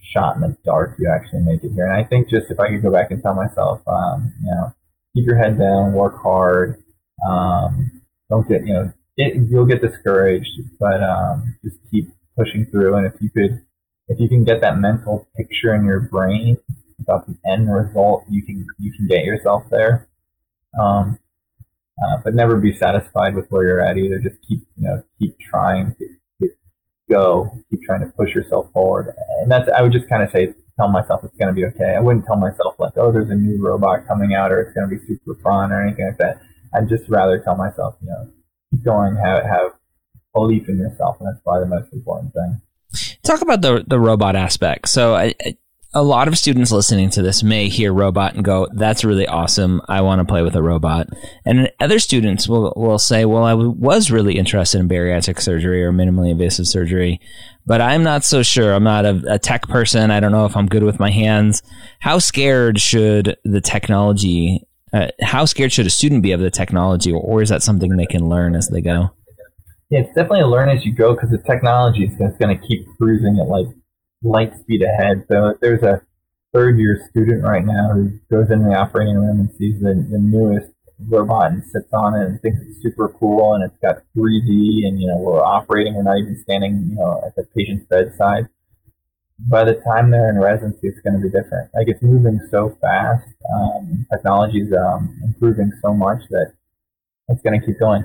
shot 0.00 0.34
in 0.34 0.42
the 0.42 0.56
dark. 0.64 0.96
You 0.98 1.08
actually 1.08 1.42
make 1.42 1.62
it 1.62 1.72
here, 1.72 1.86
and 1.86 1.94
I 1.94 2.02
think 2.02 2.28
just 2.28 2.50
if 2.50 2.58
I 2.58 2.68
could 2.68 2.82
go 2.82 2.90
back 2.90 3.12
and 3.12 3.22
tell 3.22 3.34
myself, 3.34 3.80
um, 3.86 4.32
you 4.42 4.50
know, 4.50 4.74
keep 5.14 5.24
your 5.24 5.36
head 5.36 5.56
down, 5.56 5.92
work 5.92 6.20
hard 6.20 6.81
um, 7.28 8.02
don't 8.28 8.48
get, 8.48 8.66
you 8.66 8.72
know, 8.72 8.92
it, 9.16 9.50
you'll 9.50 9.66
get 9.66 9.82
discouraged, 9.82 10.60
but 10.80 11.02
um, 11.02 11.56
just 11.64 11.76
keep 11.90 12.08
pushing 12.36 12.66
through. 12.66 12.94
And 12.96 13.06
if 13.06 13.14
you 13.20 13.30
could, 13.30 13.64
if 14.08 14.18
you 14.18 14.28
can 14.28 14.44
get 14.44 14.60
that 14.60 14.78
mental 14.78 15.28
picture 15.36 15.74
in 15.74 15.84
your 15.84 16.00
brain 16.00 16.56
about 17.00 17.26
the 17.26 17.36
end 17.50 17.72
result, 17.72 18.24
you 18.28 18.42
can 18.42 18.66
you 18.78 18.92
can 18.92 19.06
get 19.06 19.24
yourself 19.24 19.64
there. 19.70 20.08
Um, 20.80 21.18
uh, 22.02 22.18
but 22.24 22.34
never 22.34 22.56
be 22.56 22.76
satisfied 22.76 23.34
with 23.34 23.46
where 23.50 23.66
you're 23.66 23.84
at 23.84 23.98
either. 23.98 24.18
Just 24.18 24.36
keep 24.48 24.60
you 24.76 24.88
know 24.88 25.02
keep 25.18 25.38
trying 25.38 25.94
to, 25.96 26.08
to 26.40 26.50
go, 27.10 27.50
keep 27.70 27.82
trying 27.82 28.00
to 28.00 28.12
push 28.16 28.34
yourself 28.34 28.72
forward. 28.72 29.14
And 29.40 29.50
that's 29.50 29.68
I 29.68 29.82
would 29.82 29.92
just 29.92 30.08
kind 30.08 30.22
of 30.22 30.30
say 30.30 30.54
tell 30.76 30.88
myself 30.88 31.22
it's 31.22 31.36
going 31.36 31.54
to 31.54 31.60
be 31.60 31.66
okay. 31.66 31.94
I 31.96 32.00
wouldn't 32.00 32.24
tell 32.24 32.36
myself 32.36 32.76
like 32.78 32.94
oh 32.96 33.12
there's 33.12 33.30
a 33.30 33.34
new 33.34 33.62
robot 33.62 34.08
coming 34.08 34.34
out 34.34 34.50
or 34.50 34.60
it's 34.62 34.72
going 34.72 34.88
to 34.88 34.96
be 34.96 35.06
super 35.06 35.38
fun 35.42 35.70
or 35.70 35.82
anything 35.82 36.06
like 36.06 36.18
that 36.18 36.40
I'd 36.74 36.88
just 36.88 37.08
rather 37.08 37.38
tell 37.38 37.56
myself, 37.56 37.96
you 38.00 38.08
know, 38.08 38.30
keep 38.70 38.84
going, 38.84 39.16
have, 39.16 39.44
have 39.44 39.72
belief 40.34 40.68
in 40.68 40.78
yourself, 40.78 41.16
and 41.20 41.28
that's 41.28 41.42
probably 41.42 41.64
the 41.64 41.76
most 41.76 41.92
important 41.92 42.32
thing. 42.32 42.60
Talk 43.22 43.40
about 43.40 43.62
the 43.62 43.84
the 43.86 43.98
robot 43.98 44.36
aspect. 44.36 44.88
So, 44.88 45.14
I, 45.14 45.34
I, 45.44 45.56
a 45.94 46.02
lot 46.02 46.26
of 46.26 46.38
students 46.38 46.72
listening 46.72 47.10
to 47.10 47.22
this 47.22 47.42
may 47.42 47.68
hear 47.68 47.92
robot 47.92 48.34
and 48.34 48.44
go, 48.44 48.66
"That's 48.72 49.04
really 49.04 49.26
awesome. 49.26 49.80
I 49.88 50.00
want 50.00 50.20
to 50.20 50.24
play 50.24 50.42
with 50.42 50.56
a 50.56 50.62
robot." 50.62 51.08
And 51.44 51.70
other 51.80 51.98
students 51.98 52.48
will 52.48 52.72
will 52.76 52.98
say, 52.98 53.24
"Well, 53.24 53.44
I 53.44 53.54
was 53.54 54.10
really 54.10 54.38
interested 54.38 54.80
in 54.80 54.88
bariatric 54.88 55.40
surgery 55.40 55.84
or 55.84 55.92
minimally 55.92 56.30
invasive 56.30 56.66
surgery." 56.66 57.20
But 57.64 57.80
I'm 57.80 58.02
not 58.02 58.24
so 58.24 58.42
sure. 58.42 58.74
I'm 58.74 58.84
not 58.84 59.04
a, 59.04 59.22
a 59.34 59.38
tech 59.38 59.68
person. 59.68 60.10
I 60.10 60.20
don't 60.20 60.32
know 60.32 60.46
if 60.46 60.56
I'm 60.56 60.66
good 60.66 60.82
with 60.82 60.98
my 60.98 61.10
hands. 61.10 61.62
How 62.00 62.18
scared 62.18 62.80
should 62.80 63.36
the 63.44 63.60
technology 63.60 64.66
uh, 64.92 65.08
how 65.22 65.44
scared 65.44 65.72
should 65.72 65.86
a 65.86 65.90
student 65.90 66.22
be 66.22 66.32
of 66.32 66.40
the 66.40 66.50
technology, 66.50 67.12
or 67.12 67.42
is 67.42 67.48
that 67.48 67.62
something 67.62 67.96
they 67.96 68.06
can 68.06 68.28
learn 68.28 68.54
as 68.54 68.68
they 68.68 68.80
go? 68.80 69.10
Yeah, 69.90 70.00
it's 70.00 70.14
definitely 70.14 70.40
a 70.40 70.46
learn 70.46 70.68
as 70.68 70.84
you 70.84 70.94
go 70.94 71.14
because 71.14 71.30
the 71.30 71.42
technology 71.46 72.04
is 72.04 72.16
going 72.38 72.58
to 72.58 72.66
keep 72.66 72.86
cruising 72.98 73.38
at 73.40 73.48
like 73.48 73.66
light 74.22 74.52
speed 74.60 74.82
ahead. 74.82 75.24
So 75.28 75.54
there's 75.60 75.82
a 75.82 76.02
third 76.52 76.78
year 76.78 77.06
student 77.10 77.42
right 77.42 77.64
now 77.64 77.90
who 77.92 78.18
goes 78.30 78.50
in 78.50 78.64
the 78.64 78.74
operating 78.74 79.16
room 79.16 79.40
and 79.40 79.50
sees 79.58 79.80
the, 79.80 79.94
the 80.10 80.18
newest 80.18 80.68
robot 81.08 81.52
and 81.52 81.64
sits 81.64 81.92
on 81.92 82.14
it 82.14 82.26
and 82.26 82.40
thinks 82.40 82.60
it's 82.62 82.82
super 82.82 83.08
cool 83.08 83.54
and 83.54 83.64
it's 83.64 83.76
got 83.82 84.02
3D 84.16 84.86
and 84.86 85.00
you 85.00 85.08
know 85.08 85.16
we're 85.18 85.42
operating, 85.42 85.94
we're 85.94 86.02
not 86.02 86.18
even 86.18 86.40
standing 86.42 86.88
you 86.90 86.96
know 86.96 87.22
at 87.26 87.34
the 87.36 87.44
patient's 87.56 87.86
bedside. 87.86 88.48
By 89.48 89.64
the 89.64 89.74
time 89.74 90.10
they're 90.10 90.30
in 90.30 90.38
residency, 90.38 90.88
it's 90.88 91.00
going 91.00 91.14
to 91.14 91.20
be 91.20 91.30
different. 91.30 91.70
Like 91.74 91.88
it's 91.88 92.02
moving 92.02 92.40
so 92.50 92.76
fast, 92.80 93.26
um, 93.54 94.06
technology's 94.10 94.72
um, 94.72 95.18
improving 95.24 95.72
so 95.82 95.92
much 95.92 96.22
that 96.30 96.52
it's 97.28 97.42
going 97.42 97.60
to 97.60 97.66
keep 97.66 97.78
going. 97.78 98.04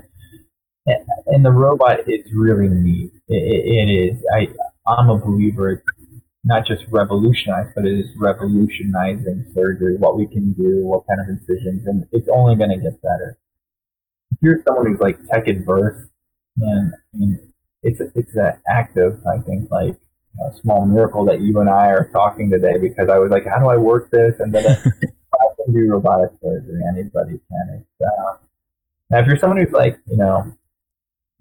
And 1.28 1.44
the 1.44 1.52
robot 1.52 2.08
is 2.08 2.26
really 2.34 2.70
neat. 2.70 3.12
it, 3.28 3.36
it 3.36 3.92
is. 3.92 4.24
I 4.34 4.48
I'm 4.90 5.10
a 5.10 5.18
believer 5.18 5.84
not 6.48 6.66
just 6.66 6.86
revolutionize, 6.90 7.68
but 7.76 7.86
it 7.86 8.00
is 8.00 8.08
revolutionizing 8.18 9.52
surgery, 9.54 9.98
what 9.98 10.18
we 10.18 10.26
can 10.26 10.54
do, 10.54 10.86
what 10.86 11.06
kind 11.06 11.20
of 11.20 11.28
incisions, 11.28 11.86
and 11.86 12.06
it's 12.14 12.30
only 12.30 12.56
going 12.56 12.70
to 12.70 12.78
get 12.78 13.02
better. 13.02 13.38
If 14.32 14.38
you're 14.42 14.64
someone 14.66 14.88
who's 14.88 15.00
like 15.02 15.20
tech 15.28 15.48
adverse, 15.48 16.08
man, 16.56 16.94
I 17.14 17.18
mean, 17.18 17.54
it's 17.84 18.00
it's 18.16 18.36
an 18.36 18.54
active, 18.70 19.20
I 19.28 19.40
think, 19.40 19.70
like 19.70 19.98
a 20.40 20.58
small 20.62 20.86
miracle 20.86 21.26
that 21.26 21.42
you 21.42 21.60
and 21.60 21.70
I 21.70 21.88
are 21.88 22.10
talking 22.12 22.50
today 22.50 22.78
because 22.80 23.10
I 23.10 23.18
was 23.18 23.32
like, 23.32 23.46
how 23.46 23.60
do 23.60 23.68
I 23.68 23.78
work 23.78 24.12
this? 24.12 24.36
And 24.40 24.54
then 24.54 24.66
I 24.66 25.46
can 25.56 25.74
do 25.74 25.90
robotic 25.90 26.32
surgery. 26.42 26.82
Anybody 26.88 27.40
can. 27.50 27.82
It's, 27.82 28.08
uh, 28.08 28.38
now, 29.10 29.20
if 29.20 29.28
you're 29.28 29.38
someone 29.38 29.58
who's 29.58 29.72
like, 29.72 30.00
you 30.06 30.18
know, 30.18 30.54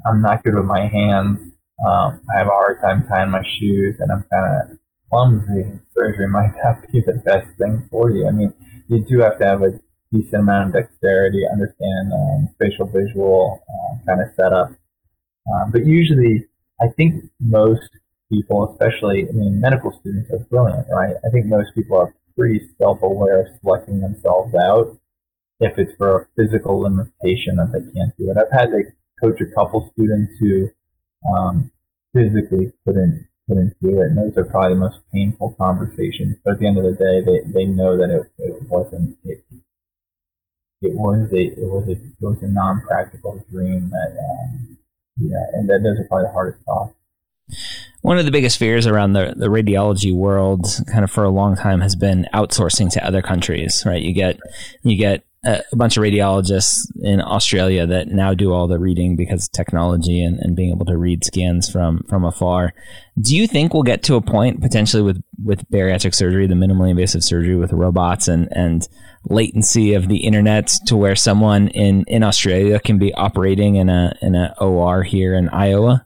I'm 0.07 0.23
not 0.23 0.45
good 0.45 0.55
with 0.55 0.65
my 0.65 0.87
hands, 0.87 1.41
um, 1.85 2.21
I 2.35 2.39
have 2.39 2.47
a 2.47 2.51
hard 2.51 2.81
time 2.81 3.07
tying 3.09 3.31
my 3.31 3.43
shoes, 3.59 3.97
and 3.99 4.11
I'm 4.11 4.25
kind 4.31 4.73
of 4.73 4.79
clumsy, 5.11 5.79
surgery 5.95 6.29
might 6.29 6.53
not 6.65 6.91
be 6.93 7.01
the 7.01 7.21
best 7.25 7.49
thing 7.59 7.87
for 7.91 8.11
you. 8.11 8.27
I 8.29 8.31
mean, 8.31 8.53
you 8.89 9.05
do 9.05 9.21
have 9.21 9.39
to 9.39 9.45
have 9.45 9.63
a 9.63 9.79
decent 10.13 10.43
amount 10.43 10.69
of 10.69 10.83
dexterity, 10.83 11.43
understand 11.51 12.13
um, 12.13 12.49
spatial 12.55 12.87
visual 12.87 13.63
uh, 13.69 14.07
kind 14.07 14.21
of 14.21 14.29
setup. 14.37 14.71
Um, 15.53 15.71
but 15.73 15.85
usually, 15.85 16.47
I 16.81 16.87
think 16.97 17.25
most 17.41 17.91
people, 18.31 18.73
especially, 18.73 19.29
I 19.29 19.33
mean, 19.33 19.61
medical 19.61 19.93
students 20.01 20.31
are 20.31 20.39
brilliant, 20.39 20.87
right? 20.91 21.15
I 21.25 21.31
think 21.31 21.47
most 21.47 21.75
people 21.75 21.99
are 21.99 22.15
pretty 22.37 22.61
self-aware 22.79 23.43
of 23.43 23.47
selecting 23.63 24.01
themselves 24.01 24.55
out 24.55 24.99
if 25.61 25.79
it's 25.79 25.93
for 25.97 26.21
a 26.21 26.27
physical 26.37 26.81
limitation 26.81 27.57
that 27.57 27.73
they 27.73 27.81
can't 27.93 28.17
do 28.19 28.31
it. 28.31 28.37
I've 28.37 28.53
had 28.53 28.71
to 28.71 28.83
coach 29.23 29.41
a 29.41 29.55
couple 29.55 29.91
students 29.95 30.33
who 30.39 30.69
um, 31.33 31.71
physically 32.13 32.73
couldn't 32.85 33.27
couldn't 33.49 33.75
do 33.81 34.01
it. 34.01 34.11
And 34.11 34.19
those 34.19 34.37
are 34.37 34.45
probably 34.45 34.75
the 34.75 34.81
most 34.81 34.99
painful 35.15 35.55
conversations. 35.59 36.37
But 36.45 36.55
at 36.55 36.59
the 36.59 36.67
end 36.67 36.79
of 36.79 36.85
the 36.85 36.93
day, 36.93 37.23
they, 37.25 37.53
they 37.53 37.65
know 37.65 37.97
that 37.97 38.11
it, 38.11 38.33
it 38.39 38.63
wasn't 38.69 39.17
it, 39.25 39.45
it 40.83 40.95
was 40.95 41.29
a 41.33 41.37
it 41.37 41.59
was 41.59 41.89
a 41.89 41.93
it 41.93 42.21
was 42.21 42.43
a 42.43 42.49
non 42.49 42.83
practical 42.83 43.45
dream 43.51 43.91
that 43.91 44.17
um, 44.19 44.79
yeah, 45.19 45.47
and 45.55 45.69
that 45.71 45.83
those 45.83 45.99
are 45.99 46.09
probably 46.09 46.27
the 46.27 46.33
hardest 46.33 46.65
talks. 46.65 46.95
One 48.07 48.21
of 48.21 48.25
the 48.25 48.31
biggest 48.31 48.59
fears 48.59 48.87
around 48.87 49.15
the, 49.15 49.35
the 49.37 49.49
radiology 49.49 50.15
world, 50.15 50.65
kind 50.93 51.03
of 51.03 51.11
for 51.11 51.25
a 51.25 51.29
long 51.29 51.57
time, 51.57 51.81
has 51.81 51.97
been 51.97 52.29
outsourcing 52.33 52.89
to 52.93 53.05
other 53.05 53.21
countries. 53.21 53.83
Right? 53.85 54.01
You 54.01 54.15
get 54.15 54.39
you 54.85 54.97
get 54.97 55.25
a, 55.45 55.61
bunch 55.73 55.97
of 55.97 56.05
radiologists 56.05 56.87
in 57.03 57.21
Australia 57.21 57.85
that 57.85 58.07
now 58.07 58.33
do 58.33 58.53
all 58.53 58.69
the 58.69 58.79
reading 58.79 59.17
because 59.17 59.49
of 59.49 59.53
technology 59.53 60.23
and, 60.23 60.39
and 60.39 60.55
being 60.55 60.71
able 60.71 60.87
to 60.87 60.97
read 60.97 61.25
scans 61.25 61.69
from 61.69 62.05
from 62.09 62.25
afar. 62.25 62.75
Do 63.21 63.37
you 63.37 63.49
think 63.49 63.75
we'll 63.75 63.83
get 63.83 64.05
to 64.05 64.15
a 64.15 64.23
point 64.23 64.61
potentially 64.61 65.03
with 65.03 65.21
with 65.45 65.69
bariatric 65.69 66.15
surgery, 66.15 66.47
the 66.47 66.55
minimally 66.55 66.91
invasive 66.91 67.25
surgery 67.25 67.57
with 67.57 67.73
robots 67.73 68.29
and 68.29 68.47
and 68.53 68.87
latency 69.25 69.95
of 69.95 70.07
the 70.07 70.19
internet 70.19 70.69
to 70.87 70.97
where 70.97 71.17
someone 71.17 71.67
in 71.71 72.05
in 72.07 72.23
Australia 72.23 72.79
can 72.79 72.99
be 72.99 73.13
operating 73.15 73.75
in 73.75 73.89
a 73.89 74.17
in 74.23 74.37
a 74.37 74.55
OR 74.61 75.03
here 75.03 75.35
in 75.35 75.49
Iowa? 75.49 76.06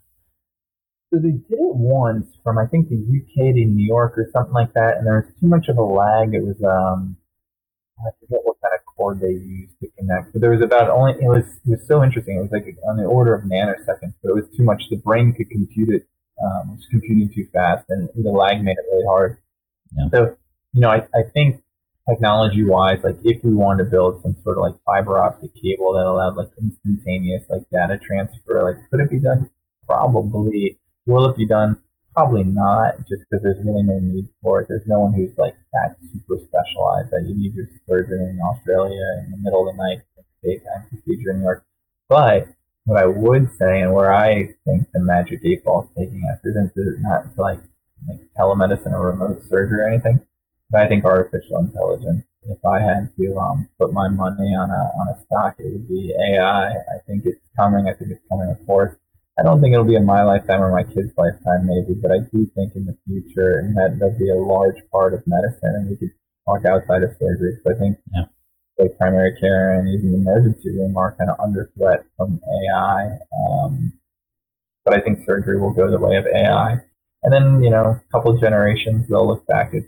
So 1.12 1.18
they 1.18 1.32
did 1.32 1.58
it 1.58 1.74
once 1.74 2.26
from 2.44 2.58
I 2.58 2.66
think 2.66 2.88
the 2.88 2.96
UK 2.96 3.54
to 3.54 3.64
New 3.64 3.86
York 3.86 4.16
or 4.16 4.30
something 4.32 4.54
like 4.54 4.72
that, 4.74 4.96
and 4.96 5.06
there 5.06 5.16
was 5.26 5.40
too 5.40 5.48
much 5.48 5.68
of 5.68 5.76
a 5.76 5.82
lag. 5.82 6.34
It 6.34 6.44
was 6.44 6.62
um 6.62 7.16
I 7.98 8.10
forget 8.20 8.40
what 8.44 8.56
kind 8.62 8.74
of 8.74 8.84
cord 8.86 9.20
they 9.20 9.32
used 9.32 9.78
to 9.80 9.88
connect. 9.98 10.32
But 10.32 10.40
there 10.40 10.50
was 10.50 10.62
about 10.62 10.88
only 10.88 11.12
it 11.12 11.28
was 11.28 11.44
it 11.66 11.70
was 11.70 11.86
so 11.86 12.04
interesting. 12.04 12.38
It 12.38 12.42
was 12.42 12.52
like 12.52 12.66
on 12.88 12.96
the 12.96 13.04
order 13.04 13.34
of 13.34 13.44
nanoseconds, 13.44 14.14
but 14.22 14.30
it 14.30 14.34
was 14.34 14.46
too 14.56 14.62
much. 14.62 14.84
The 14.88 14.96
brain 14.96 15.34
could 15.34 15.50
compute 15.50 15.88
it. 15.90 16.06
Um, 16.42 16.70
it 16.70 16.76
was 16.76 16.86
computing 16.90 17.30
too 17.34 17.46
fast, 17.52 17.84
and 17.88 18.08
the 18.14 18.30
lag 18.30 18.62
made 18.62 18.78
it 18.78 18.86
really 18.92 19.06
hard. 19.06 19.38
Yeah. 19.96 20.08
So 20.12 20.36
you 20.72 20.80
know, 20.80 20.90
I 20.90 21.06
I 21.14 21.22
think 21.34 21.62
technology 22.08 22.64
wise, 22.64 23.00
like 23.02 23.18
if 23.24 23.42
we 23.44 23.54
wanted 23.54 23.84
to 23.84 23.90
build 23.90 24.22
some 24.22 24.36
sort 24.42 24.58
of 24.58 24.62
like 24.62 24.74
fiber 24.86 25.18
optic 25.18 25.50
cable 25.54 25.92
that 25.94 26.06
allowed 26.06 26.36
like 26.36 26.50
instantaneous 26.60 27.44
like 27.50 27.62
data 27.70 27.98
transfer, 27.98 28.62
like 28.62 28.76
could 28.90 29.00
it 29.00 29.10
be 29.10 29.20
done? 29.20 29.50
Probably. 29.86 30.78
Will 31.10 31.28
it 31.28 31.36
be 31.36 31.44
done? 31.44 31.76
Probably 32.14 32.44
not, 32.44 32.98
just 33.08 33.22
because 33.26 33.42
there's 33.42 33.64
really 33.66 33.82
no 33.82 33.98
need 33.98 34.28
for 34.40 34.60
it. 34.60 34.68
There's 34.68 34.86
no 34.86 35.00
one 35.00 35.12
who's 35.12 35.36
like 35.36 35.56
that 35.72 35.96
super 36.12 36.38
specialized 36.38 37.10
that 37.10 37.26
you 37.26 37.34
need 37.34 37.52
your 37.52 37.66
surgery 37.88 38.30
in 38.30 38.38
Australia 38.40 39.24
in 39.24 39.32
the 39.32 39.36
middle 39.38 39.68
of 39.68 39.74
the 39.74 39.82
night, 39.82 40.02
daytime 40.44 40.86
procedure 40.88 41.32
in 41.32 41.38
New 41.38 41.42
York. 41.42 41.64
But 42.08 42.46
what 42.84 43.02
I 43.02 43.06
would 43.06 43.50
say, 43.58 43.80
and 43.80 43.92
where 43.92 44.14
I 44.14 44.54
think 44.64 44.86
the 44.92 45.00
magic 45.00 45.40
eight 45.44 45.64
ball 45.64 45.82
is 45.82 45.88
taking 45.98 46.22
us, 46.30 46.38
isn't 46.44 46.72
not 47.02 47.36
like, 47.36 47.58
like 48.06 48.20
telemedicine 48.38 48.92
or 48.92 49.10
remote 49.10 49.42
surgery 49.48 49.80
or 49.80 49.88
anything, 49.88 50.20
but 50.70 50.82
I 50.82 50.88
think 50.88 51.04
artificial 51.04 51.58
intelligence. 51.58 52.22
If 52.48 52.64
I 52.64 52.80
had 52.80 53.10
to 53.16 53.36
um, 53.36 53.68
put 53.78 53.92
my 53.92 54.08
money 54.08 54.54
on 54.54 54.70
a 54.70 54.82
on 54.94 55.08
a 55.08 55.20
stock, 55.24 55.56
it 55.58 55.72
would 55.72 55.88
be 55.88 56.14
AI. 56.14 56.68
I 56.70 56.98
think 57.06 57.26
it's 57.26 57.44
coming. 57.56 57.88
I 57.88 57.94
think 57.94 58.12
it's 58.12 58.28
coming 58.28 58.48
with 58.48 58.64
force. 58.64 58.94
I 59.38 59.42
don't 59.42 59.60
think 59.60 59.72
it'll 59.72 59.84
be 59.84 59.96
in 59.96 60.04
my 60.04 60.22
lifetime 60.22 60.60
or 60.62 60.70
my 60.70 60.82
kids' 60.82 61.12
lifetime, 61.16 61.66
maybe, 61.66 61.94
but 62.00 62.10
I 62.10 62.18
do 62.32 62.46
think 62.54 62.76
in 62.76 62.84
the 62.84 62.96
future 63.06 63.60
and 63.60 63.76
that 63.76 63.98
there'll 63.98 64.18
be 64.18 64.28
a 64.28 64.34
large 64.34 64.76
part 64.92 65.14
of 65.14 65.22
medicine, 65.26 65.74
and 65.76 65.88
we 65.88 65.96
could 65.96 66.10
talk 66.46 66.64
outside 66.64 67.02
of 67.02 67.16
surgery. 67.18 67.58
So 67.64 67.74
I 67.74 67.78
think 67.78 67.98
yeah. 68.14 68.24
like 68.78 68.98
primary 68.98 69.38
care 69.40 69.78
and 69.78 69.88
even 69.88 70.12
the 70.12 70.18
emergency 70.18 70.70
room 70.70 70.96
are 70.96 71.16
kind 71.16 71.30
of 71.30 71.40
under 71.40 71.70
threat 71.76 72.04
from 72.16 72.40
AI. 72.68 73.18
Um, 73.48 73.92
but 74.84 74.94
I 74.94 75.00
think 75.00 75.24
surgery 75.24 75.60
will 75.60 75.72
go 75.72 75.90
the 75.90 75.98
way 75.98 76.16
of 76.16 76.26
AI. 76.26 76.80
And 77.22 77.32
then, 77.32 77.62
you 77.62 77.70
know, 77.70 78.00
a 78.00 78.02
couple 78.12 78.34
of 78.34 78.40
generations, 78.40 79.06
they'll 79.08 79.26
look 79.26 79.46
back 79.46 79.72
at 79.74 79.82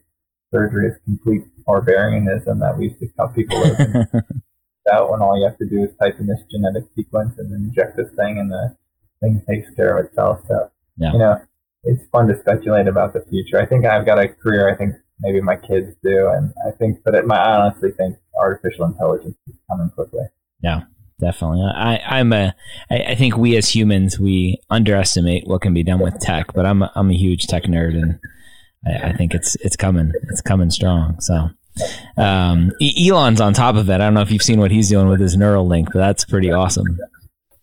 surgery 0.53 0.91
as 0.91 0.99
complete 1.05 1.43
barbarianism 1.67 2.59
that 2.61 2.77
we 2.77 2.89
used 2.89 3.01
to 3.01 3.09
cut 3.17 3.35
people 3.35 3.57
open 3.57 4.07
out 4.93 5.11
when 5.11 5.23
all 5.23 5.39
you 5.39 5.47
have 5.47 5.57
to 5.59 5.69
do 5.69 5.85
is 5.85 5.91
type 5.99 6.19
in 6.21 6.27
this 6.27 6.41
genetic 6.51 6.85
sequence 6.95 7.35
and 7.39 7.53
inject 7.53 7.97
this 7.97 8.11
thing 8.17 8.39
and 8.39 8.51
the 8.51 8.77
thing 9.23 9.43
takes 9.49 9.75
care 9.75 9.97
of 9.97 10.07
itself. 10.07 10.41
So, 10.49 10.71
yeah. 10.99 11.13
you 11.13 11.19
know, 11.19 11.41
it's 11.85 12.03
fun 12.13 12.29
to 12.29 12.39
speculate 12.39 12.89
about 12.89 13.13
the 13.13 13.25
future. 13.31 13.61
I 13.61 13.67
think 13.67 13.87
I've 13.87 14.05
got 14.07 14.19
a 14.19 14.29
career. 14.29 14.73
I 14.73 14.77
think 14.77 14.95
maybe 15.21 15.41
my 15.41 15.57
kids 15.57 15.95
do, 16.03 16.29
and 16.29 16.53
I 16.67 16.73
think, 16.73 16.99
but 17.05 17.15
it, 17.15 17.27
my, 17.27 17.37
I 17.37 17.61
honestly 17.61 17.91
think 17.93 18.17
artificial 18.39 18.85
intelligence 18.87 19.37
is 19.49 19.57
coming 19.71 19.91
quickly. 19.91 20.25
Yeah, 20.61 20.83
definitely. 21.21 21.63
I, 21.63 21.99
I'm 21.99 22.33
a. 22.33 22.55
I, 22.91 23.03
I 23.03 23.15
think 23.15 23.37
we 23.37 23.57
as 23.57 23.69
humans 23.69 24.19
we 24.19 24.61
underestimate 24.71 25.47
what 25.47 25.63
can 25.63 25.75
be 25.75 25.83
done 25.83 26.01
with 26.01 26.21
tech, 26.21 26.53
but 26.55 26.67
I'm 26.67 26.83
a, 26.83 26.93
I'm 26.95 27.11
a 27.11 27.17
huge 27.17 27.47
tech 27.47 27.65
nerd, 27.65 27.95
and 27.95 28.19
I, 28.87 29.11
I 29.11 29.13
think 29.15 29.35
it's 29.35 29.57
it's 29.57 29.77
coming. 29.77 30.13
It's 30.29 30.43
coming 30.43 30.71
strong. 30.71 31.21
So. 31.21 31.51
Um, 32.19 32.71
Elon's 32.83 33.41
on 33.41 33.55
top 33.55 33.77
of 33.77 33.89
it. 33.89 33.95
I 33.95 33.97
don't 33.97 34.13
know 34.13 34.21
if 34.21 34.31
you've 34.31 34.43
seen 34.43 34.61
what 34.61 34.71
he's 34.71 34.91
doing 34.91 35.09
with 35.09 35.21
his 35.21 35.39
Neuralink, 35.39 35.87
but 35.87 36.01
that's 36.01 36.27
pretty 36.27 36.53
awesome. 36.53 36.99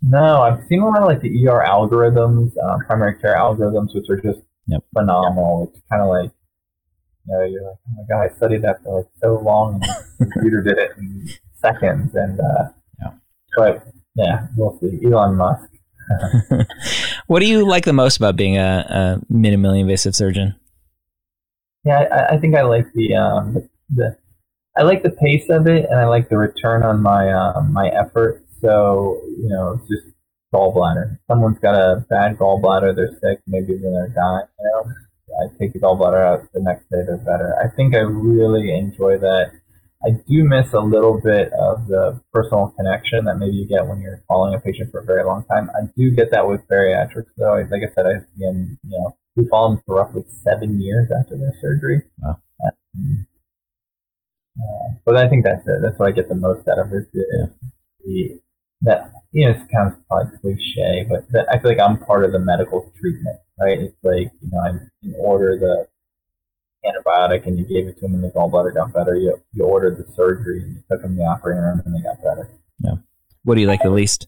No, 0.01 0.41
I've 0.41 0.65
seen 0.67 0.81
a 0.81 0.87
lot 0.87 1.01
of 1.01 1.07
like 1.07 1.21
the 1.21 1.47
ER 1.47 1.63
algorithms, 1.67 2.53
uh, 2.57 2.77
primary 2.85 3.19
care 3.19 3.35
algorithms, 3.35 3.93
which 3.93 4.05
are 4.09 4.19
just 4.21 4.39
yep. 4.67 4.81
phenomenal. 4.93 5.71
It's 5.73 5.83
kind 5.89 6.01
of 6.01 6.07
like, 6.07 6.31
you 7.27 7.33
know, 7.33 7.43
you're 7.45 7.63
like, 7.63 7.77
oh 7.85 7.91
my 7.95 8.03
god, 8.07 8.31
I 8.31 8.35
studied 8.37 8.61
that 8.61 8.81
for 8.83 8.99
like 8.99 9.07
so 9.21 9.39
long, 9.39 9.75
and 9.75 9.83
the 10.19 10.25
computer 10.25 10.61
did 10.61 10.77
it 10.77 10.91
in 10.97 11.29
seconds. 11.55 12.15
And 12.15 12.39
uh, 12.39 12.69
yeah. 13.01 13.11
but 13.57 13.87
yeah, 14.15 14.47
we'll 14.55 14.79
see. 14.79 15.05
Elon 15.05 15.35
Musk. 15.35 15.69
what 17.27 17.39
do 17.39 17.45
you 17.45 17.67
like 17.67 17.85
the 17.85 17.93
most 17.93 18.17
about 18.17 18.35
being 18.35 18.57
a, 18.57 19.19
a 19.29 19.33
minimally 19.33 19.81
invasive 19.81 20.15
surgeon? 20.15 20.55
Yeah, 21.85 22.07
I, 22.11 22.35
I 22.35 22.37
think 22.39 22.55
I 22.55 22.63
like 22.63 22.91
the, 22.93 23.15
um, 23.15 23.53
the, 23.53 23.69
the 23.89 24.17
I 24.77 24.83
like 24.83 25.03
the 25.03 25.11
pace 25.11 25.49
of 25.49 25.67
it, 25.67 25.85
and 25.89 25.99
I 25.99 26.05
like 26.05 26.29
the 26.29 26.37
return 26.37 26.83
on 26.83 27.01
my 27.01 27.31
um, 27.31 27.73
my 27.73 27.89
effort. 27.89 28.43
So, 28.61 29.21
you 29.37 29.49
know, 29.49 29.73
it's 29.73 29.87
just 29.87 30.15
gallbladder. 30.53 31.19
Someone's 31.27 31.59
got 31.59 31.75
a 31.75 32.05
bad 32.09 32.37
gallbladder, 32.37 32.95
they're 32.95 33.17
sick, 33.21 33.41
maybe 33.47 33.77
they're 33.77 34.09
dying, 34.09 34.47
you 34.59 34.71
know. 34.71 34.91
I 35.39 35.57
take 35.59 35.73
the 35.73 35.79
gallbladder 35.79 36.25
out 36.25 36.51
the 36.53 36.59
next 36.59 36.89
day, 36.89 37.03
they're 37.05 37.17
better. 37.17 37.55
I 37.63 37.73
think 37.75 37.95
I 37.95 37.99
really 37.99 38.75
enjoy 38.75 39.19
that. 39.19 39.51
I 40.03 40.11
do 40.11 40.43
miss 40.43 40.71
a 40.73 40.79
little 40.79 41.19
bit 41.21 41.51
of 41.53 41.87
the 41.87 42.21
personal 42.33 42.73
connection 42.77 43.25
that 43.25 43.37
maybe 43.37 43.57
you 43.57 43.67
get 43.67 43.85
when 43.85 43.99
you're 43.99 44.23
following 44.27 44.55
a 44.55 44.59
patient 44.59 44.91
for 44.91 45.01
a 45.01 45.05
very 45.05 45.25
long 45.25 45.43
time. 45.45 45.69
I 45.75 45.87
do 45.97 46.11
get 46.11 46.31
that 46.31 46.47
with 46.47 46.61
bariatrics, 46.67 47.31
though. 47.37 47.55
Like 47.69 47.83
I 47.83 47.93
said, 47.93 48.05
I've 48.05 48.25
been, 48.37 48.77
you 48.83 48.97
know, 48.97 49.17
we 49.35 49.47
followed 49.49 49.75
them 49.75 49.83
for 49.85 49.95
roughly 49.95 50.23
seven 50.43 50.81
years 50.81 51.09
after 51.11 51.37
their 51.37 51.53
surgery. 51.61 52.01
Wow. 52.19 52.39
Um, 52.65 53.27
uh, 54.57 54.93
but 55.05 55.17
I 55.17 55.27
think 55.29 55.43
that's 55.43 55.67
it. 55.67 55.81
That's 55.81 55.99
what 55.99 56.07
I 56.07 56.11
get 56.11 56.29
the 56.29 56.35
most 56.35 56.67
out 56.67 56.79
of 56.79 56.93
it. 56.93 57.11
The, 57.13 57.51
the, 58.05 58.41
that 58.81 59.11
you 59.31 59.45
know, 59.45 59.51
it's 59.51 59.71
kind 59.71 59.91
of 59.91 60.07
probably 60.07 60.37
cliche, 60.39 61.05
but 61.09 61.29
that 61.31 61.47
I 61.51 61.59
feel 61.59 61.71
like 61.71 61.79
I'm 61.79 61.97
part 61.99 62.25
of 62.25 62.31
the 62.31 62.39
medical 62.39 62.91
treatment, 62.99 63.37
right? 63.59 63.79
It's 63.79 63.95
like 64.03 64.31
you 64.41 64.49
know, 64.51 64.59
I 64.59 64.69
can 64.71 65.13
order 65.17 65.57
the 65.59 65.87
antibiotic 66.85 67.45
and 67.45 67.57
you 67.57 67.65
gave 67.65 67.87
it 67.87 67.95
to 67.95 68.01
them 68.01 68.15
and 68.15 68.23
the 68.23 68.29
gallbladder 68.29 68.73
got 68.73 68.93
better. 68.93 69.15
You 69.15 69.41
you 69.53 69.65
ordered 69.65 69.97
the 69.97 70.11
surgery 70.13 70.63
and 70.63 70.75
you 70.75 70.83
took 70.89 71.01
them 71.01 71.15
to 71.15 71.17
the 71.17 71.25
operating 71.25 71.63
room 71.63 71.81
and 71.85 71.95
they 71.95 72.01
got 72.01 72.21
better. 72.23 72.49
Yeah. 72.79 72.95
What 73.43 73.55
do 73.55 73.61
you 73.61 73.67
like 73.67 73.81
the 73.83 73.89
least? 73.89 74.27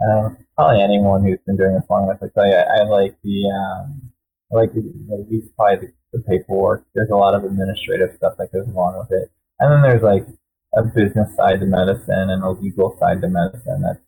Uh, 0.00 0.30
probably 0.56 0.82
anyone 0.82 1.22
who's 1.22 1.38
been 1.46 1.56
doing 1.56 1.74
this 1.74 1.84
long 1.90 2.04
enough. 2.04 2.22
I 2.22 2.28
tell 2.28 2.46
you, 2.46 2.54
I, 2.54 2.78
I 2.78 2.82
like 2.84 3.16
the 3.22 3.50
um, 3.50 4.12
I 4.50 4.56
like 4.56 4.72
the, 4.72 4.80
the 4.80 5.26
least 5.30 5.54
probably 5.56 5.88
the, 5.88 5.92
the 6.12 6.20
paperwork. 6.20 6.84
There's 6.94 7.10
a 7.10 7.16
lot 7.16 7.34
of 7.34 7.44
administrative 7.44 8.14
stuff 8.16 8.34
that 8.38 8.52
goes 8.52 8.68
along 8.68 8.98
with 8.98 9.10
it, 9.12 9.30
and 9.60 9.72
then 9.72 9.82
there's 9.82 10.02
like 10.02 10.26
a 10.74 10.82
business 10.84 11.34
side 11.36 11.60
to 11.60 11.66
medicine 11.66 12.30
and 12.30 12.42
a 12.42 12.50
legal 12.50 12.96
side 12.98 13.20
to 13.22 13.28
medicine 13.28 13.82
that's 13.82 14.00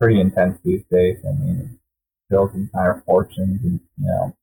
pretty 0.00 0.20
intense 0.20 0.58
these 0.64 0.82
days. 0.90 1.18
I 1.28 1.32
mean, 1.32 1.56
it 1.60 1.78
builds 2.30 2.54
entire 2.54 3.02
fortunes 3.06 3.60
and 3.64 3.80
you 3.98 4.06
know 4.06 4.36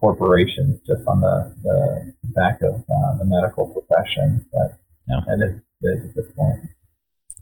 corporations 0.00 0.80
just 0.86 1.06
on 1.08 1.20
the, 1.20 1.54
the 1.62 2.12
back 2.34 2.60
of 2.62 2.74
uh, 2.74 3.18
the 3.18 3.24
medical 3.24 3.66
profession. 3.66 4.46
But 4.52 4.78
Yeah. 5.08 5.20
that 5.26 5.40
is 5.44 6.06
at 6.06 6.14
this 6.14 6.26
point. 6.36 6.60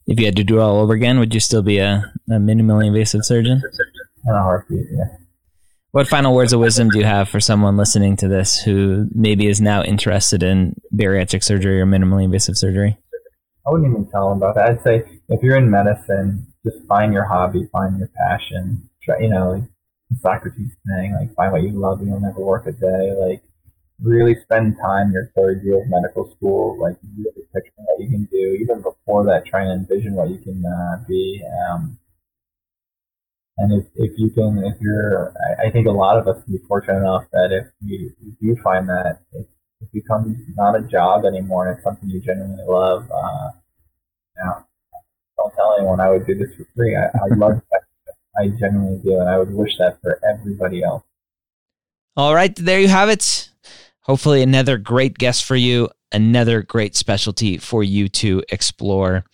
If 0.06 0.20
you 0.20 0.26
had 0.26 0.36
to 0.36 0.44
do 0.44 0.58
it 0.58 0.62
all 0.62 0.78
over 0.80 0.92
again, 0.94 1.18
would 1.18 1.34
you 1.34 1.40
still 1.40 1.62
be 1.62 1.78
a, 1.78 2.12
a 2.30 2.34
minimally 2.34 2.86
invasive 2.86 3.24
surgeon? 3.24 3.60
In 4.24 4.32
a 4.34 4.42
heartbeat, 4.42 4.86
yeah. 4.92 5.16
What 5.96 6.08
final 6.08 6.34
words 6.34 6.52
of 6.52 6.60
wisdom 6.60 6.90
do 6.90 6.98
you 6.98 7.06
have 7.06 7.26
for 7.26 7.40
someone 7.40 7.78
listening 7.78 8.18
to 8.18 8.28
this 8.28 8.60
who 8.60 9.08
maybe 9.14 9.46
is 9.46 9.62
now 9.62 9.82
interested 9.82 10.42
in 10.42 10.76
bariatric 10.94 11.42
surgery 11.42 11.80
or 11.80 11.86
minimally 11.86 12.24
invasive 12.24 12.58
surgery? 12.58 12.98
I 13.66 13.70
wouldn't 13.70 13.90
even 13.90 14.06
tell 14.10 14.28
them 14.28 14.36
about 14.36 14.56
that. 14.56 14.68
I'd 14.68 14.82
say 14.82 15.04
if 15.30 15.42
you're 15.42 15.56
in 15.56 15.70
medicine, 15.70 16.52
just 16.66 16.86
find 16.86 17.14
your 17.14 17.24
hobby, 17.24 17.66
find 17.72 17.98
your 17.98 18.08
passion. 18.08 18.86
Try, 19.04 19.20
you 19.20 19.30
know, 19.30 19.52
like 19.52 19.62
Socrates 20.20 20.76
saying, 20.86 21.14
like 21.14 21.34
find 21.34 21.50
what 21.50 21.62
you 21.62 21.70
love, 21.70 22.00
and 22.00 22.08
you'll 22.08 22.20
never 22.20 22.44
work 22.44 22.66
a 22.66 22.72
day. 22.72 23.16
Like 23.18 23.42
really 24.02 24.36
spend 24.42 24.76
time 24.84 25.12
your 25.12 25.32
third 25.34 25.62
year 25.64 25.80
of 25.80 25.88
medical 25.88 26.30
school, 26.36 26.78
like 26.78 26.98
really 27.16 27.48
picturing 27.54 27.86
what 27.86 28.02
you 28.02 28.10
can 28.10 28.28
do. 28.30 28.58
Even 28.60 28.82
before 28.82 29.24
that, 29.24 29.46
try 29.46 29.62
and 29.62 29.72
envision 29.72 30.12
what 30.12 30.28
you 30.28 30.36
can 30.36 30.62
uh, 30.62 31.02
be. 31.08 31.42
Um, 31.70 31.98
and 33.58 33.72
if, 33.72 33.86
if 33.94 34.18
you 34.18 34.30
can, 34.30 34.62
if 34.64 34.80
you're, 34.80 35.32
I, 35.58 35.68
I 35.68 35.70
think 35.70 35.86
a 35.86 35.90
lot 35.90 36.18
of 36.18 36.28
us 36.28 36.42
can 36.44 36.54
be 36.54 36.62
fortunate 36.66 36.98
enough 36.98 37.24
that 37.32 37.52
if 37.52 37.66
you, 37.80 38.12
you 38.40 38.56
find 38.62 38.88
that 38.88 39.20
it, 39.32 39.48
it 39.80 39.92
becomes 39.92 40.36
not 40.56 40.76
a 40.76 40.82
job 40.82 41.24
anymore 41.24 41.68
and 41.68 41.76
it's 41.76 41.84
something 41.84 42.08
you 42.08 42.20
genuinely 42.20 42.64
love, 42.66 43.10
uh, 43.10 43.50
don't 45.36 45.54
tell 45.54 45.76
anyone 45.78 46.00
I 46.00 46.10
would 46.10 46.26
do 46.26 46.34
this 46.34 46.54
for 46.56 46.66
free. 46.74 46.96
I, 46.96 47.06
I 47.06 47.34
love 47.36 47.62
that. 47.70 47.82
I 48.38 48.48
genuinely 48.48 49.00
do, 49.02 49.18
and 49.18 49.28
I 49.28 49.38
would 49.38 49.52
wish 49.52 49.78
that 49.78 49.98
for 50.02 50.20
everybody 50.28 50.82
else. 50.82 51.02
All 52.16 52.34
right, 52.34 52.54
there 52.54 52.80
you 52.80 52.88
have 52.88 53.08
it. 53.08 53.48
Hopefully, 54.00 54.42
another 54.42 54.76
great 54.76 55.16
guest 55.16 55.44
for 55.44 55.56
you, 55.56 55.88
another 56.12 56.62
great 56.62 56.96
specialty 56.96 57.58
for 57.58 57.82
you 57.82 58.08
to 58.08 58.42
explore, 58.50 59.24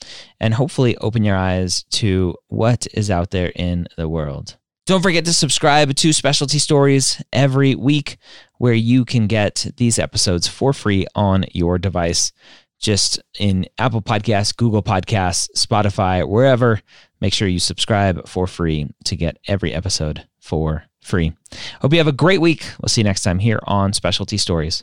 and 0.40 0.54
hopefully 0.54 0.96
open 0.98 1.24
your 1.24 1.36
eyes 1.36 1.84
to 1.90 2.34
what 2.48 2.86
is 2.94 3.10
out 3.10 3.30
there 3.30 3.52
in 3.54 3.86
the 3.96 4.08
world. 4.08 4.56
Don't 4.84 5.02
forget 5.02 5.24
to 5.26 5.32
subscribe 5.32 5.94
to 5.94 6.12
Specialty 6.12 6.58
Stories 6.58 7.22
every 7.32 7.74
week, 7.76 8.16
where 8.58 8.74
you 8.74 9.04
can 9.04 9.28
get 9.28 9.66
these 9.76 9.98
episodes 9.98 10.48
for 10.48 10.72
free 10.72 11.06
on 11.14 11.44
your 11.52 11.78
device. 11.78 12.32
Just 12.80 13.22
in 13.38 13.66
Apple 13.78 14.02
Podcasts, 14.02 14.56
Google 14.56 14.82
Podcasts, 14.82 15.48
Spotify, 15.56 16.28
wherever. 16.28 16.80
Make 17.20 17.32
sure 17.32 17.46
you 17.46 17.60
subscribe 17.60 18.26
for 18.26 18.48
free 18.48 18.90
to 19.04 19.14
get 19.14 19.38
every 19.46 19.72
episode 19.72 20.26
for 20.40 20.84
free. 21.00 21.32
Hope 21.80 21.92
you 21.92 21.98
have 21.98 22.08
a 22.08 22.12
great 22.12 22.40
week. 22.40 22.64
We'll 22.80 22.88
see 22.88 23.02
you 23.02 23.04
next 23.04 23.22
time 23.22 23.38
here 23.38 23.60
on 23.62 23.92
Specialty 23.92 24.36
Stories. 24.36 24.82